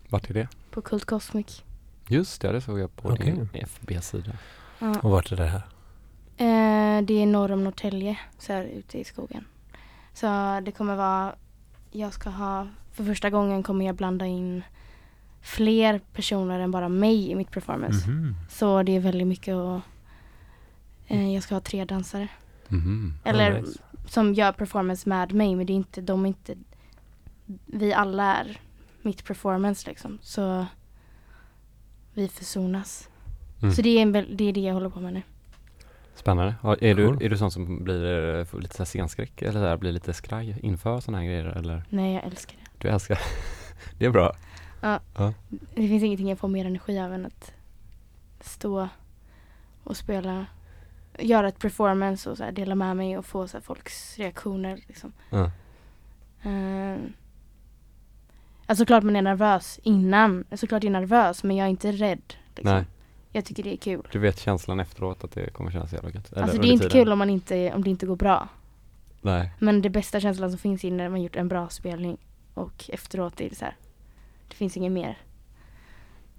Vart 0.09 0.29
är 0.29 0.33
det? 0.33 0.47
på 0.71 0.81
Kult 0.81 1.05
Cosmic. 1.05 1.63
Just 2.07 2.41
det, 2.41 2.51
det 2.51 2.61
såg 2.61 2.79
jag 2.79 2.95
på 2.95 3.09
Okej. 3.09 3.25
din 3.25 3.49
FB-sida. 3.53 4.31
Ja. 4.79 4.99
Och 4.99 5.11
vart 5.11 5.31
är 5.31 5.35
det 5.35 5.45
här? 5.45 5.61
Eh, 6.37 7.01
det 7.05 7.13
är 7.13 7.25
norr 7.25 7.51
om 7.51 7.63
Norrtälje, 7.63 8.19
så 8.37 8.53
här 8.53 8.63
ute 8.63 8.99
i 8.99 9.03
skogen. 9.03 9.45
Så 10.13 10.25
det 10.65 10.71
kommer 10.71 10.95
vara, 10.95 11.35
jag 11.91 12.13
ska 12.13 12.29
ha, 12.29 12.67
för 12.91 13.03
första 13.03 13.29
gången 13.29 13.63
kommer 13.63 13.85
jag 13.85 13.95
blanda 13.95 14.25
in 14.25 14.63
fler 15.41 15.99
personer 16.13 16.59
än 16.59 16.71
bara 16.71 16.89
mig 16.89 17.31
i 17.31 17.35
mitt 17.35 17.51
performance. 17.51 18.09
Mhm. 18.09 18.35
Så 18.49 18.83
det 18.83 18.95
är 18.95 18.99
väldigt 18.99 19.27
mycket 19.27 19.55
och 19.55 19.79
eh, 21.07 21.33
jag 21.33 21.43
ska 21.43 21.55
ha 21.55 21.59
tre 21.61 21.85
dansare. 21.85 22.27
Mhm. 22.67 23.13
Eller 23.23 23.61
nice. 23.61 23.79
som 24.07 24.33
gör 24.33 24.51
performance 24.51 25.09
med 25.09 25.33
mig 25.33 25.55
men 25.55 25.65
det 25.65 25.73
är 25.73 25.75
inte, 25.75 26.01
de 26.01 26.23
är 26.23 26.27
inte, 26.27 26.55
vi 27.65 27.93
alla 27.93 28.35
är 28.35 28.59
mitt 29.01 29.25
performance 29.25 29.89
liksom. 29.89 30.19
Så 30.21 30.65
vi 32.13 32.27
försonas. 32.27 33.09
Mm. 33.61 33.73
Så 33.73 33.81
det 33.81 33.89
är, 33.89 34.01
en, 34.01 34.11
det 34.11 34.43
är 34.43 34.53
det 34.53 34.61
jag 34.61 34.73
håller 34.73 34.89
på 34.89 34.99
med 34.99 35.13
nu. 35.13 35.21
Spännande. 36.15 36.55
Ja, 36.63 36.75
är, 36.81 36.95
du, 36.95 37.07
Cool. 37.07 37.23
är 37.23 37.29
du 37.29 37.37
sån 37.37 37.51
som 37.51 37.83
blir 37.83 38.05
eh, 38.39 38.59
lite 38.59 38.75
så 38.75 38.83
här 38.83 38.85
scenskräck 38.85 39.41
eller 39.41 39.51
så 39.51 39.59
här, 39.59 39.77
blir 39.77 39.91
lite 39.91 40.13
skraj 40.13 40.59
inför 40.61 40.99
sådana 40.99 41.17
här 41.17 41.25
grejer 41.25 41.45
eller? 41.45 41.83
Nej, 41.89 42.13
jag 42.13 42.23
älskar 42.23 42.57
det. 42.57 42.69
Du 42.77 42.93
älskar 42.93 43.19
Det 43.97 44.05
är 44.05 44.09
bra. 44.09 44.35
Det 45.75 45.87
finns 45.87 46.03
ingenting 46.03 46.29
jag 46.29 46.39
får 46.39 46.47
mer 46.47 46.65
energi 46.65 46.99
av 46.99 47.13
än 47.13 47.25
att 47.25 47.53
stå 48.39 48.89
och 49.83 49.97
spela, 49.97 50.45
göra 51.19 51.47
ett 51.47 51.59
performance 51.59 52.29
och 52.29 52.37
så 52.37 52.43
här, 52.43 52.51
dela 52.51 52.75
med 52.75 52.97
mig 52.97 53.17
och 53.17 53.25
få 53.25 53.47
så 53.47 53.57
här, 53.57 53.61
folks 53.61 54.17
reaktioner. 54.17 54.79
Liksom. 54.87 55.13
Ja. 55.29 55.51
Uh, 56.45 56.97
alltså 58.71 58.85
klart 58.85 59.03
man 59.03 59.15
är 59.15 59.21
nervös 59.21 59.79
innan, 59.83 60.43
såklart 60.53 60.83
jag 60.83 60.89
är 60.95 60.99
nervös 60.99 61.43
men 61.43 61.55
jag 61.57 61.65
är 61.65 61.69
inte 61.69 61.91
rädd. 61.91 62.33
Liksom. 62.55 62.75
Nej, 62.75 62.85
Jag 63.31 63.45
tycker 63.45 63.63
det 63.63 63.73
är 63.73 63.77
kul. 63.77 64.07
du 64.11 64.19
vet 64.19 64.39
känslan 64.39 64.79
efteråt 64.79 65.23
att 65.23 65.31
det 65.31 65.53
kommer 65.53 65.71
kännas 65.71 65.93
jävla 65.93 66.09
gött. 66.09 66.31
Eller 66.31 66.43
alltså 66.43 66.57
det 66.61 66.67
är 66.67 66.71
inte 66.71 66.89
tiden. 66.89 67.03
kul 67.05 67.11
om, 67.11 67.19
man 67.19 67.29
inte, 67.29 67.73
om 67.73 67.83
det 67.83 67.89
inte 67.89 68.05
går 68.05 68.15
bra. 68.15 68.47
Nej. 69.21 69.51
Men 69.59 69.81
det 69.81 69.89
bästa 69.89 70.19
känslan 70.19 70.49
som 70.49 70.59
finns 70.59 70.83
är 70.83 70.91
när 70.91 71.09
man 71.09 71.21
gjort 71.21 71.35
en 71.35 71.47
bra 71.47 71.69
spelning 71.69 72.17
och 72.53 72.89
efteråt 72.89 73.41
är 73.41 73.49
det 73.49 73.55
så 73.55 73.65
här. 73.65 73.75
Det 74.47 74.55
finns 74.55 74.77
inget 74.77 74.91
mer. 74.91 75.17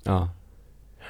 Ja. 0.03 0.29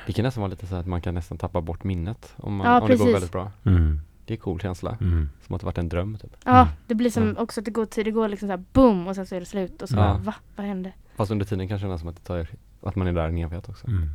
Det 0.07 0.13
kan 0.13 0.23
nästan 0.23 0.41
vara 0.41 0.51
lite 0.51 0.67
så 0.67 0.75
att 0.77 0.87
man 0.87 1.01
kan 1.01 1.15
nästan 1.15 1.39
tappa 1.39 1.61
bort 1.61 1.85
minnet 1.85 2.35
om, 2.37 2.57
man, 2.57 2.67
Ja, 2.67 2.81
om 2.81 2.89
det 2.89 2.97
går 2.97 3.13
väldigt 3.13 3.33
bra. 3.33 3.51
Mm. 3.65 4.01
Det 4.27 4.35
är 4.35 4.39
cool 4.39 4.61
känsla. 4.61 4.97
Mm. 5.01 5.29
Som 5.47 5.55
att 5.55 5.61
det 5.61 5.65
varit 5.67 5.79
en 5.79 5.89
dröm 5.89 6.17
typ. 6.19 6.37
Ja, 6.45 6.61
Mm. 6.63 6.73
det 6.87 6.95
blir 6.95 7.11
som 7.11 7.23
Mm. 7.23 7.37
också 7.37 7.61
att 7.61 7.65
det 7.65 7.71
går 7.71 7.85
tid. 7.87 8.05
Det 8.05 8.11
går 8.11 8.29
liksom 8.29 8.49
så 8.49 8.51
här 8.53 8.65
boom 8.73 9.09
och 9.09 9.15
sen 9.15 9.27
så 9.27 9.35
är 9.35 9.41
det 9.41 9.47
slut 9.47 9.83
och 9.83 9.89
så 9.89 9.97
Ja. 9.97 10.01
bara, 10.01 10.19
va? 10.19 10.35
Vad 10.57 10.67
hände? 10.67 10.93
Fast 11.17 11.31
under 11.31 11.45
tiden 11.47 11.69
kan 11.69 11.77
det 11.77 11.81
kännas 11.81 12.01
som 12.01 12.09
att 12.09 12.17
det 12.17 12.23
tar 12.23 12.47
att 12.83 12.97
man 12.97 13.07
är 13.07 13.13
där 13.13 13.29
en 13.29 13.39
evighet 13.39 13.69
också. 13.69 13.87
Mm. 13.87 14.09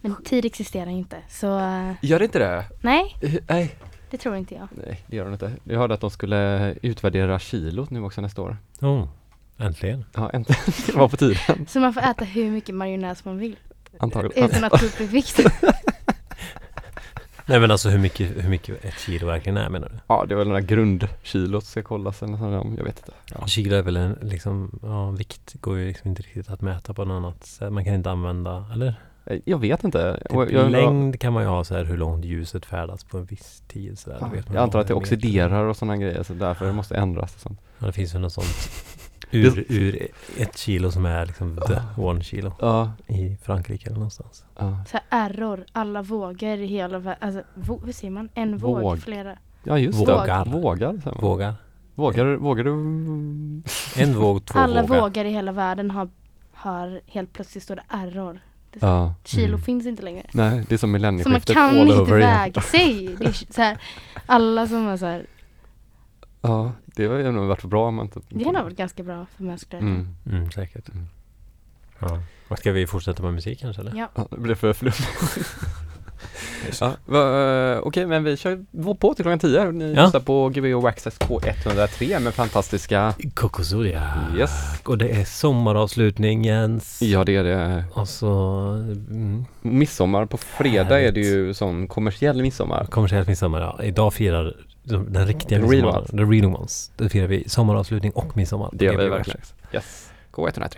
Men 0.00 0.22
tid 0.24 0.44
existerar 0.44 0.90
inte. 0.90 1.16
Så 1.28 1.58
eh, 1.58 1.92
Gör 2.02 2.18
det 2.18 2.24
inte 2.24 2.38
det? 2.38 2.64
nej, 2.80 3.16
Nej. 3.48 3.74
det 4.10 4.16
tror 4.18 4.36
inte 4.36 4.54
jag. 4.54 4.68
Nej, 4.70 5.04
det 5.06 5.16
gör 5.16 5.24
de 5.24 5.32
inte. 5.32 5.52
Jag 5.64 5.78
hörde 5.78 5.94
att 5.94 6.00
de 6.00 6.10
skulle 6.10 6.72
utvärdera 6.82 7.38
kilot 7.38 7.90
nu 7.90 8.02
också 8.02 8.20
nästa 8.20 8.42
år. 8.42 8.56
Oh, 8.80 9.08
äntligen. 9.58 10.04
Ja, 10.14 10.30
äntligen. 10.30 10.62
Det 10.86 10.92
var 10.96 11.08
på 11.08 11.16
tiden. 11.16 11.66
Så 11.68 11.80
man 11.80 11.94
får 11.94 12.00
äta 12.00 12.24
hur 12.24 12.50
mycket 12.50 12.74
majonnäs 12.74 13.24
man 13.24 13.38
vill 13.38 13.56
Antagligen. 13.98 14.44
utan 14.50 14.64
att 14.64 14.80
gå 14.80 14.86
upp 14.86 15.00
i 15.00 15.06
vikt. 15.06 15.40
Nej 17.48 17.60
men 17.60 17.70
alltså 17.70 17.88
hur 17.88 17.98
mycket, 17.98 18.44
hur 18.44 18.48
mycket 18.50 18.84
ett 18.84 18.98
kilo 18.98 19.26
verkligen 19.26 19.56
är 19.56 19.68
menar 19.68 19.88
du? 19.88 19.94
Ja, 20.06 20.24
det 20.28 20.34
var 20.34 20.44
den 20.44 20.54
där 20.54 20.60
grundkilot 20.60 21.64
ska 21.64 21.82
kollas 21.82 22.22
eller 22.22 22.30
något 22.32 22.40
sånt 22.40 22.52
där. 22.52 22.76
Jag 22.78 22.84
vet 22.84 22.98
inte. 22.98 23.12
Ja. 23.40 23.46
Kilo 23.46 23.76
är 23.76 23.82
väl 23.82 23.96
en 23.96 24.18
liksom, 24.22 24.78
ja 24.82 25.10
vikt 25.10 25.54
går 25.60 25.78
ju 25.78 25.86
liksom 25.86 26.08
inte 26.10 26.22
riktigt 26.22 26.50
att 26.50 26.60
mäta 26.60 26.94
på 26.94 27.04
något 27.04 27.14
annat 27.16 27.44
sätt. 27.46 27.72
Man 27.72 27.84
kan 27.84 27.94
inte 27.94 28.10
använda, 28.10 28.66
eller? 28.72 28.94
Eh, 29.26 29.38
Jag 29.44 29.58
vet 29.58 29.84
inte. 29.84 30.18
Typ 30.22 30.36
Och 30.36 30.50
jag, 30.52 30.70
längd 30.70 31.20
kan 31.20 31.32
man 31.32 31.42
ju 31.42 31.48
ha 31.48 31.64
så 31.64 31.74
här 31.74 31.84
hur 31.84 31.96
långt 31.96 32.24
ljuset 32.24 32.66
färdas 32.66 33.04
på 33.04 33.18
en 33.18 33.24
viss 33.24 33.62
tid 33.68 33.98
så 33.98 34.10
där. 34.10 34.18
Ja, 34.20 34.28
jag 34.52 34.56
antar 34.62 34.78
att 34.80 34.88
det 34.88 34.94
oxiderar 34.94 35.64
och 35.64 35.76
sådana 35.76 35.96
grejer 35.96 36.22
så 36.22 36.34
därför 36.34 36.66
det 36.66 36.72
måste 36.72 36.96
ändras 36.96 37.34
och 37.34 37.40
sånt. 37.40 37.60
Ja, 37.78 37.86
det 37.86 37.92
finns 37.92 38.14
ju 38.14 38.18
något 38.18 38.32
sånt 38.32 38.46
ur, 39.30 39.64
ur 39.68 40.08
ett 40.38 40.56
kilo 40.58 40.90
som 40.90 41.06
är 41.06 41.26
liksom 41.26 41.60
the 41.66 41.80
one 42.02 42.22
kilo 42.22 42.52
Ja, 42.60 42.92
i 43.06 43.36
Frankrike 43.42 43.86
eller 43.86 43.96
någonstans. 43.96 44.44
ja. 44.58 44.84
Så 44.90 44.98
här 45.10 45.26
error, 45.30 45.64
alla 45.72 46.02
vågor 46.02 46.58
i 46.58 46.66
hela 46.66 46.98
världen. 46.98 47.18
Alltså, 47.28 47.42
vå- 47.54 47.84
hur 47.86 47.92
säger 47.92 48.10
man? 48.10 48.28
En 48.34 48.58
våg, 48.58 48.80
Våg. 48.80 49.02
flera. 49.02 49.36
ja 49.64 49.78
just 49.78 49.98
Vågar. 50.00 50.44
det. 50.44 50.50
Vågar. 50.50 50.92
Vågar. 51.20 51.54
Vågar, 51.94 52.36
vågar 52.36 52.64
du? 52.64 52.70
En 54.02 54.14
våg, 54.18 54.44
två 54.44 54.58
Alla 54.58 54.82
vågar. 54.82 55.00
vågor 55.00 55.24
i 55.24 55.30
hela 55.30 55.52
världen 55.52 55.90
har, 55.90 56.08
har 56.52 57.00
helt 57.06 57.32
plötsligt 57.32 57.64
står 57.64 57.76
det 57.76 57.82
error. 57.88 58.40
Det 58.72 58.78
Ja. 58.86 59.14
Kilo 59.24 59.48
Mm. 59.48 59.60
finns 59.62 59.86
inte 59.86 60.02
längre. 60.02 60.26
Nej, 60.32 60.64
det 60.68 60.74
är 60.74 60.78
som 60.78 60.78
Så 60.78 60.86
man 60.86 60.92
millennieskiftet 60.92 61.54
kan 61.56 61.78
all 61.80 61.88
inte 61.90 62.12
väga 62.14 62.60
sig. 62.60 63.16
Det 63.18 63.24
är 63.24 63.52
så 63.52 63.62
här, 63.62 63.78
alla 64.26 64.66
som 64.66 64.84
har 64.86 64.96
så 64.96 65.06
här, 65.06 65.26
Ja, 66.42 66.72
det 67.02 67.06
har 67.08 67.18
ju 67.18 67.32
nog 67.32 67.46
varit 67.48 67.64
bra 67.64 67.88
om 67.88 67.94
man 67.94 68.04
inte... 68.06 68.20
det 68.28 68.44
har 68.44 68.52
nog 68.52 68.62
varit 68.62 68.76
ganska 68.76 69.02
bra 69.02 69.26
för 69.36 69.44
muskler. 69.44 69.78
Mm. 69.78 70.08
Mm, 70.26 70.50
säkert. 70.50 70.88
Mm. 70.88 71.06
Ja. 71.98 72.22
Och 72.48 72.58
ska 72.58 72.72
vi 72.72 72.86
fortsätta 72.86 73.22
med 73.22 73.34
musik 73.34 73.60
kanske 73.60 73.82
eller? 73.82 73.92
Ja. 73.96 74.08
Ja, 74.14 74.26
det 74.30 74.40
blev 74.40 74.54
för 74.54 74.72
flummigt. 74.72 75.08
ja, 76.80 76.86
eh, 76.86 77.78
Okej, 77.82 78.06
men 78.06 78.24
vi 78.24 78.36
kör 78.36 78.94
på 78.94 79.14
till 79.14 79.24
klockan 79.24 79.38
10. 79.38 79.72
Ni 79.72 79.92
Ja. 79.94 80.04
lyssnar 80.04 80.20
på 80.20 80.48
Gbh 80.48 80.84
Access 80.86 81.18
K103 81.18 82.20
med 82.20 82.34
fantastiska... 82.34 83.14
Kokosodia. 83.34 84.26
Yes. 84.36 84.80
Och 84.84 84.98
det 84.98 85.08
är 85.08 85.24
sommaravslutning 85.24 86.44
Jens. 86.44 87.02
Ja, 87.02 87.24
det 87.24 87.36
är 87.36 87.44
det. 87.44 87.84
Och 87.92 88.08
så 88.08 88.28
mm, 89.10 89.44
Midsommar 89.62 90.26
på 90.26 90.36
fredag 90.36 91.00
är 91.00 91.12
det 91.12 91.20
Härligt. 91.20 91.26
ju 91.26 91.54
sån 91.54 91.88
kommersiell 91.88 92.42
midsommar. 92.42 92.84
kommersiellt 92.90 93.28
midsommar. 93.28 93.60
Ja. 93.60 93.82
Idag 93.84 94.14
firar 94.14 94.56
de- 94.88 95.12
den 95.12 95.26
riktiga 95.26 95.58
The 95.58 95.64
real 95.64 95.70
midsommar. 95.70 95.98
ones. 95.98 96.10
The 96.10 96.16
real 96.24 96.44
ones. 96.54 96.90
Då 96.96 97.08
firar 97.08 97.26
vi 97.26 97.48
sommaravslutning 97.48 98.12
och 98.12 98.36
midsommar. 98.36 98.70
Det 98.72 98.84
gör 98.84 98.96
vi 98.96 99.08
verkligen. 99.08 99.40
Yes. 99.72 100.10
K103. 100.32 100.76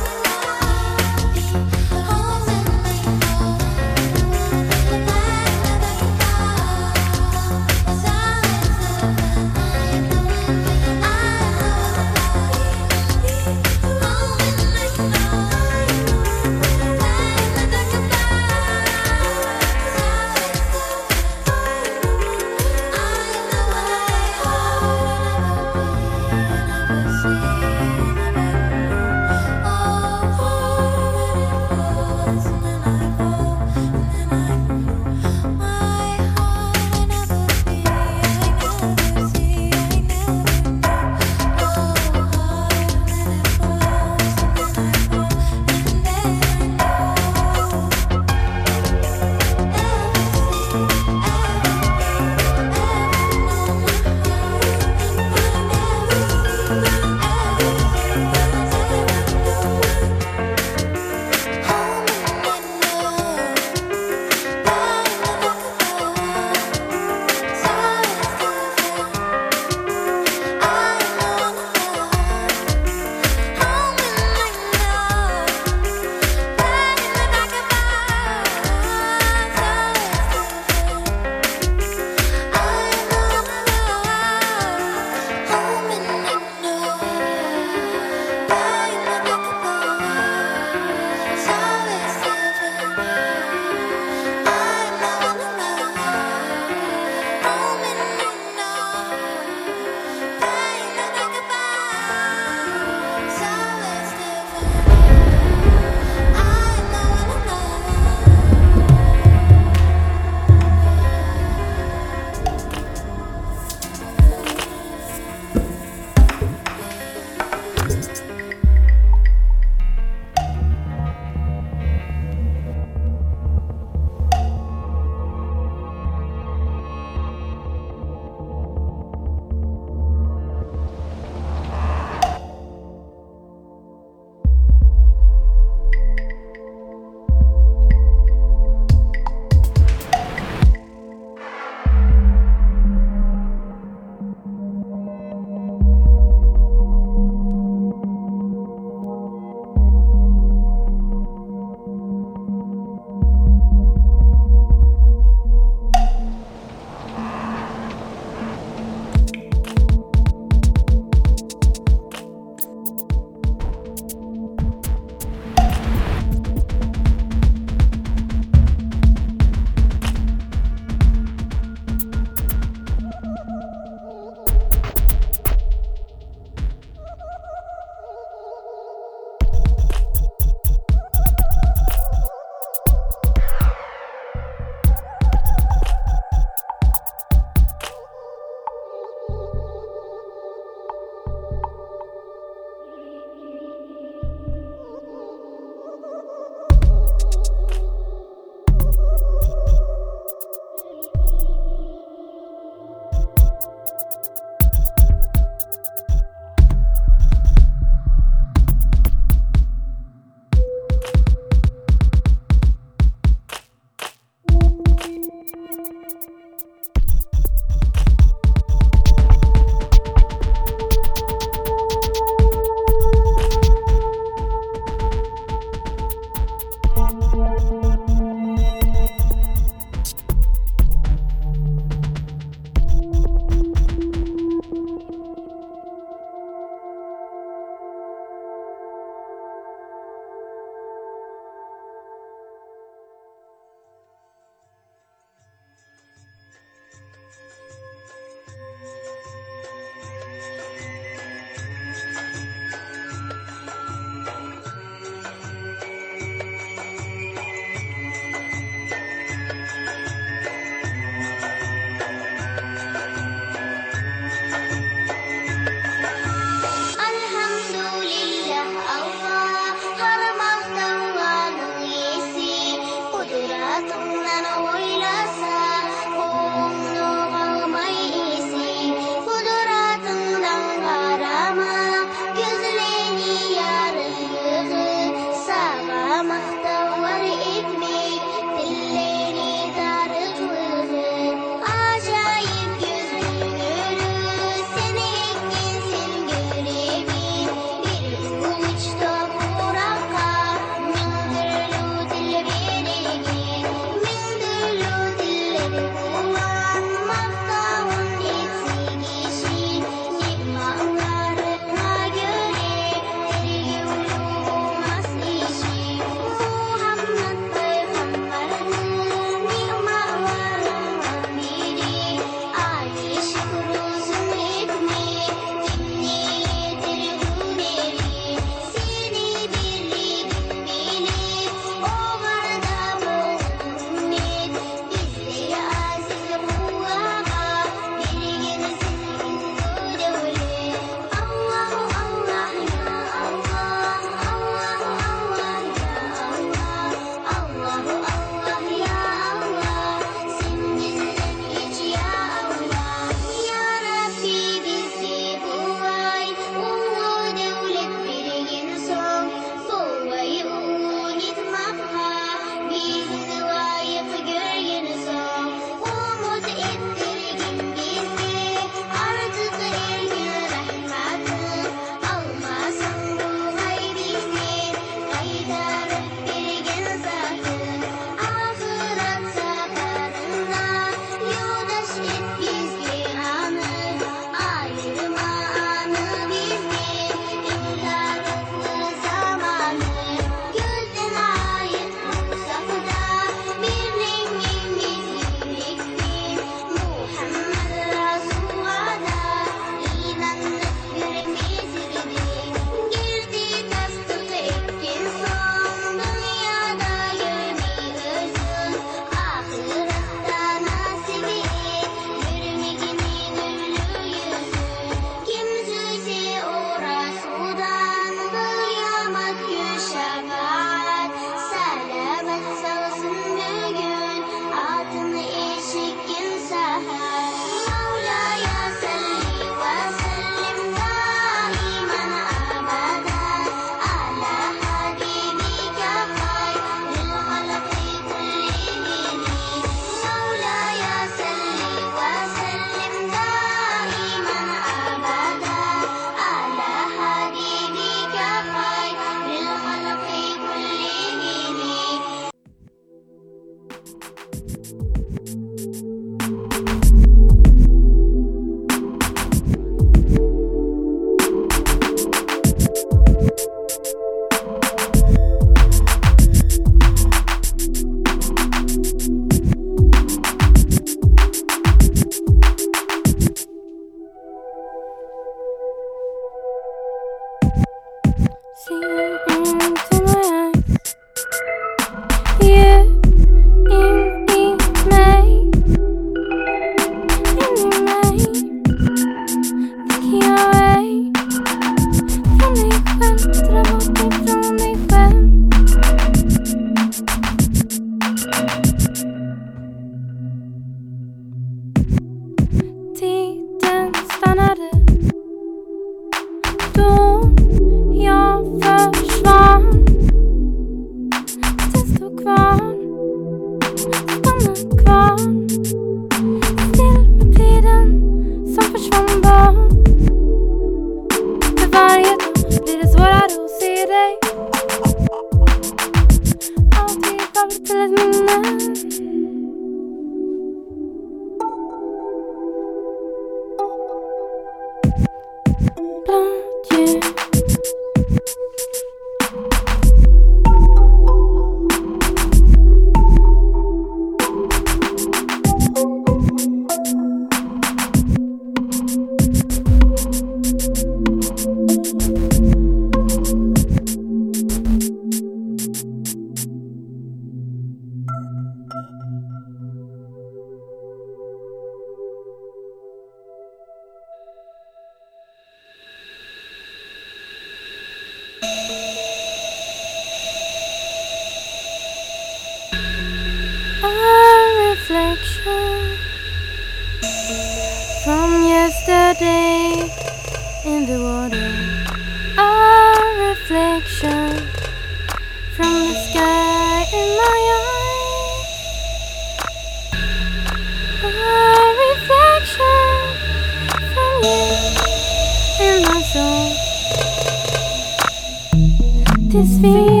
This 599.41 599.59
feeling 599.59 600.00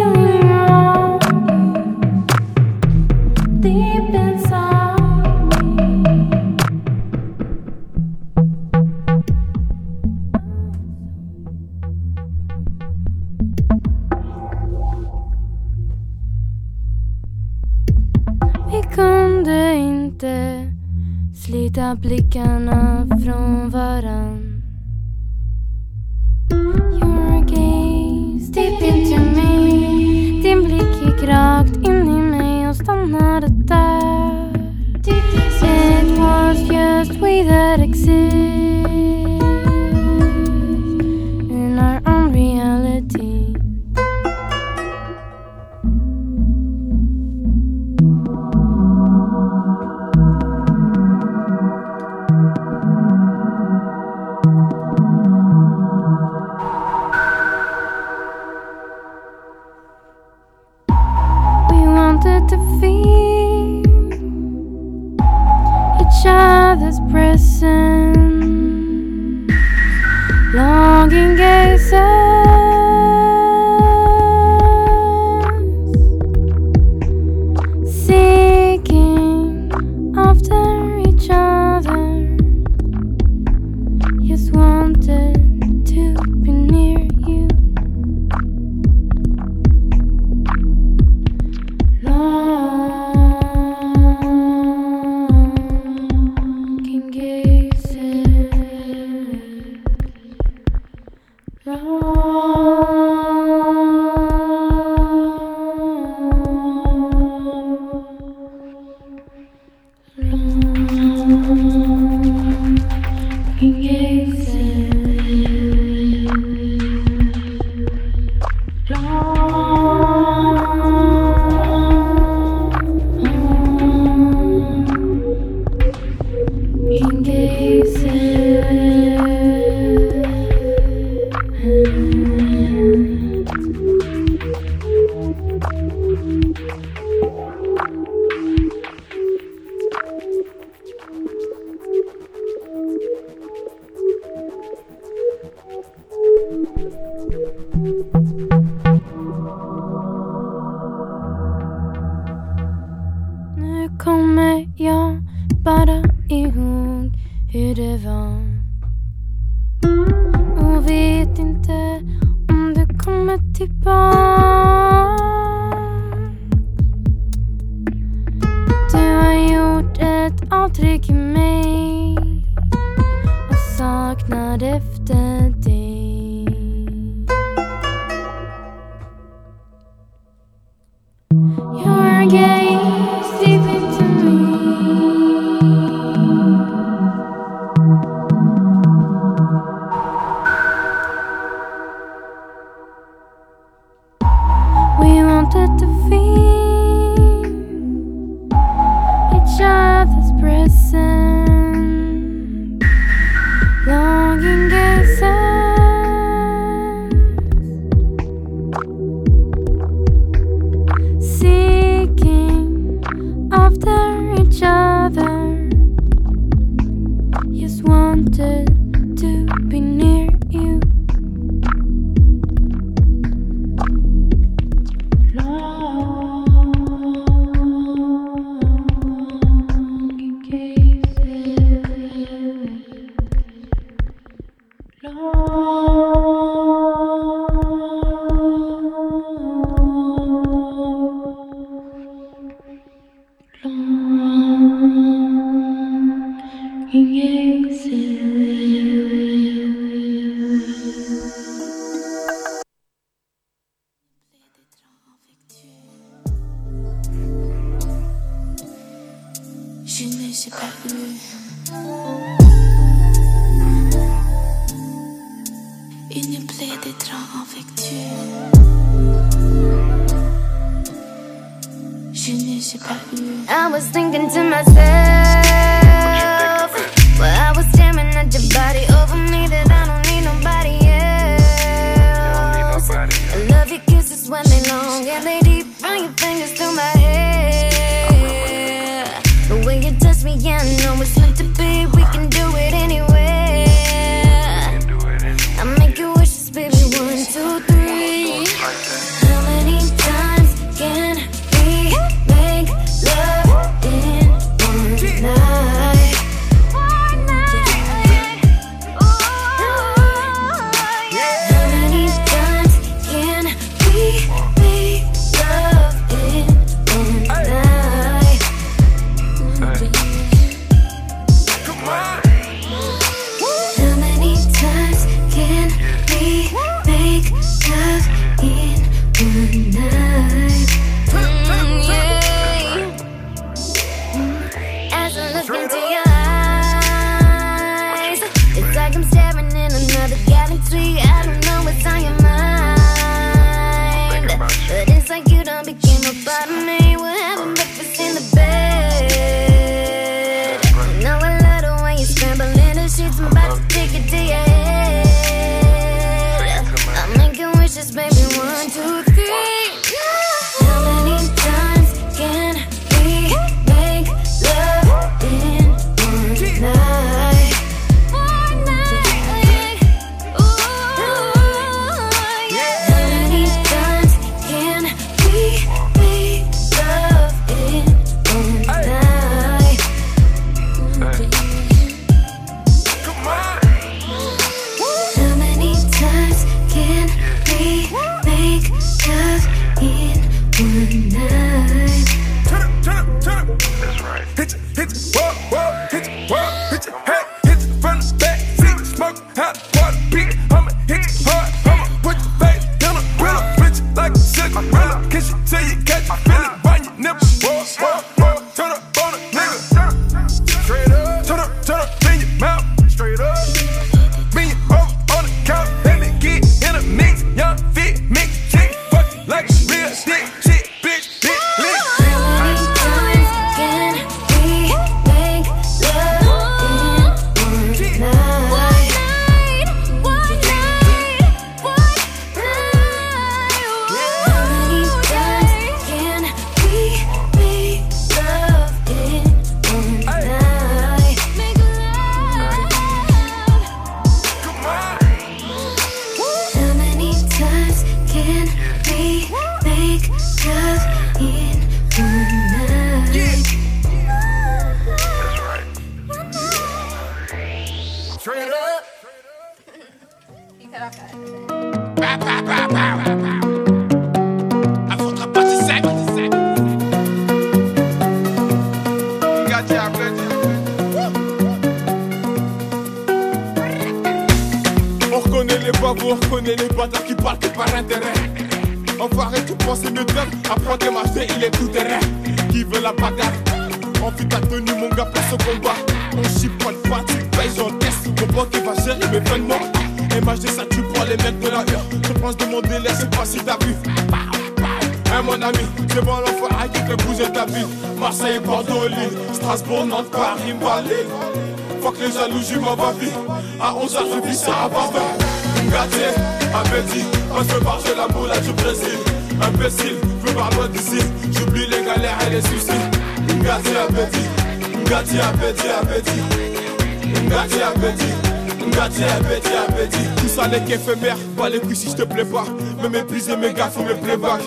si 521.81 521.89
je 521.89 521.95
te 521.95 522.03
plais 522.03 522.25
pas 522.25 522.45
Me 522.83 522.89
mépriser 522.89 523.35
mes 523.35 523.53
gars, 523.53 523.69
faut 523.69 523.83
me 523.83 523.95
playback 523.95 524.41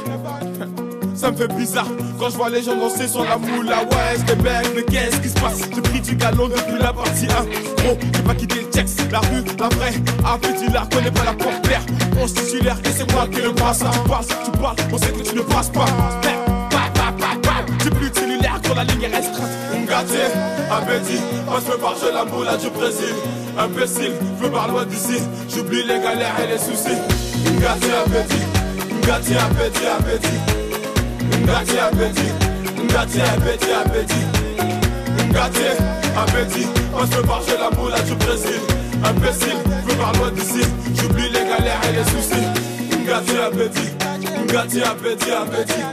ça 1.16 1.30
me 1.30 1.36
fait 1.36 1.48
bizarre 1.54 1.86
quand 2.18 2.30
je 2.30 2.36
vois 2.36 2.48
les 2.48 2.62
gens 2.62 2.76
danser 2.76 3.08
sur 3.08 3.24
la 3.24 3.36
moula 3.38 3.82
Ouais, 3.82 4.16
je 4.18 4.34
bête, 4.34 4.72
mais 4.74 4.82
qu'est-ce 4.82 5.16
qui 5.20 5.28
se 5.28 5.34
passe? 5.34 5.60
J'ai 5.74 5.80
pris 5.80 6.00
du 6.00 6.14
galon 6.16 6.48
depuis 6.48 6.78
la 6.80 6.92
partie 6.92 7.26
1 7.26 7.82
Gros, 7.82 7.98
j'ai 8.14 8.22
pas 8.22 8.34
quitté 8.34 8.60
le 8.60 8.70
texte 8.70 9.00
La 9.10 9.18
rue, 9.20 9.44
la 9.58 9.68
vraie, 9.68 9.94
appétit 10.24 10.70
la 10.72 10.86
connais 10.86 11.10
pas 11.10 11.24
la 11.24 11.32
porte-père 11.32 11.82
On 12.20 12.26
se 12.26 12.34
titulaire 12.34 12.78
et 12.84 12.90
c'est 12.90 13.10
moi 13.12 13.26
qui 13.30 13.40
le 13.40 13.52
passe 13.52 13.80
Tu 13.80 14.08
passes, 14.08 14.28
tu 14.28 14.50
parles, 14.58 14.76
on 14.92 14.98
sait 14.98 15.12
que 15.12 15.22
tu 15.22 15.34
ne 15.34 15.42
passes 15.42 15.70
pas. 15.70 15.86
J'ai 17.82 17.90
plus 17.90 18.10
de 18.10 18.68
quand 18.68 18.74
la 18.74 18.84
ligne 18.84 19.02
est 19.02 19.16
restreinte. 19.16 19.50
Ngati, 19.84 20.18
appétit, 20.70 21.20
moi 21.46 21.60
je 21.64 21.72
veux 21.72 21.78
barger 21.78 22.12
la 22.12 22.24
moula 22.24 22.56
du 22.56 22.70
Brésil. 22.70 23.14
Imbécile, 23.58 24.12
je 24.38 24.44
veux 24.44 24.50
par 24.50 24.68
loin 24.68 24.84
d'ici 24.84 25.22
J'oublie 25.48 25.84
les 25.84 26.00
galères 26.00 26.34
et 26.42 26.52
les 26.52 26.58
soucis 26.58 27.13
gâté 27.64 27.92
appétit, 27.94 28.46
gâté 29.06 29.36
appétit, 29.36 29.86
appétit, 29.86 30.40
gâté 31.46 31.78
appétit, 31.78 32.32
gâté 32.92 33.20
appétit, 33.22 33.72
appétit, 33.72 34.26
gâté 35.32 35.68
appétit, 36.14 36.66
on 36.92 37.06
se 37.06 37.26
marche 37.26 37.46
la 37.58 37.70
boule 37.70 37.94
à 37.94 38.00
du 38.02 38.14
Brésil, 38.16 38.60
imbécile, 39.02 39.56
plus 39.86 39.96
par 39.96 40.12
loin 40.12 40.30
d'ici, 40.32 40.60
j'oublie 40.94 41.30
les 41.30 41.44
galères 41.48 41.80
et 41.88 41.92
les 41.96 42.04
soucis, 42.04 42.46
gâté 43.06 43.38
appétit, 43.38 43.92
gâté 44.46 44.82
appétit, 44.82 45.30
appétit, 45.32 45.84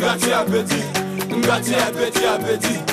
gâté 0.00 0.32
appétit, 0.32 0.84
gâté 1.42 1.74
appétit, 1.74 2.24
appétit. 2.24 2.92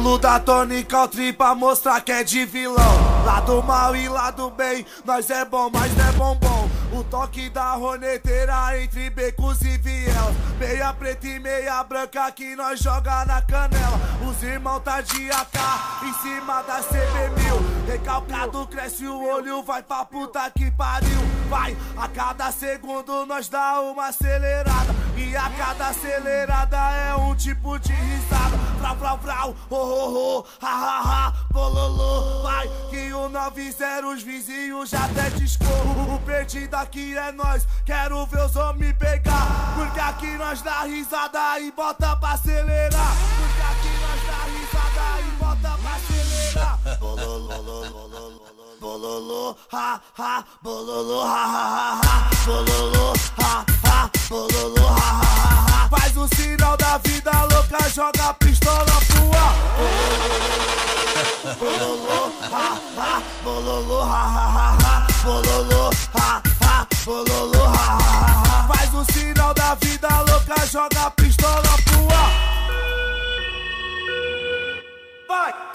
Cabelo 0.00 0.18
da 0.18 0.40
Tony 0.40 0.82
Country 0.82 1.30
pra 1.30 1.54
mostrar 1.54 2.00
que 2.00 2.10
é 2.10 2.24
de 2.24 2.46
vilão. 2.46 3.22
Lado 3.26 3.62
mal 3.62 3.94
e 3.94 4.08
lado 4.08 4.48
bem, 4.48 4.86
nós 5.04 5.28
é 5.28 5.44
bom, 5.44 5.68
mas 5.70 5.94
não 5.94 6.08
é 6.08 6.12
bombom. 6.12 6.70
O 6.90 7.04
toque 7.04 7.50
da 7.50 7.74
roneteira 7.74 8.82
entre 8.82 9.10
becos 9.10 9.60
e 9.60 9.76
vielas. 9.76 10.34
Meia 10.58 10.94
preta 10.94 11.26
e 11.26 11.38
meia 11.38 11.84
branca 11.84 12.32
que 12.32 12.56
nós 12.56 12.80
joga 12.80 13.26
na 13.26 13.42
canela. 13.42 14.00
Os 14.26 14.42
irmãos 14.42 14.80
tá 14.80 15.02
de 15.02 15.30
AK 15.30 15.58
em 16.04 16.14
cima 16.14 16.62
da 16.62 16.80
CB1000. 16.80 17.86
Recalcado 17.86 18.66
cresce 18.68 19.06
o 19.06 19.22
olho, 19.22 19.62
vai 19.62 19.82
pra 19.82 20.06
puta 20.06 20.50
que 20.50 20.70
pariu. 20.70 21.20
Vai, 21.50 21.76
a 21.98 22.08
cada 22.08 22.50
segundo 22.50 23.26
nós 23.26 23.50
dá 23.50 23.82
uma 23.82 24.06
acelerada. 24.06 24.99
E 25.20 25.36
a 25.36 25.50
cada 25.50 25.88
acelerada 25.88 26.76
é 26.76 27.14
um 27.14 27.34
tipo 27.34 27.78
de 27.78 27.92
risada. 27.92 28.56
Vrau, 28.78 28.96
vrau, 28.96 29.18
vrau, 29.18 29.56
oh, 29.68 29.76
oh, 29.76 30.38
oh, 30.38 30.64
ha, 30.64 30.70
ha, 30.70 31.00
ha, 31.00 31.32
bololô. 31.52 32.42
Vai, 32.42 32.66
que 32.88 33.12
o 33.12 33.28
90 33.28 34.06
os 34.06 34.22
vizinhos 34.22 34.88
já 34.88 35.04
até 35.04 35.28
discou. 35.30 35.68
O 36.14 36.18
perdido 36.20 36.74
aqui 36.74 37.16
é 37.16 37.30
nós, 37.32 37.66
quero 37.84 38.24
ver 38.26 38.44
os 38.44 38.56
homens 38.56 38.94
pegar. 38.94 39.74
Porque 39.76 40.00
aqui 40.00 40.38
nós 40.38 40.62
dá 40.62 40.84
risada 40.84 41.60
e 41.60 41.70
bota 41.70 42.16
pra 42.16 42.32
acelerar. 42.32 43.14
Porque 43.38 43.62
aqui 43.62 43.92
nós 44.00 44.20
dá 44.26 44.38
risada 44.48 45.20
e 45.20 45.30
bota 45.38 45.78
pra 45.82 45.94
acelerar. 45.96 46.98
Bololô, 46.98 48.10
bololô, 48.80 49.56
ha, 49.70 50.00
ha, 50.18 50.44
bololô, 50.62 51.22
ha, 51.22 51.44
ha, 51.44 52.00
ha, 52.00 52.00
ha, 52.02 52.46
bololô, 52.46 53.12
ha, 53.38 53.79
ha, 54.10 54.28
bololô, 54.28 54.86
ha, 54.86 55.22
ha. 55.22 55.88
Faz 55.88 56.16
o 56.16 56.28
sinal 56.34 56.76
da 56.76 56.98
vida 56.98 57.30
louca, 57.52 57.88
joga 57.94 58.28
a 58.28 58.34
pistola 58.34 58.84
pro 59.08 59.30
ar. 59.36 59.54
Bololô, 61.58 62.32
ha, 62.50 62.78
ha, 62.96 63.22
bololô, 63.42 64.02
ha, 64.02 64.22
ha, 64.54 64.76
ha, 64.82 65.06
bololô, 65.24 65.90
ha, 66.14 66.42
ha, 66.62 66.86
bololô, 67.04 67.64
ha. 67.64 68.68
Faz 68.68 68.94
o 68.94 69.04
sinal 69.12 69.54
da 69.54 69.74
vida 69.76 70.08
louca, 70.28 70.66
joga 70.66 71.06
a 71.06 71.10
pistola 71.10 71.76
pro 71.84 72.08
ar. 72.14 72.30
Vai! 75.28 75.70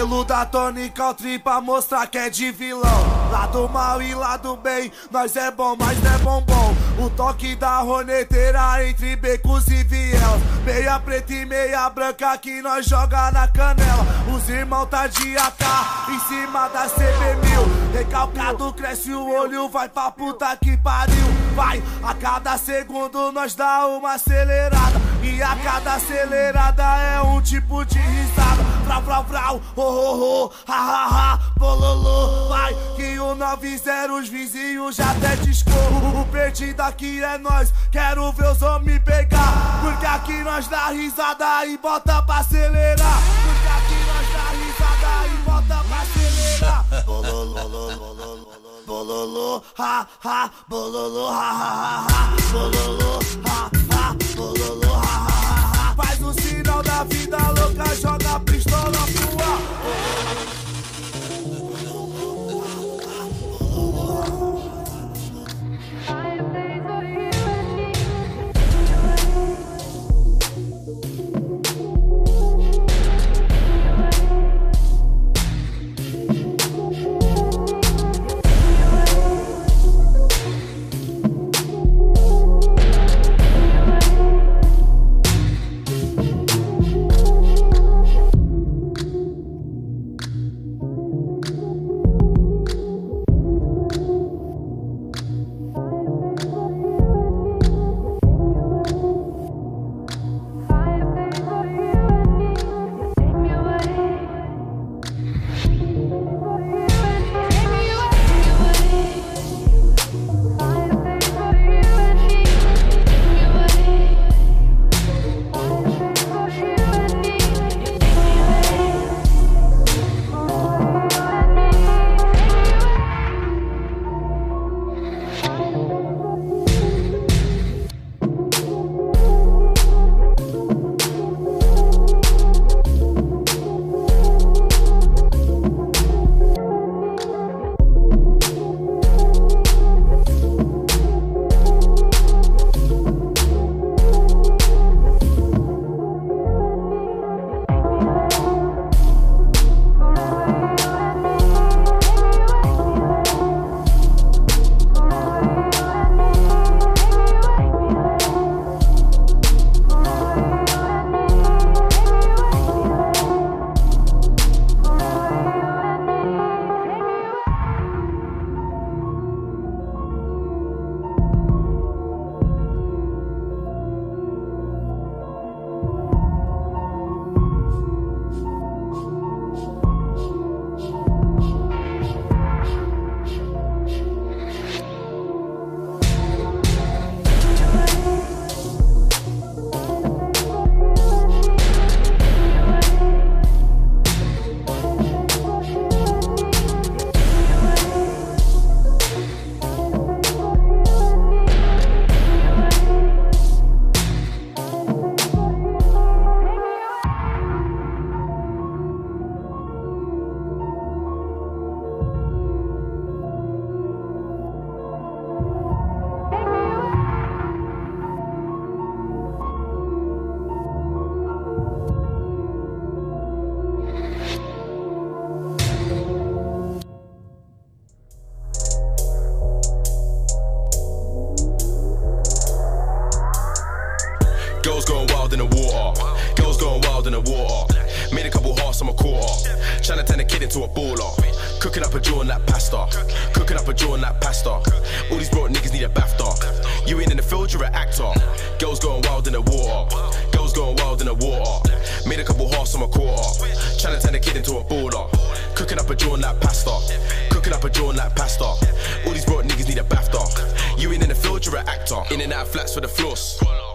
Cabelo 0.00 0.24
da 0.24 0.46
Tony 0.46 0.88
Country 0.88 1.38
pra 1.38 1.60
mostrar 1.60 2.06
que 2.06 2.16
é 2.16 2.30
de 2.30 2.50
vilão. 2.50 3.30
Lado 3.30 3.68
mal 3.68 4.00
e 4.00 4.14
lado 4.14 4.56
bem, 4.56 4.90
nós 5.10 5.36
é 5.36 5.50
bom, 5.50 5.76
mas 5.78 6.02
não 6.02 6.14
é 6.14 6.18
bombom. 6.18 6.74
O 6.98 7.10
toque 7.10 7.54
da 7.54 7.80
roneteira 7.80 8.82
entre 8.88 9.14
becos 9.16 9.68
e 9.68 9.84
vielas. 9.84 10.40
Meia 10.64 10.98
preta 11.00 11.34
e 11.34 11.44
meia 11.44 11.90
branca 11.90 12.36
que 12.38 12.62
nós 12.62 12.86
joga 12.86 13.30
na 13.30 13.46
canela. 13.48 14.06
Os 14.34 14.48
irmãos 14.48 14.86
tá 14.86 15.06
de 15.06 15.36
AK 15.36 15.64
em 16.08 16.18
cima 16.20 16.68
da 16.68 16.86
CB1000. 16.86 17.92
Recalcado 17.92 18.72
cresce 18.72 19.12
o 19.12 19.30
olho, 19.30 19.68
vai 19.68 19.90
pra 19.90 20.10
puta 20.10 20.56
que 20.56 20.78
pariu. 20.78 21.14
Vai, 21.54 21.82
a 22.02 22.14
cada 22.14 22.56
segundo 22.56 23.32
nós 23.32 23.54
dá 23.54 23.86
uma 23.86 24.14
acelerada. 24.14 24.98
E 25.22 25.42
a 25.42 25.54
cada 25.56 25.94
acelerada 25.94 26.82
é 26.82 27.20
um 27.20 27.42
tipo 27.42 27.84
de 27.84 27.98
risada. 27.98 28.62
Vrau, 28.84 29.02
vrau, 29.02 29.24
vrau, 29.24 29.60
oh, 29.90 30.50
ha, 30.66 30.74
ha, 30.74 31.06
ha, 31.06 31.38
bololô. 31.56 32.48
Vai, 32.48 32.74
que 32.96 33.18
o 33.18 33.34
90 33.34 34.12
os 34.12 34.28
vizinhos 34.28 34.96
já 34.96 35.10
até 35.10 35.36
discou. 35.36 35.72
O 36.20 36.24
perdido 36.26 36.80
aqui 36.80 37.22
é 37.22 37.38
nós, 37.38 37.72
quero 37.90 38.30
ver 38.32 38.50
os 38.50 38.62
homens 38.62 39.02
pegar. 39.02 39.80
Porque 39.82 40.06
aqui 40.06 40.42
nós 40.42 40.66
dá 40.68 40.88
risada 40.88 41.66
e 41.66 41.76
bota 41.78 42.22
pra 42.22 42.38
acelerar. 42.38 43.20
Porque 43.44 43.68
aqui 43.68 43.98
nós 44.06 44.26
dá 44.32 44.46
risada 44.58 45.26
e 45.26 45.36
bota 45.44 45.84
pra 45.88 45.98
acelerar. 46.00 46.84
Bololô, 47.04 47.68
bololô, 47.68 48.60
bololô, 48.86 49.62
ha, 49.78 50.06
ha, 50.24 50.50
bololô, 50.68 51.28
ha, 51.28 51.50
ha, 51.50 52.06
ha, 52.08 52.10
ha, 52.10 52.36
bololô, 52.52 53.20
ha, 53.46 53.70
ha, 53.92 54.16
bololô, 54.36 54.79
vida 57.04 57.38
louca, 57.56 57.94
joga 57.94 58.36
a 58.36 58.40
pistola 58.40 58.90
pro 58.90 59.44
ar. 59.44 59.89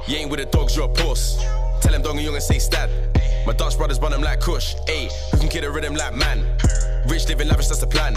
You 0.07 0.18
ain't 0.18 0.30
with 0.30 0.40
the 0.40 0.45
dogs, 0.45 0.76
you're 0.76 0.86
a 0.86 0.88
puss. 0.88 1.44
Tell 1.82 1.91
them 1.91 2.03
dog 2.03 2.15
and 2.15 2.23
young 2.23 2.36
and 2.36 2.44
say 2.44 2.60
stab. 2.60 2.91
My 3.48 3.53
Dutch 3.53 3.76
brothers 3.76 3.99
run 3.99 4.11
them 4.11 4.22
like 4.22 4.40
Kush. 4.40 4.76
Ayy, 4.88 5.11
who 5.32 5.40
can 5.40 5.49
get 5.49 5.64
a 5.64 5.72
rhythm 5.72 5.95
like 5.95 6.14
man? 6.14 6.45
Rich 7.07 7.27
living 7.27 7.48
lavish, 7.48 7.68
that's 7.68 7.80
the 7.80 7.88
plan. 7.88 8.15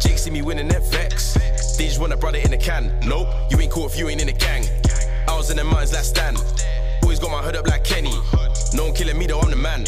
Jake 0.00 0.18
see 0.18 0.30
me 0.30 0.40
winning 0.40 0.68
that 0.68 0.82
vex. 0.90 1.34
They 1.76 1.84
just 1.84 2.00
want 2.00 2.14
a 2.14 2.16
brother 2.16 2.38
in 2.38 2.50
the 2.50 2.56
can. 2.56 2.98
Nope, 3.06 3.28
you 3.50 3.60
ain't 3.60 3.70
cool 3.70 3.86
if 3.86 3.98
you 3.98 4.08
ain't 4.08 4.22
in 4.22 4.26
the 4.28 4.32
gang. 4.32 4.64
I 5.28 5.36
was 5.36 5.50
in 5.50 5.58
the 5.58 5.64
mountains 5.64 5.92
last 5.92 6.16
stand. 6.16 6.38
Always 7.02 7.18
got 7.18 7.30
my 7.30 7.42
hood 7.42 7.56
up 7.56 7.66
like 7.66 7.84
Kenny. 7.84 8.14
No 8.72 8.86
one 8.86 8.94
killing 8.94 9.18
me 9.18 9.26
though, 9.26 9.40
I'm 9.40 9.50
the 9.50 9.56
man. 9.56 9.84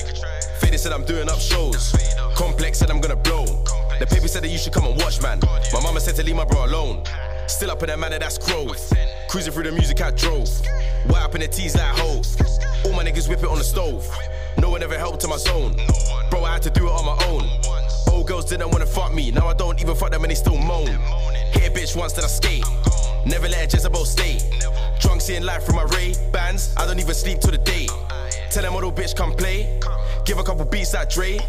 Faded 0.61 0.79
said 0.79 0.93
I'm 0.93 1.05
doing 1.05 1.31
up 1.31 1.39
shows. 1.39 1.95
Complex 2.37 2.79
said 2.79 2.91
I'm 2.91 3.01
gonna 3.01 3.17
blow. 3.17 3.47
The 3.99 4.07
paper 4.07 4.29
said 4.29 4.43
that 4.45 4.49
you 4.49 4.59
should 4.59 4.75
come 4.75 4.85
and 4.85 4.97
watch, 5.01 5.23
man. 5.23 5.41
My 5.73 5.81
mama 5.83 6.01
said 6.01 6.17
to 6.17 6.23
leave 6.23 6.37
my 6.37 6.45
bro 6.45 6.67
alone. 6.67 7.03
Still 7.51 7.72
up 7.72 7.82
in 7.82 7.89
that 7.89 7.98
manner, 7.98 8.18
that's 8.18 8.39
growth. 8.39 8.93
Cruising 9.28 9.52
through 9.52 9.64
the 9.64 9.72
music 9.72 10.01
I 10.01 10.12
drove. 10.12 10.48
White 11.06 11.22
up 11.22 11.35
in 11.35 11.40
the 11.40 11.48
tees 11.48 11.74
like 11.74 11.98
hoes. 11.98 12.39
All 12.86 12.93
my 12.93 13.05
niggas 13.05 13.28
whip 13.28 13.40
it 13.40 13.48
on 13.48 13.59
the 13.59 13.64
stove. 13.64 14.09
No 14.56 14.70
one 14.70 14.82
ever 14.82 14.97
helped 14.97 15.20
to 15.22 15.28
my 15.28 15.36
zone. 15.36 15.74
Bro, 16.31 16.44
I 16.44 16.52
had 16.52 16.62
to 16.62 16.70
do 16.70 16.86
it 16.86 16.93
on 16.93 17.05
my 17.05 17.22
own. 17.27 17.44
Old 18.14 18.28
girls 18.28 18.47
didn't 18.47 18.70
wanna 18.70 18.86
fuck 18.86 19.12
me. 19.12 19.32
Now 19.32 19.48
I 19.48 19.55
don't 19.55 19.81
even 19.81 19.97
fuck 19.97 20.12
them 20.12 20.22
and 20.22 20.31
they 20.31 20.36
still 20.36 20.56
moan. 20.56 20.86
Hit 21.52 21.68
a 21.68 21.78
bitch 21.78 21.97
once, 21.97 22.12
then 22.12 22.24
I 22.24 22.28
skate. 22.28 22.64
Never 23.27 23.48
let 23.48 23.74
a 23.74 23.77
Jezebel 23.77 24.05
stay. 24.05 24.39
Drunk 25.01 25.20
seeing 25.20 25.43
life 25.43 25.64
from 25.64 25.74
my 25.74 25.85
Ray 25.97 26.14
bands. 26.32 26.72
I 26.78 26.86
don't 26.86 27.01
even 27.01 27.14
sleep 27.14 27.40
till 27.40 27.51
the 27.51 27.59
day. 27.59 27.89
Tell 28.51 28.62
them 28.62 28.74
little 28.74 28.93
bitch 28.93 29.16
come 29.16 29.35
play. 29.35 29.81
Give 30.24 30.39
a 30.39 30.44
couple 30.44 30.64
beats 30.66 30.94
like 30.94 31.10
Dre. 31.10 31.40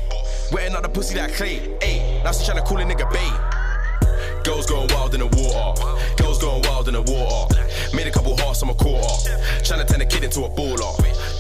Wetting 0.52 0.76
up 0.76 0.82
the 0.82 0.90
pussy 0.90 1.16
like 1.16 1.36
clay. 1.36 1.60
Ayy, 1.80 2.24
now 2.24 2.32
she 2.32 2.52
tryna 2.52 2.66
call 2.66 2.80
a 2.80 2.84
nigga 2.84 3.10
bae. 3.14 3.61
Girls 4.44 4.66
going 4.66 4.88
wild 4.94 5.14
in 5.14 5.20
the 5.22 5.28
water. 5.28 6.22
Girls 6.22 6.40
going 6.42 6.62
wild 6.64 6.88
in 6.88 6.94
the 6.94 7.02
water. 7.02 7.56
Made 7.96 8.08
a 8.08 8.12
couple 8.12 8.36
hearts 8.38 8.62
on 8.64 8.70
my 8.70 8.74
quarter. 8.74 9.08
Tryna 9.62 9.88
turn 9.88 10.02
a 10.02 10.06
kid 10.06 10.24
into 10.24 10.44
a 10.46 10.50
baller. 10.50 10.92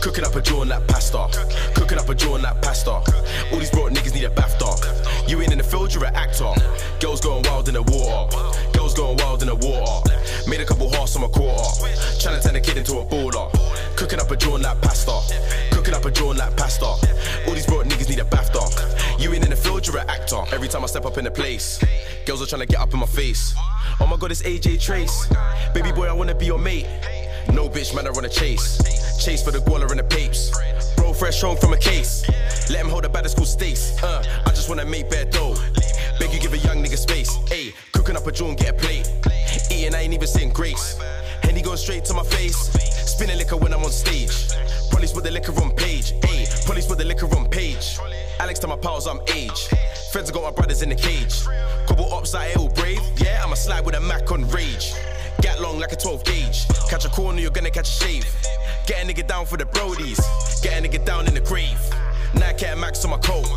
Cooking 0.01 0.23
up 0.23 0.35
a 0.35 0.41
jaw 0.41 0.61
and 0.61 0.71
that 0.71 0.87
pasta. 0.87 1.27
Cooking 1.75 1.97
up 1.97 2.09
a 2.09 2.15
jaw 2.15 2.35
and 2.35 2.43
that 2.43 2.61
pasta. 2.61 2.91
All 2.91 3.59
these 3.59 3.71
broke 3.71 3.91
niggas 3.91 4.13
need 4.13 4.25
a 4.25 4.29
bath 4.29 4.57
BAFTA. 4.59 5.29
You 5.29 5.41
ain't 5.41 5.51
in 5.51 5.57
the 5.57 5.63
field, 5.63 5.93
you're 5.93 6.05
an 6.05 6.15
actor. 6.15 6.53
Girls 6.99 7.21
going 7.21 7.43
wild 7.43 7.67
in 7.67 7.73
the 7.73 7.83
water. 7.83 8.37
Girls 8.77 8.93
going 8.93 9.17
wild 9.17 9.41
in 9.41 9.47
the 9.47 9.55
water. 9.55 10.09
Made 10.47 10.61
a 10.61 10.65
couple 10.65 10.89
hearts 10.93 11.15
on 11.15 11.21
my 11.21 11.27
quarter. 11.27 11.63
Tryna 12.21 12.43
turn 12.43 12.55
a 12.55 12.61
kid 12.61 12.77
into 12.77 12.99
a 12.99 13.05
baller. 13.05 13.49
Cooking 13.95 14.19
up 14.19 14.29
a 14.29 14.35
jaw 14.35 14.55
and 14.55 14.65
that 14.65 14.81
pasta. 14.81 15.17
Cooking 15.71 15.93
up 15.93 16.05
a 16.05 16.11
jaw 16.11 16.31
and 16.31 16.39
that 16.39 16.55
pasta. 16.57 16.85
All 16.85 17.53
these 17.53 17.65
broke 17.65 17.85
niggas 17.85 18.09
need 18.09 18.19
a 18.19 18.25
bath 18.25 18.51
BAFTA. 18.53 19.00
You 19.21 19.31
ain't 19.33 19.43
in 19.43 19.51
the 19.51 19.55
field, 19.55 19.85
you're 19.85 19.99
an 19.99 20.09
actor. 20.09 20.41
Every 20.51 20.67
time 20.67 20.83
I 20.83 20.87
step 20.87 21.05
up 21.05 21.15
in 21.19 21.25
the 21.25 21.29
place, 21.29 21.79
girls 22.25 22.41
are 22.41 22.47
trying 22.47 22.61
to 22.61 22.65
get 22.65 22.79
up 22.79 22.91
in 22.91 22.99
my 22.99 23.05
face. 23.05 23.53
Oh 23.99 24.07
my 24.07 24.17
god, 24.17 24.31
it's 24.31 24.41
AJ 24.41 24.81
Trace. 24.81 25.27
Baby 25.75 25.91
boy, 25.91 26.07
I 26.07 26.11
wanna 26.11 26.33
be 26.33 26.47
your 26.47 26.57
mate. 26.57 26.87
No 27.53 27.69
bitch, 27.69 27.93
man, 27.95 28.07
I 28.07 28.09
run 28.09 28.25
a 28.25 28.29
chase. 28.29 28.81
Chase 29.23 29.43
for 29.43 29.51
the 29.51 29.59
guala 29.59 29.91
and 29.91 29.99
the 29.99 30.03
papes. 30.03 30.49
Bro, 30.95 31.13
fresh 31.13 31.39
home 31.39 31.55
from 31.55 31.71
a 31.73 31.77
case. 31.77 32.27
Let 32.71 32.83
him 32.83 32.89
hold 32.89 33.03
the 33.03 33.09
baddest 33.09 33.35
school 33.35 33.45
stace. 33.45 34.01
Uh, 34.01 34.23
I 34.43 34.49
just 34.49 34.69
wanna 34.69 34.85
make 34.85 35.07
bare 35.11 35.25
dough. 35.25 35.55
Beg 36.19 36.33
you 36.33 36.39
give 36.39 36.53
a 36.53 36.57
young 36.57 36.83
nigga 36.83 36.97
space. 36.97 37.37
Ayy, 37.51 37.75
cooking 37.91 38.15
up 38.15 38.25
a 38.25 38.43
and 38.43 38.57
get 38.57 38.69
a 38.69 38.73
plate. 38.73 39.07
Eating, 39.69 39.93
I 39.93 40.01
ain't 40.01 40.15
even 40.15 40.27
saying 40.27 40.49
grace. 40.49 40.99
Henny 41.43 41.61
going 41.61 41.77
straight 41.77 42.05
to 42.05 42.13
my 42.13 42.23
face. 42.23 42.57
Spinning 43.11 43.37
liquor 43.37 43.57
when 43.57 43.73
I'm 43.73 43.83
on 43.83 43.91
stage. 43.91 44.49
Police 44.91 45.13
put 45.13 45.23
the 45.23 45.31
liquor 45.31 45.53
on 45.61 45.71
page. 45.75 46.13
Ayy, 46.21 46.65
police 46.65 46.85
put 46.85 46.97
the 46.97 47.05
liquor 47.05 47.27
on 47.35 47.49
page. 47.49 47.97
Alex 48.39 48.59
to 48.59 48.67
my 48.67 48.75
pals, 48.75 49.07
I'm 49.07 49.19
age. 49.33 49.69
Friends 50.11 50.31
got 50.31 50.43
my 50.43 50.51
brothers 50.51 50.81
in 50.81 50.89
the 50.89 50.95
cage. 50.95 51.43
Couple 51.87 52.11
ops 52.13 52.33
like 52.33 52.55
ill 52.55 52.69
brave. 52.69 53.01
Yeah, 53.17 53.41
I'ma 53.43 53.55
slide 53.55 53.85
with 53.85 53.95
a 53.95 54.01
Mac 54.01 54.31
on 54.31 54.47
rage. 54.49 54.93
Get 55.41 55.59
long 55.61 55.79
like 55.79 55.91
a 55.91 55.95
12 55.95 56.23
gauge. 56.23 56.67
Catch 56.89 57.05
a 57.05 57.09
corner, 57.09 57.39
you're 57.39 57.51
gonna 57.51 57.71
catch 57.71 57.89
a 57.89 57.91
shave. 57.91 58.25
Get 58.85 59.03
a 59.03 59.07
nigga 59.07 59.27
down 59.27 59.45
for 59.45 59.57
the 59.57 59.65
brodies. 59.65 60.19
Get 60.61 60.77
a 60.77 60.87
nigga 60.87 61.03
down 61.05 61.27
in 61.27 61.33
the 61.33 61.41
grave. 61.41 61.79
Nike 62.33 62.65
and 62.65 62.79
Max 62.79 63.03
on 63.03 63.11
my 63.11 63.17
coat. 63.17 63.47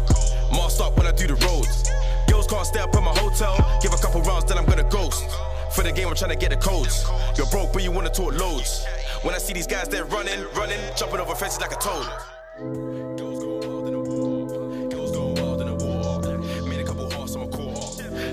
Masked 0.52 0.80
up 0.80 0.96
when 0.96 1.06
I 1.06 1.12
do 1.12 1.26
the 1.26 1.34
roads. 1.46 1.90
Girls 2.28 2.46
can't 2.46 2.66
stay 2.66 2.80
up 2.80 2.94
in 2.94 3.04
my 3.04 3.12
hotel. 3.12 3.56
Give 3.82 3.92
a 3.92 3.96
couple 3.96 4.22
rounds, 4.22 4.44
then 4.46 4.58
I'm 4.58 4.66
gonna 4.66 4.88
ghost. 4.88 5.24
For 5.74 5.82
the 5.82 5.90
game, 5.90 6.06
I'm 6.06 6.14
trying 6.14 6.30
to 6.30 6.36
get 6.36 6.50
the 6.50 6.56
codes. 6.56 7.04
You're 7.36 7.48
broke, 7.48 7.72
but 7.72 7.82
you 7.82 7.90
wanna 7.90 8.08
talk 8.08 8.38
loads. 8.38 8.86
When 9.22 9.34
I 9.34 9.38
see 9.38 9.52
these 9.52 9.66
guys, 9.66 9.88
they're 9.88 10.04
running, 10.04 10.44
running, 10.54 10.78
jumping 10.96 11.18
over 11.18 11.34
fences 11.34 11.60
like 11.60 11.72
a 11.72 11.76
toad. 11.76 12.06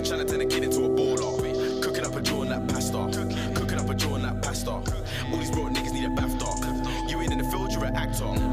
Trying 0.05 0.19
a 0.21 0.25
into 0.63 0.85
a. 0.85 1.81
Cooking 1.81 2.05
up 2.05 2.15
a 2.15 2.21
that 2.21 2.67
pasta. 2.67 3.09
Cooking 3.55 3.79
up 3.79 3.89
a 3.89 3.95
that 3.95 4.41
pasta. 4.43 4.71
All 4.71 5.37
these 5.37 5.49
broke 5.49 5.71
niggas 5.71 5.93
need 5.93 6.05
a 6.05 6.09
BAFTA. 6.09 7.09
You 7.09 7.21
in 7.31 7.39
the 7.39 7.43
field, 7.45 7.71
you're 7.71 7.85
an 7.85 7.95
actor. 7.95 8.50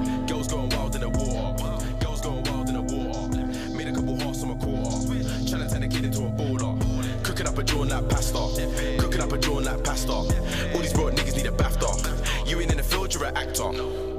Up 7.59 7.69
a 7.69 7.83
and 7.83 7.91
that 7.91 8.09
pasta. 8.09 8.99
Cooking 8.99 9.21
up 9.21 9.33
a 9.33 9.39
jaw 9.39 9.55
like 9.55 9.83
pasta. 9.83 10.13
All 10.13 10.27
these 10.81 10.93
broke 10.93 11.15
niggas 11.15 11.37
need 11.37 11.47
a 11.47 11.53
bath. 11.53 11.79
BAFTA. 11.81 12.49
You 12.49 12.61
ain't 12.61 12.71
in 12.71 12.77
the 12.77 12.83
field, 12.83 13.13
you're 13.15 13.25
an 13.25 13.37
actor. 13.37 14.18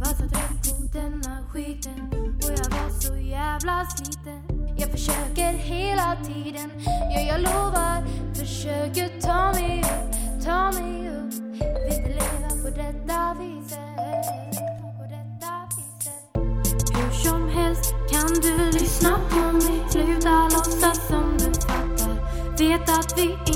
Var 0.00 0.06
så 0.06 0.28
trött 0.28 0.78
på 0.78 0.98
denna 0.98 1.38
skiten? 1.48 2.10
Och 2.36 2.50
jag 2.50 2.70
var 2.70 3.00
så 3.00 3.16
jävla 3.16 3.86
sliten. 3.86 4.42
Jag 4.78 4.90
försöker 4.90 5.52
hela 5.52 6.16
tiden, 6.24 6.70
ja 6.86 7.20
jag 7.20 7.40
lovar. 7.40 8.04
Försöker 8.34 9.20
ta 9.20 9.52
mig 9.52 9.80
upp, 9.80 10.44
ta 10.44 10.72
mig 10.72 11.08
upp. 11.08 11.34
Vill 11.34 11.98
inte 11.98 12.08
leva 12.08 12.48
på 12.62 12.68
detta 12.68 13.36
viset 13.40 13.78
På 14.98 15.02
detta 15.02 15.68
viset? 15.76 16.96
Hur 16.96 17.10
som 17.10 17.48
helst 17.48 17.94
kan 18.10 18.28
du 18.42 18.78
lyssna 18.78 19.20
på 19.30 19.52
mig. 19.52 19.86
Sluta 19.90 20.42
låtsas 20.44 21.08
som 21.08 21.36
du 21.38 21.44
fattar. 21.44 22.16
Vet 22.58 22.98
att 22.98 23.18
vi 23.18 23.49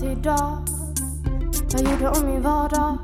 Jag 0.00 0.08
gjorde 0.08 0.30
natt 0.30 0.42
idag. 0.42 0.58
Jag 1.72 1.92
gjorde 1.92 2.08
om 2.08 2.26
min 2.26 2.42
vardag. 2.42 2.98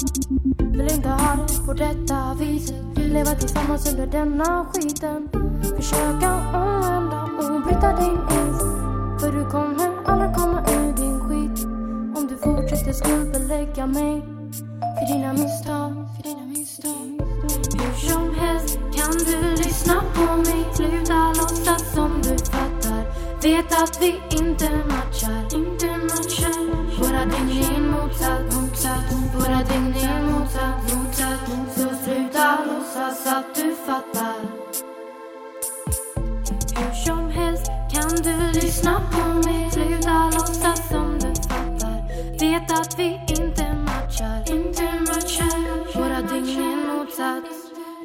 Vill 0.58 0.92
inte 0.92 1.08
ha 1.08 1.36
det 1.36 1.66
på 1.66 1.72
detta 1.72 2.36
viset. 2.38 2.76
Leva 2.94 3.30
tillsammans 3.30 3.92
under 3.92 4.06
denna 4.06 4.66
skiten. 4.72 5.28
Försöka 5.76 6.34
omvända 6.54 7.22
och 7.38 7.62
bryta 7.62 7.96
din 7.96 8.14
is. 8.14 8.60
För 9.20 9.32
du 9.32 9.50
kommer 9.50 9.90
aldrig 10.04 10.34
komma 10.36 10.60
ur 10.60 10.92
din 10.96 11.20
skit. 11.20 11.64
Om 12.16 12.26
du 12.28 12.36
fortsätter 12.36 12.92
skuldbelägga 12.92 13.86
mig. 13.86 14.22
För 14.80 15.14
dina 15.14 15.32
misstag. 15.32 15.92
För 16.16 16.22
dina 16.22 16.46
misstag. 16.46 17.20
Hur 17.80 18.08
som 18.08 18.34
helst 18.34 18.78
kan 18.94 19.12
du 19.12 19.50
lyssna 19.62 19.94
på 20.14 20.36
mig. 20.36 20.64
Sluta 20.74 21.28
låtsas 21.28 21.94
som 21.94 22.10
du 22.22 22.38
fattar. 22.38 23.04
Vet 23.42 23.82
att 23.82 24.02
vi 24.02 24.20
inte 24.38 24.70
matchar. 24.88 25.33
Lyssna 38.54 39.00
på 39.12 39.48
mig. 39.48 39.70
Sluta 39.70 40.24
låtsas 40.24 40.88
som 40.88 41.18
du 41.18 41.34
fattar. 41.42 42.04
Vet 42.40 42.70
att 42.70 42.98
vi 42.98 43.20
inte 43.28 43.74
matchar, 43.74 44.54
inte 44.54 44.82
matchar. 45.00 45.98
Våra 45.98 46.20
dygn 46.20 46.62
är 46.62 46.72
en 46.72 46.88
motsats. 46.88 47.54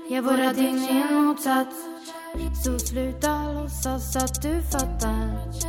Ja, 0.10 0.22
våra 0.22 0.54
dygn 0.54 0.84
är 0.90 1.08
en 1.08 1.24
motsats. 1.24 1.76
Så 2.64 2.80
sluta 2.80 3.52
låtsas 3.54 4.16
att 4.16 4.42
du 4.42 4.62
fattar. 4.62 5.69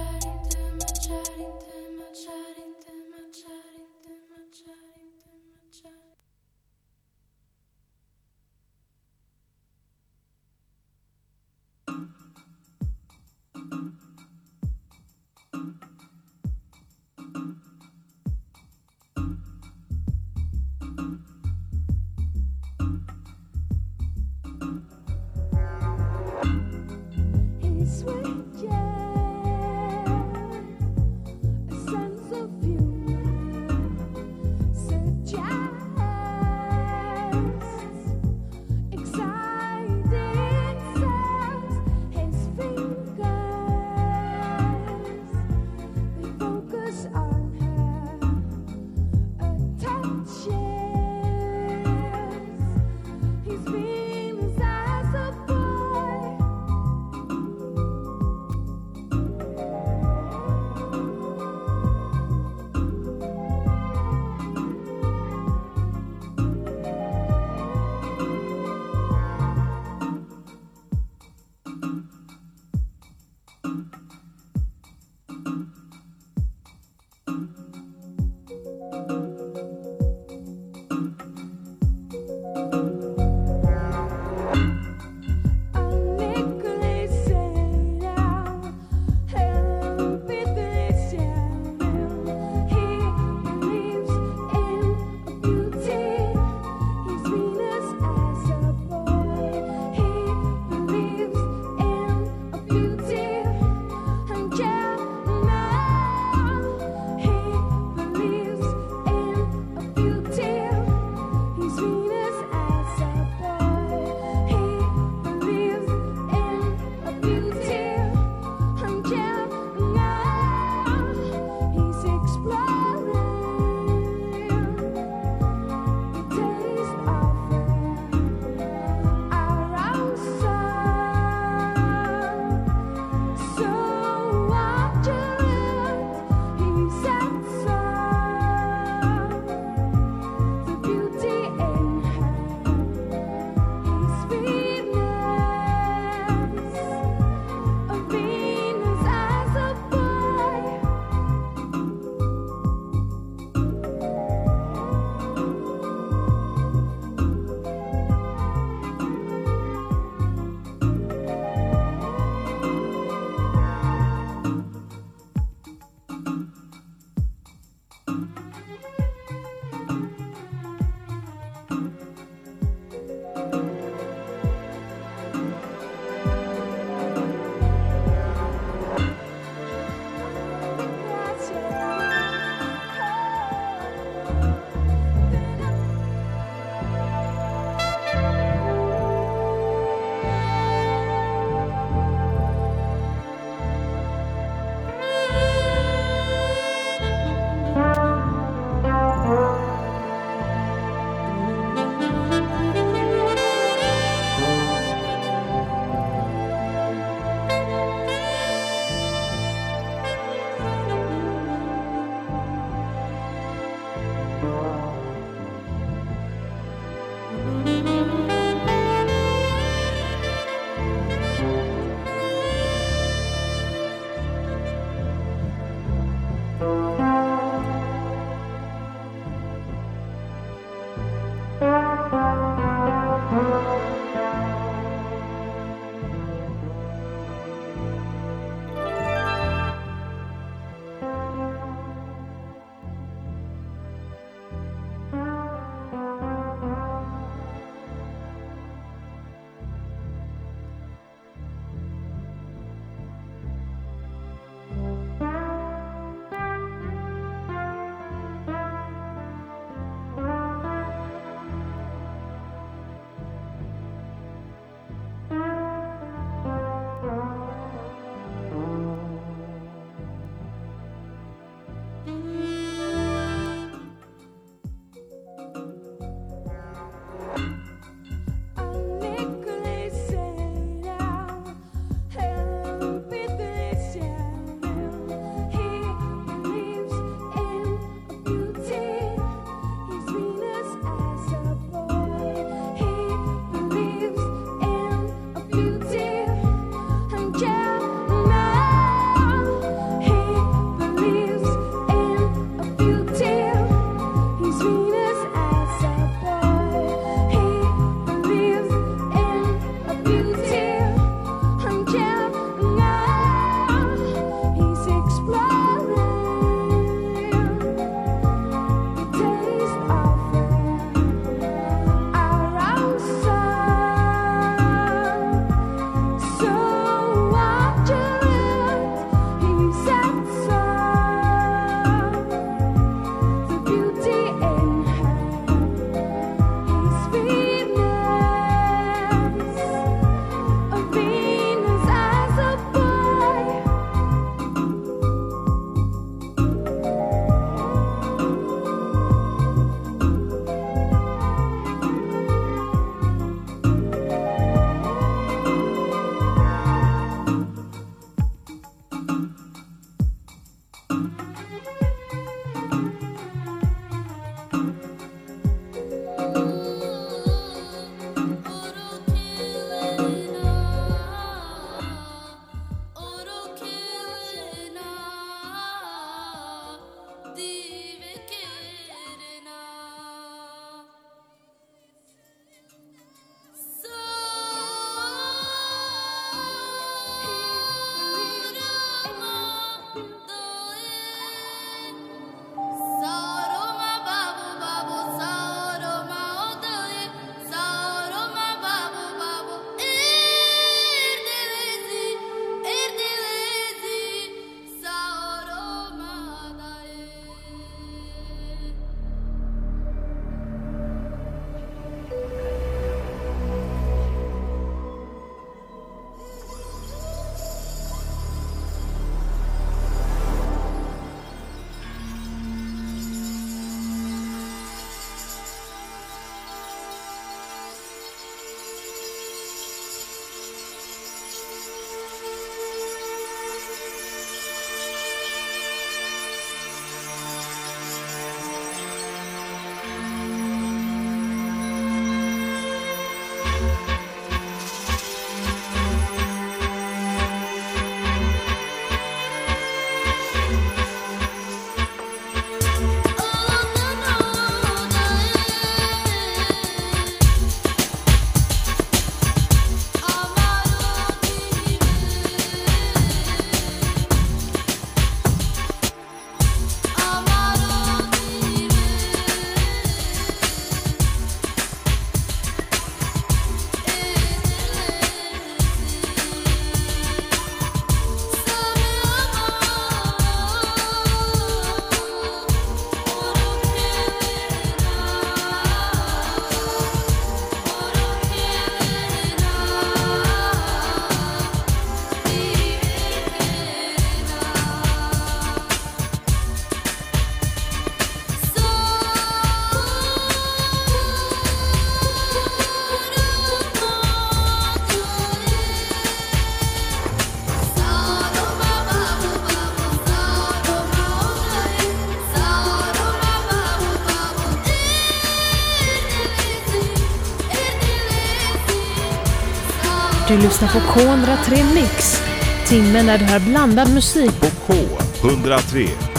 Du 520.30 520.36
lyssnar 520.36 520.68
på 520.68 520.78
K103 520.78 521.74
Mix. 521.74 522.22
Timmen 522.66 523.06
när 523.06 523.18
du 523.18 523.24
hör 523.24 523.40
blandad 523.40 523.94
musik. 523.94 524.40
På 524.40 524.72
K103 524.72 526.09